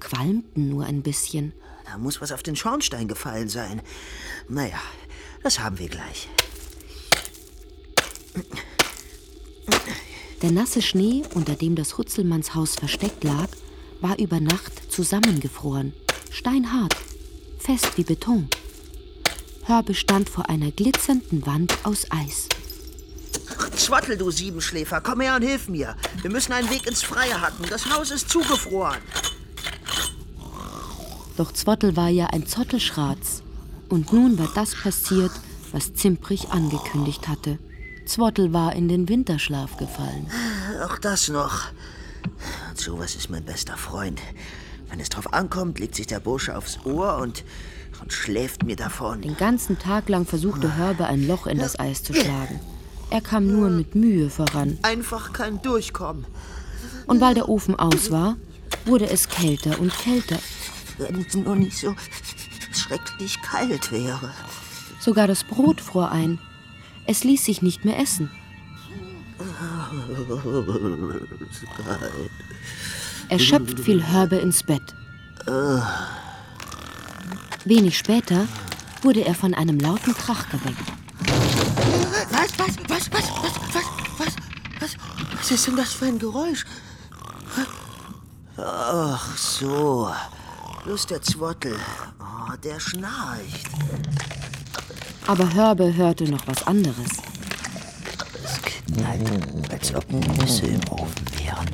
qualmten 0.00 0.68
nur 0.68 0.84
ein 0.86 1.02
bisschen. 1.02 1.52
Da 1.84 1.98
muss 1.98 2.20
was 2.20 2.32
auf 2.32 2.42
den 2.42 2.56
Schornstein 2.56 3.08
gefallen 3.08 3.48
sein. 3.48 3.82
Naja, 4.48 4.80
das 5.42 5.58
haben 5.58 5.78
wir 5.78 5.88
gleich. 5.88 6.28
Der 10.40 10.50
nasse 10.50 10.80
Schnee, 10.80 11.22
unter 11.34 11.54
dem 11.54 11.74
das 11.74 11.98
Hutzelmannshaus 11.98 12.76
versteckt 12.76 13.24
lag, 13.24 13.48
war 14.00 14.18
über 14.18 14.40
Nacht 14.40 14.90
zusammengefroren, 14.90 15.92
steinhart, 16.30 16.96
fest 17.58 17.96
wie 17.96 18.04
Beton. 18.04 18.48
Hörbe 19.64 19.94
stand 19.94 20.28
vor 20.28 20.48
einer 20.48 20.70
glitzernden 20.72 21.46
Wand 21.46 21.76
aus 21.84 22.06
Eis. 22.10 22.48
Zwattel, 23.70 24.16
du 24.16 24.30
Siebenschläfer, 24.30 25.00
komm 25.00 25.20
her 25.20 25.36
und 25.36 25.42
hilf 25.42 25.68
mir. 25.68 25.96
Wir 26.20 26.30
müssen 26.30 26.52
einen 26.52 26.70
Weg 26.70 26.86
ins 26.86 27.02
Freie 27.02 27.40
hacken. 27.40 27.66
Das 27.68 27.92
Haus 27.94 28.10
ist 28.10 28.28
zugefroren. 28.28 28.98
Doch 31.36 31.52
Zwottel 31.52 31.96
war 31.96 32.08
ja 32.08 32.26
ein 32.26 32.46
Zottelschratz. 32.46 33.42
Und 33.88 34.12
nun 34.12 34.38
war 34.38 34.48
das 34.54 34.74
passiert, 34.74 35.32
was 35.72 35.94
Zimprich 35.94 36.50
angekündigt 36.50 37.28
hatte. 37.28 37.58
Zwottel 38.06 38.52
war 38.52 38.74
in 38.74 38.88
den 38.88 39.08
Winterschlaf 39.08 39.76
gefallen. 39.76 40.30
Auch 40.84 40.98
das 40.98 41.28
noch. 41.28 41.68
Und 42.70 42.78
sowas 42.78 43.14
ist 43.14 43.30
mein 43.30 43.44
bester 43.44 43.76
Freund. 43.76 44.20
Wenn 44.88 45.00
es 45.00 45.08
drauf 45.08 45.32
ankommt, 45.32 45.78
legt 45.78 45.94
sich 45.94 46.06
der 46.06 46.20
Bursche 46.20 46.56
aufs 46.56 46.78
Ohr 46.84 47.16
und, 47.16 47.44
und 48.00 48.12
schläft 48.12 48.64
mir 48.64 48.76
davon. 48.76 49.22
Den 49.22 49.36
ganzen 49.36 49.78
Tag 49.78 50.08
lang 50.08 50.26
versuchte 50.26 50.76
Hörbe 50.76 51.06
ein 51.06 51.26
Loch 51.26 51.46
in 51.46 51.58
das 51.58 51.78
Eis 51.78 52.02
zu 52.02 52.12
schlagen. 52.12 52.60
Er 53.12 53.20
kam 53.20 53.46
nur 53.46 53.68
mit 53.68 53.94
Mühe 53.94 54.30
voran. 54.30 54.78
Einfach 54.80 55.34
kein 55.34 55.60
Durchkommen. 55.60 56.24
Und 57.06 57.20
weil 57.20 57.34
der 57.34 57.46
Ofen 57.50 57.78
aus 57.78 58.10
war, 58.10 58.38
wurde 58.86 59.06
es 59.10 59.28
kälter 59.28 59.78
und 59.80 59.92
kälter. 59.92 60.38
Wenn 60.96 61.20
es 61.20 61.34
nur 61.34 61.54
nicht 61.54 61.76
so 61.76 61.94
schrecklich 62.72 63.42
kalt 63.42 63.92
wäre. 63.92 64.30
Sogar 64.98 65.26
das 65.26 65.44
Brot 65.44 65.82
fror 65.82 66.10
ein. 66.10 66.38
Es 67.06 67.22
ließ 67.22 67.44
sich 67.44 67.60
nicht 67.60 67.84
mehr 67.84 67.98
essen. 67.98 68.30
Erschöpft 73.28 73.78
fiel 73.78 74.10
Hörbe 74.10 74.36
ins 74.36 74.62
Bett. 74.62 74.94
Wenig 77.66 77.98
später 77.98 78.48
wurde 79.02 79.26
er 79.26 79.34
von 79.34 79.52
einem 79.52 79.78
lauten 79.78 80.14
Krach 80.14 80.48
geweckt. 80.48 81.01
Was, 82.12 82.58
was, 82.58 82.76
was, 82.90 83.10
was, 83.10 83.10
was, 83.10 83.54
was, 83.72 83.84
was, 84.18 84.36
was, 84.80 84.96
was 85.38 85.50
ist 85.50 85.66
denn 85.66 85.76
das 85.76 85.94
für 85.94 86.06
ein 86.06 86.18
Geräusch? 86.18 86.66
Ach 88.58 89.36
so, 89.36 90.12
bloß 90.84 91.06
der 91.06 91.22
Zwottel. 91.22 91.74
Oh, 92.20 92.54
der 92.62 92.78
schnarcht. 92.78 93.70
Aber 95.26 95.54
Hörbe 95.54 95.94
hörte 95.94 96.24
noch 96.24 96.46
was 96.46 96.66
anderes. 96.66 97.12
Es 98.44 98.60
knallt, 98.62 99.72
als 99.72 99.94
ob 99.94 100.12
Nüsse 100.12 100.66
im 100.66 100.86
Ofen 100.90 101.26
wären. 101.38 101.70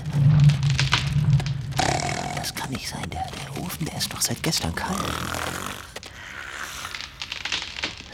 Das 2.36 2.54
kann 2.54 2.70
nicht 2.70 2.88
sein, 2.88 3.10
der, 3.10 3.26
der 3.26 3.62
Ofen, 3.64 3.86
der 3.86 3.98
ist 3.98 4.12
doch 4.12 4.20
seit 4.20 4.40
gestern 4.42 4.72
kalt. 4.74 5.00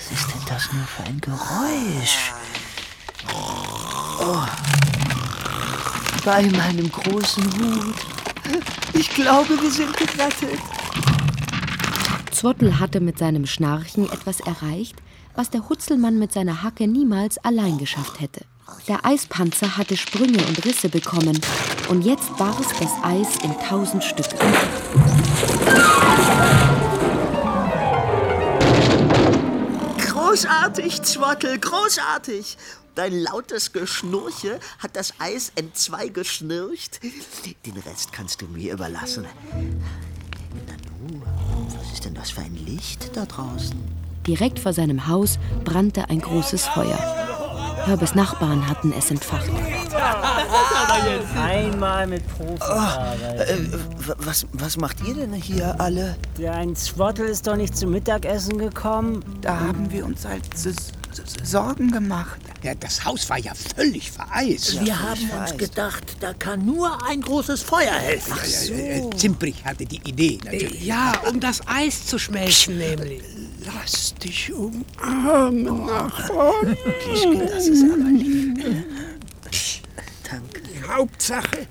Was 0.05 0.21
ist 0.21 0.35
denn 0.35 0.43
das 0.47 0.71
nur 0.71 0.85
für 0.85 1.03
ein 1.05 1.19
Geräusch? 1.21 2.33
Oh. 4.21 4.43
bei 6.25 6.43
meinem 6.43 6.93
großen 6.93 7.45
Hut. 7.45 7.95
Ich 8.93 9.09
glaube, 9.09 9.59
wir 9.61 9.71
sind 9.71 9.97
gerettet. 9.97 10.61
Zwottl 12.33 12.79
hatte 12.79 13.01
mit 13.01 13.19
seinem 13.19 13.47
Schnarchen 13.47 14.11
etwas 14.11 14.41
erreicht, 14.41 14.97
was 15.37 15.49
der 15.49 15.71
Hutzelmann 15.71 16.19
mit 16.19 16.33
seiner 16.33 16.63
Hacke 16.63 16.87
niemals 16.87 17.39
allein 17.39 17.79
geschafft 17.79 18.21
hätte. 18.21 18.45
Der 18.89 19.07
Eispanzer 19.07 19.79
hatte 19.79 19.97
Sprünge 19.97 20.45
und 20.45 20.67
Risse 20.67 20.91
bekommen 20.91 21.41
und 21.89 22.03
jetzt 22.03 22.37
barst 22.37 22.75
das 22.79 22.93
Eis 23.03 23.37
in 23.43 23.55
tausend 23.67 24.05
Stücke. 24.05 24.37
Großartig, 30.35 31.03
Zwottl, 31.03 31.59
großartig. 31.61 32.59
Dein 32.97 33.16
lautes 33.16 33.72
Geschnurche 33.72 34.59
hat 34.80 34.97
das 34.97 35.14
Eis 35.20 35.53
entzwei 35.55 36.09
geschnürcht. 36.09 36.99
Den 37.64 37.76
Rest 37.76 38.12
kannst 38.12 38.43
du 38.43 38.47
mir 38.47 38.72
überlassen. 38.72 39.26
Na 40.66 40.74
du, 40.74 41.22
was 41.78 41.93
ist 41.93 42.05
denn 42.05 42.14
das 42.14 42.32
für 42.32 42.41
ein 42.41 42.57
Licht 42.66 43.16
da 43.16 43.26
draußen? 43.26 43.78
Direkt 44.26 44.59
vor 44.59 44.72
seinem 44.72 45.07
Haus 45.07 45.39
brannte 45.62 46.11
ein 46.11 46.20
großes 46.20 46.66
Feuer. 46.66 47.24
Hörbes 47.87 48.14
Nachbarn 48.14 48.66
hatten 48.68 48.93
es 48.97 49.11
entfacht. 49.11 49.51
Einmal 51.37 52.07
mit 52.07 52.22
Profis 52.28 52.61
Äh, 52.62 53.57
w- 53.99 54.12
was, 54.18 54.47
was 54.53 54.76
macht 54.76 54.97
ihr 55.07 55.14
denn 55.14 55.32
hier 55.35 55.78
alle? 55.80 56.16
Der 56.39 56.55
ein 56.55 56.74
Zwottel 56.76 57.26
ist 57.26 57.47
doch 57.47 57.57
nicht 57.57 57.76
zum 57.76 57.91
Mittagessen 57.91 58.59
gekommen. 58.59 59.22
Da 59.43 59.59
haben 59.61 59.91
wir 59.91 60.05
uns 60.07 60.24
halt 60.24 60.43
S- 60.55 60.66
S- 60.66 60.93
Sorgen 61.43 61.91
gemacht. 61.91 62.39
Ja, 62.62 62.74
das 62.74 63.05
Haus 63.05 63.28
war 63.28 63.39
ja 63.39 63.53
völlig 63.76 64.11
vereist. 64.11 64.80
Wir 64.85 64.99
haben 65.01 65.30
uns 65.39 65.57
gedacht, 65.59 66.16
da 66.20 66.32
kann 66.32 66.64
nur 66.64 67.07
ein 67.07 67.20
großes 67.20 67.62
Feuer 67.62 67.93
helfen. 67.93 68.32
Ach 68.35 68.45
so. 68.45 68.72
Äh, 68.72 69.11
Zimprich 69.16 69.62
hatte 69.64 69.85
die 69.85 70.01
Idee, 70.09 70.39
natürlich. 70.43 70.82
Ja, 70.82 71.12
um 71.28 71.39
das 71.41 71.61
Eis 71.66 72.07
zu 72.07 72.18
schmelzen, 72.18 72.78
nämlich. 72.78 73.22
Lass 73.67 74.15
dich 74.15 74.53
umarmen, 74.53 75.87
Nachbarn. 75.87 76.77
Das 77.49 77.67
ist 77.69 77.85
aber 77.85 78.11
lieb. 78.11 78.59
Danke. 80.29 80.61
Die 80.62 80.83
Hauptsache, 80.83 81.67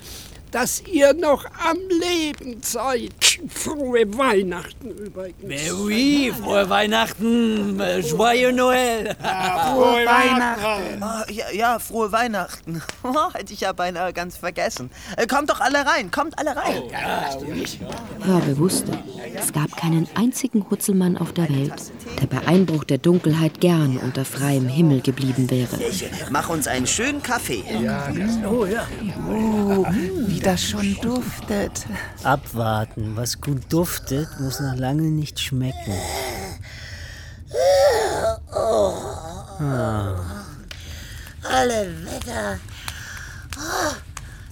dass 0.51 0.81
ihr 0.81 1.13
noch 1.13 1.45
am 1.45 1.77
Leben 1.89 2.61
seid. 2.61 3.32
Frohe 3.49 4.17
Weihnachten 4.17 4.89
übrigens. 4.89 5.43
Mais 5.45 5.71
oui, 5.71 6.31
frohe 6.39 6.69
Weihnachten, 6.69 7.79
äh, 7.79 7.99
joyeux 7.99 8.53
Noël. 8.53 9.15
frohe 9.15 10.05
Weihnachten. 10.05 11.03
Ah, 11.03 11.25
ja, 11.29 11.45
ja, 11.51 11.79
frohe 11.79 12.11
Weihnachten. 12.11 12.81
Hätte 13.33 13.53
ich 13.53 13.61
ja 13.61 13.73
beinahe 13.73 14.13
ganz 14.13 14.37
vergessen. 14.37 14.89
Äh, 15.17 15.27
kommt 15.27 15.49
doch 15.49 15.59
alle 15.59 15.85
rein, 15.85 16.11
kommt 16.11 16.37
alle 16.39 16.55
rein. 16.55 16.83
Hörbe 18.21 18.57
wusste, 18.57 18.91
es 19.35 19.51
gab 19.51 19.75
keinen 19.75 20.07
einzigen 20.15 20.69
Hutzelmann 20.69 21.17
auf 21.17 21.33
der 21.33 21.49
Welt, 21.49 21.91
der 22.21 22.27
bei 22.27 22.47
Einbruch 22.47 22.83
der 22.83 22.97
Dunkelheit 22.97 23.59
gern 23.59 23.97
unter 23.97 24.25
freiem 24.25 24.67
Himmel 24.67 25.01
geblieben 25.01 25.49
wäre. 25.49 25.77
Mach 26.29 26.49
uns 26.49 26.67
einen 26.67 26.87
schönen 26.87 27.21
Kaffee. 27.21 27.63
Oh 28.49 28.65
ja. 28.65 28.87
Oh, 29.29 29.85
wie 30.27 30.39
das 30.39 30.63
schon 30.63 30.95
duftet. 31.01 31.85
Abwarten. 32.23 33.13
Was 33.15 33.32
gut 33.41 33.61
duftet, 33.71 34.27
muss 34.39 34.59
noch 34.59 34.75
lange 34.75 35.03
nicht 35.03 35.39
schmecken. 35.39 35.93
Ah. 39.59 40.15
Alle 41.43 41.87
Wetter. 42.05 42.59
Oh, 43.57 43.93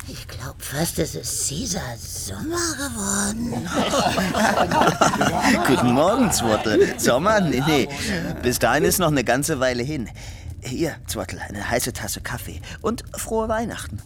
ich 0.07 0.27
glaube 0.27 0.59
fast, 0.59 0.99
es 0.99 1.15
ist 1.15 1.49
Caesar 1.49 1.97
Sommer 1.97 2.75
geworden. 2.77 3.67
Guten 5.67 5.93
Morgen, 5.93 6.31
Zwottl. 6.31 6.99
Sommer? 6.99 7.39
Nee, 7.41 7.63
nee. 7.65 7.89
Bis 8.41 8.59
dahin 8.59 8.83
ist 8.83 8.99
noch 8.99 9.07
eine 9.07 9.23
ganze 9.23 9.59
Weile 9.59 9.83
hin. 9.83 10.09
Hier, 10.61 10.95
Zwottl, 11.07 11.39
eine 11.39 11.69
heiße 11.69 11.93
Tasse 11.93 12.21
Kaffee. 12.21 12.61
Und 12.81 13.03
frohe 13.17 13.49
Weihnachten. 13.49 13.99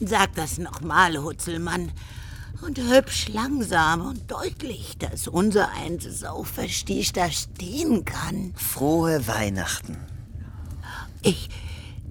Sag 0.00 0.34
das 0.34 0.58
nochmal, 0.58 1.16
Hutzelmann. 1.22 1.92
Und 2.62 2.78
hübsch 2.78 3.28
langsam 3.28 4.06
und 4.06 4.30
deutlich, 4.30 4.96
dass 4.98 5.28
unser 5.28 5.70
eins 5.72 6.06
es 6.06 6.24
auch 6.24 6.46
verstehst, 6.46 7.16
da 7.16 7.30
stehen 7.30 8.04
kann. 8.04 8.54
Frohe 8.56 9.26
Weihnachten. 9.26 9.98
Ich, 11.22 11.50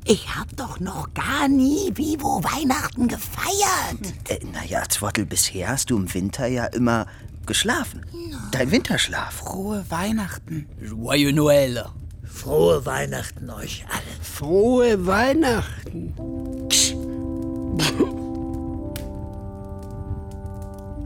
ich 0.06 0.36
hab 0.36 0.56
doch 0.56 0.80
noch 0.80 1.14
gar 1.14 1.48
nie 1.48 1.92
Vivo 1.96 2.44
Weihnachten 2.44 3.08
gefeiert. 3.08 4.14
Äh, 4.28 4.46
naja, 4.52 4.84
Zwottl, 4.90 5.26
bisher 5.26 5.70
hast 5.70 5.90
du 5.90 5.98
im 5.98 6.14
Winter 6.14 6.46
ja 6.46 6.66
immer 6.66 7.08
geschlafen. 7.46 8.06
Dein 8.52 8.72
Winterschlaf. 8.72 9.34
Frohe 9.36 9.86
Weihnachten. 9.90 10.68
Joyeux 10.82 11.34
Noël. 11.34 11.86
Frohe 12.24 12.86
Weihnachten 12.86 13.50
euch 13.50 13.86
alle. 13.90 14.02
Frohe 14.22 15.06
Weihnachten. 15.06 16.14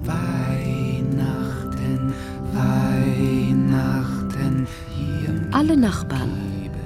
Weihnachten, 0.04 2.14
Weihnachten, 2.54 4.68
hier 4.96 5.48
Alle 5.52 5.78
Nachbarn, 5.78 6.30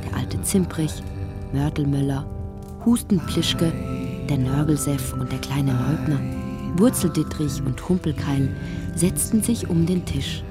der 0.06 0.18
alte 0.18 0.42
Zimprich, 0.42 1.04
Mörtelmöller, 1.54 2.26
Hustenplischke, 2.86 3.72
der 4.30 4.38
Nörgelseff 4.38 5.14
und 5.14 5.32
der 5.32 5.40
kleine 5.40 5.72
Leutner, 5.72 6.20
Wurzeldittrich 6.78 7.62
und 7.66 7.90
Humpelkeil 7.90 8.50
setzten 8.96 9.42
sich 9.42 9.70
um 9.70 9.86
den 9.86 10.06
Tisch. 10.06 10.44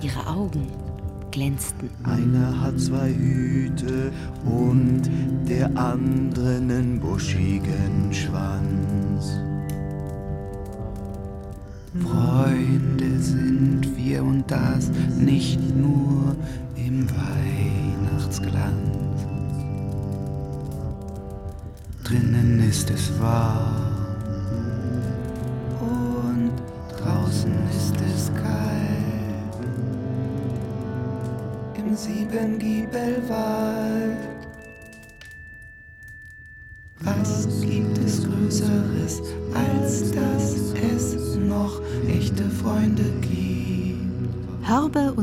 Ihre 0.00 0.26
Augen 0.26 0.66
glänzten. 1.30 1.90
Einer 2.04 2.60
hat 2.60 2.80
zwei 2.80 3.12
Hüte 3.12 4.12
und 4.44 5.02
der 5.48 5.76
andere 5.76 6.56
einen 6.56 7.00
buschigen 7.00 8.07
Schwanz. 8.38 9.40
Freunde 12.02 13.18
sind 13.18 13.96
wir 13.96 14.22
und 14.22 14.48
das 14.48 14.90
nicht 15.18 15.58
nur 15.76 16.36
im 16.76 17.08
Weihnachtsglanz. 17.10 19.26
Drinnen 22.04 22.62
ist 22.68 22.90
es 22.90 23.20
warm 23.20 23.67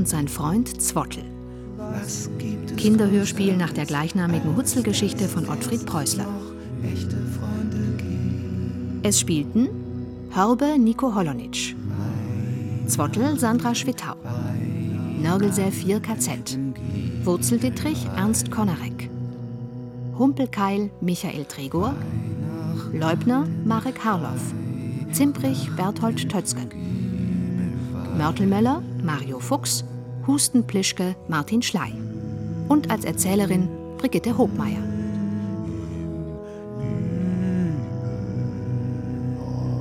und 0.05 0.09
sein 0.09 0.27
Freund 0.27 0.69
es 1.99 2.29
Kinderhörspiel 2.77 3.57
nach 3.57 3.73
der 3.73 3.87
gleichnamigen 3.87 4.55
Hutzelgeschichte 4.55 5.27
von 5.27 5.49
Ottfried 5.49 5.83
Preußler. 5.87 6.27
echte 6.83 7.17
Freunde 7.39 7.97
gibt? 7.97 9.03
Es 9.03 9.19
spielten 9.19 9.67
Hörbe 10.29 10.77
Nico 10.77 11.15
Holonitsch, 11.15 11.73
Zwottl 12.85 13.39
Sandra 13.39 13.73
Schwittau, 13.73 14.13
Nörgelseff 15.23 15.81
Jirka 15.81 16.19
Z, 16.19 16.59
Wurzeldittrich 17.23 18.05
Ernst 18.15 18.51
Konarek, 18.51 19.09
Humpelkeil 20.19 20.91
Michael 21.01 21.45
Tregor, 21.45 21.95
Leubner 22.93 23.47
Marek 23.65 24.05
Harloff, 24.05 24.53
Zimprich 25.13 25.67
Berthold 25.75 26.29
Tötzke, 26.29 26.67
Mörtelmöller 28.15 28.83
Mario 29.03 29.39
Fuchs, 29.39 29.83
Hustenplischke 30.27 31.15
Martin 31.27 31.61
Schley 31.61 31.93
und 32.67 32.89
als 32.89 33.05
Erzählerin 33.05 33.67
Brigitte 33.97 34.37
Hobmeier. 34.37 34.83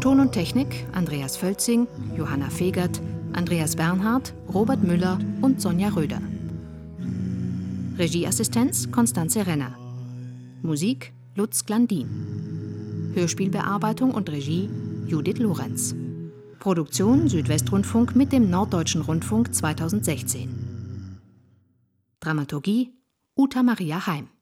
Ton 0.01 0.21
und 0.21 0.33
Technik 0.33 0.87
Andreas 0.93 1.37
Völzing, 1.37 1.87
Johanna 2.17 2.51
Fegert, 2.51 3.01
Andreas 3.33 3.75
Bernhard, 3.75 4.35
Robert 4.53 4.83
Müller 4.83 5.19
und 5.41 5.61
Sonja 5.61 5.89
Röder. 5.89 6.21
Regieassistenz 7.99 8.91
Konstanze 8.91 9.47
Renner. 9.47 9.75
Musik 10.63 11.13
Lutz 11.37 11.65
Glandin. 11.65 13.13
Hörspielbearbeitung 13.15 14.11
und 14.11 14.29
Regie 14.31 14.69
Judith 15.07 15.39
Lorenz. 15.39 15.95
Produktion 16.65 17.29
Südwestrundfunk 17.29 18.17
mit 18.17 18.33
dem 18.33 18.49
Norddeutschen 18.49 19.03
Rundfunk 19.03 19.55
2016. 19.55 21.21
Dramaturgie 22.21 22.95
Uta 23.37 23.63
Maria 23.63 24.07
Heim. 24.07 24.29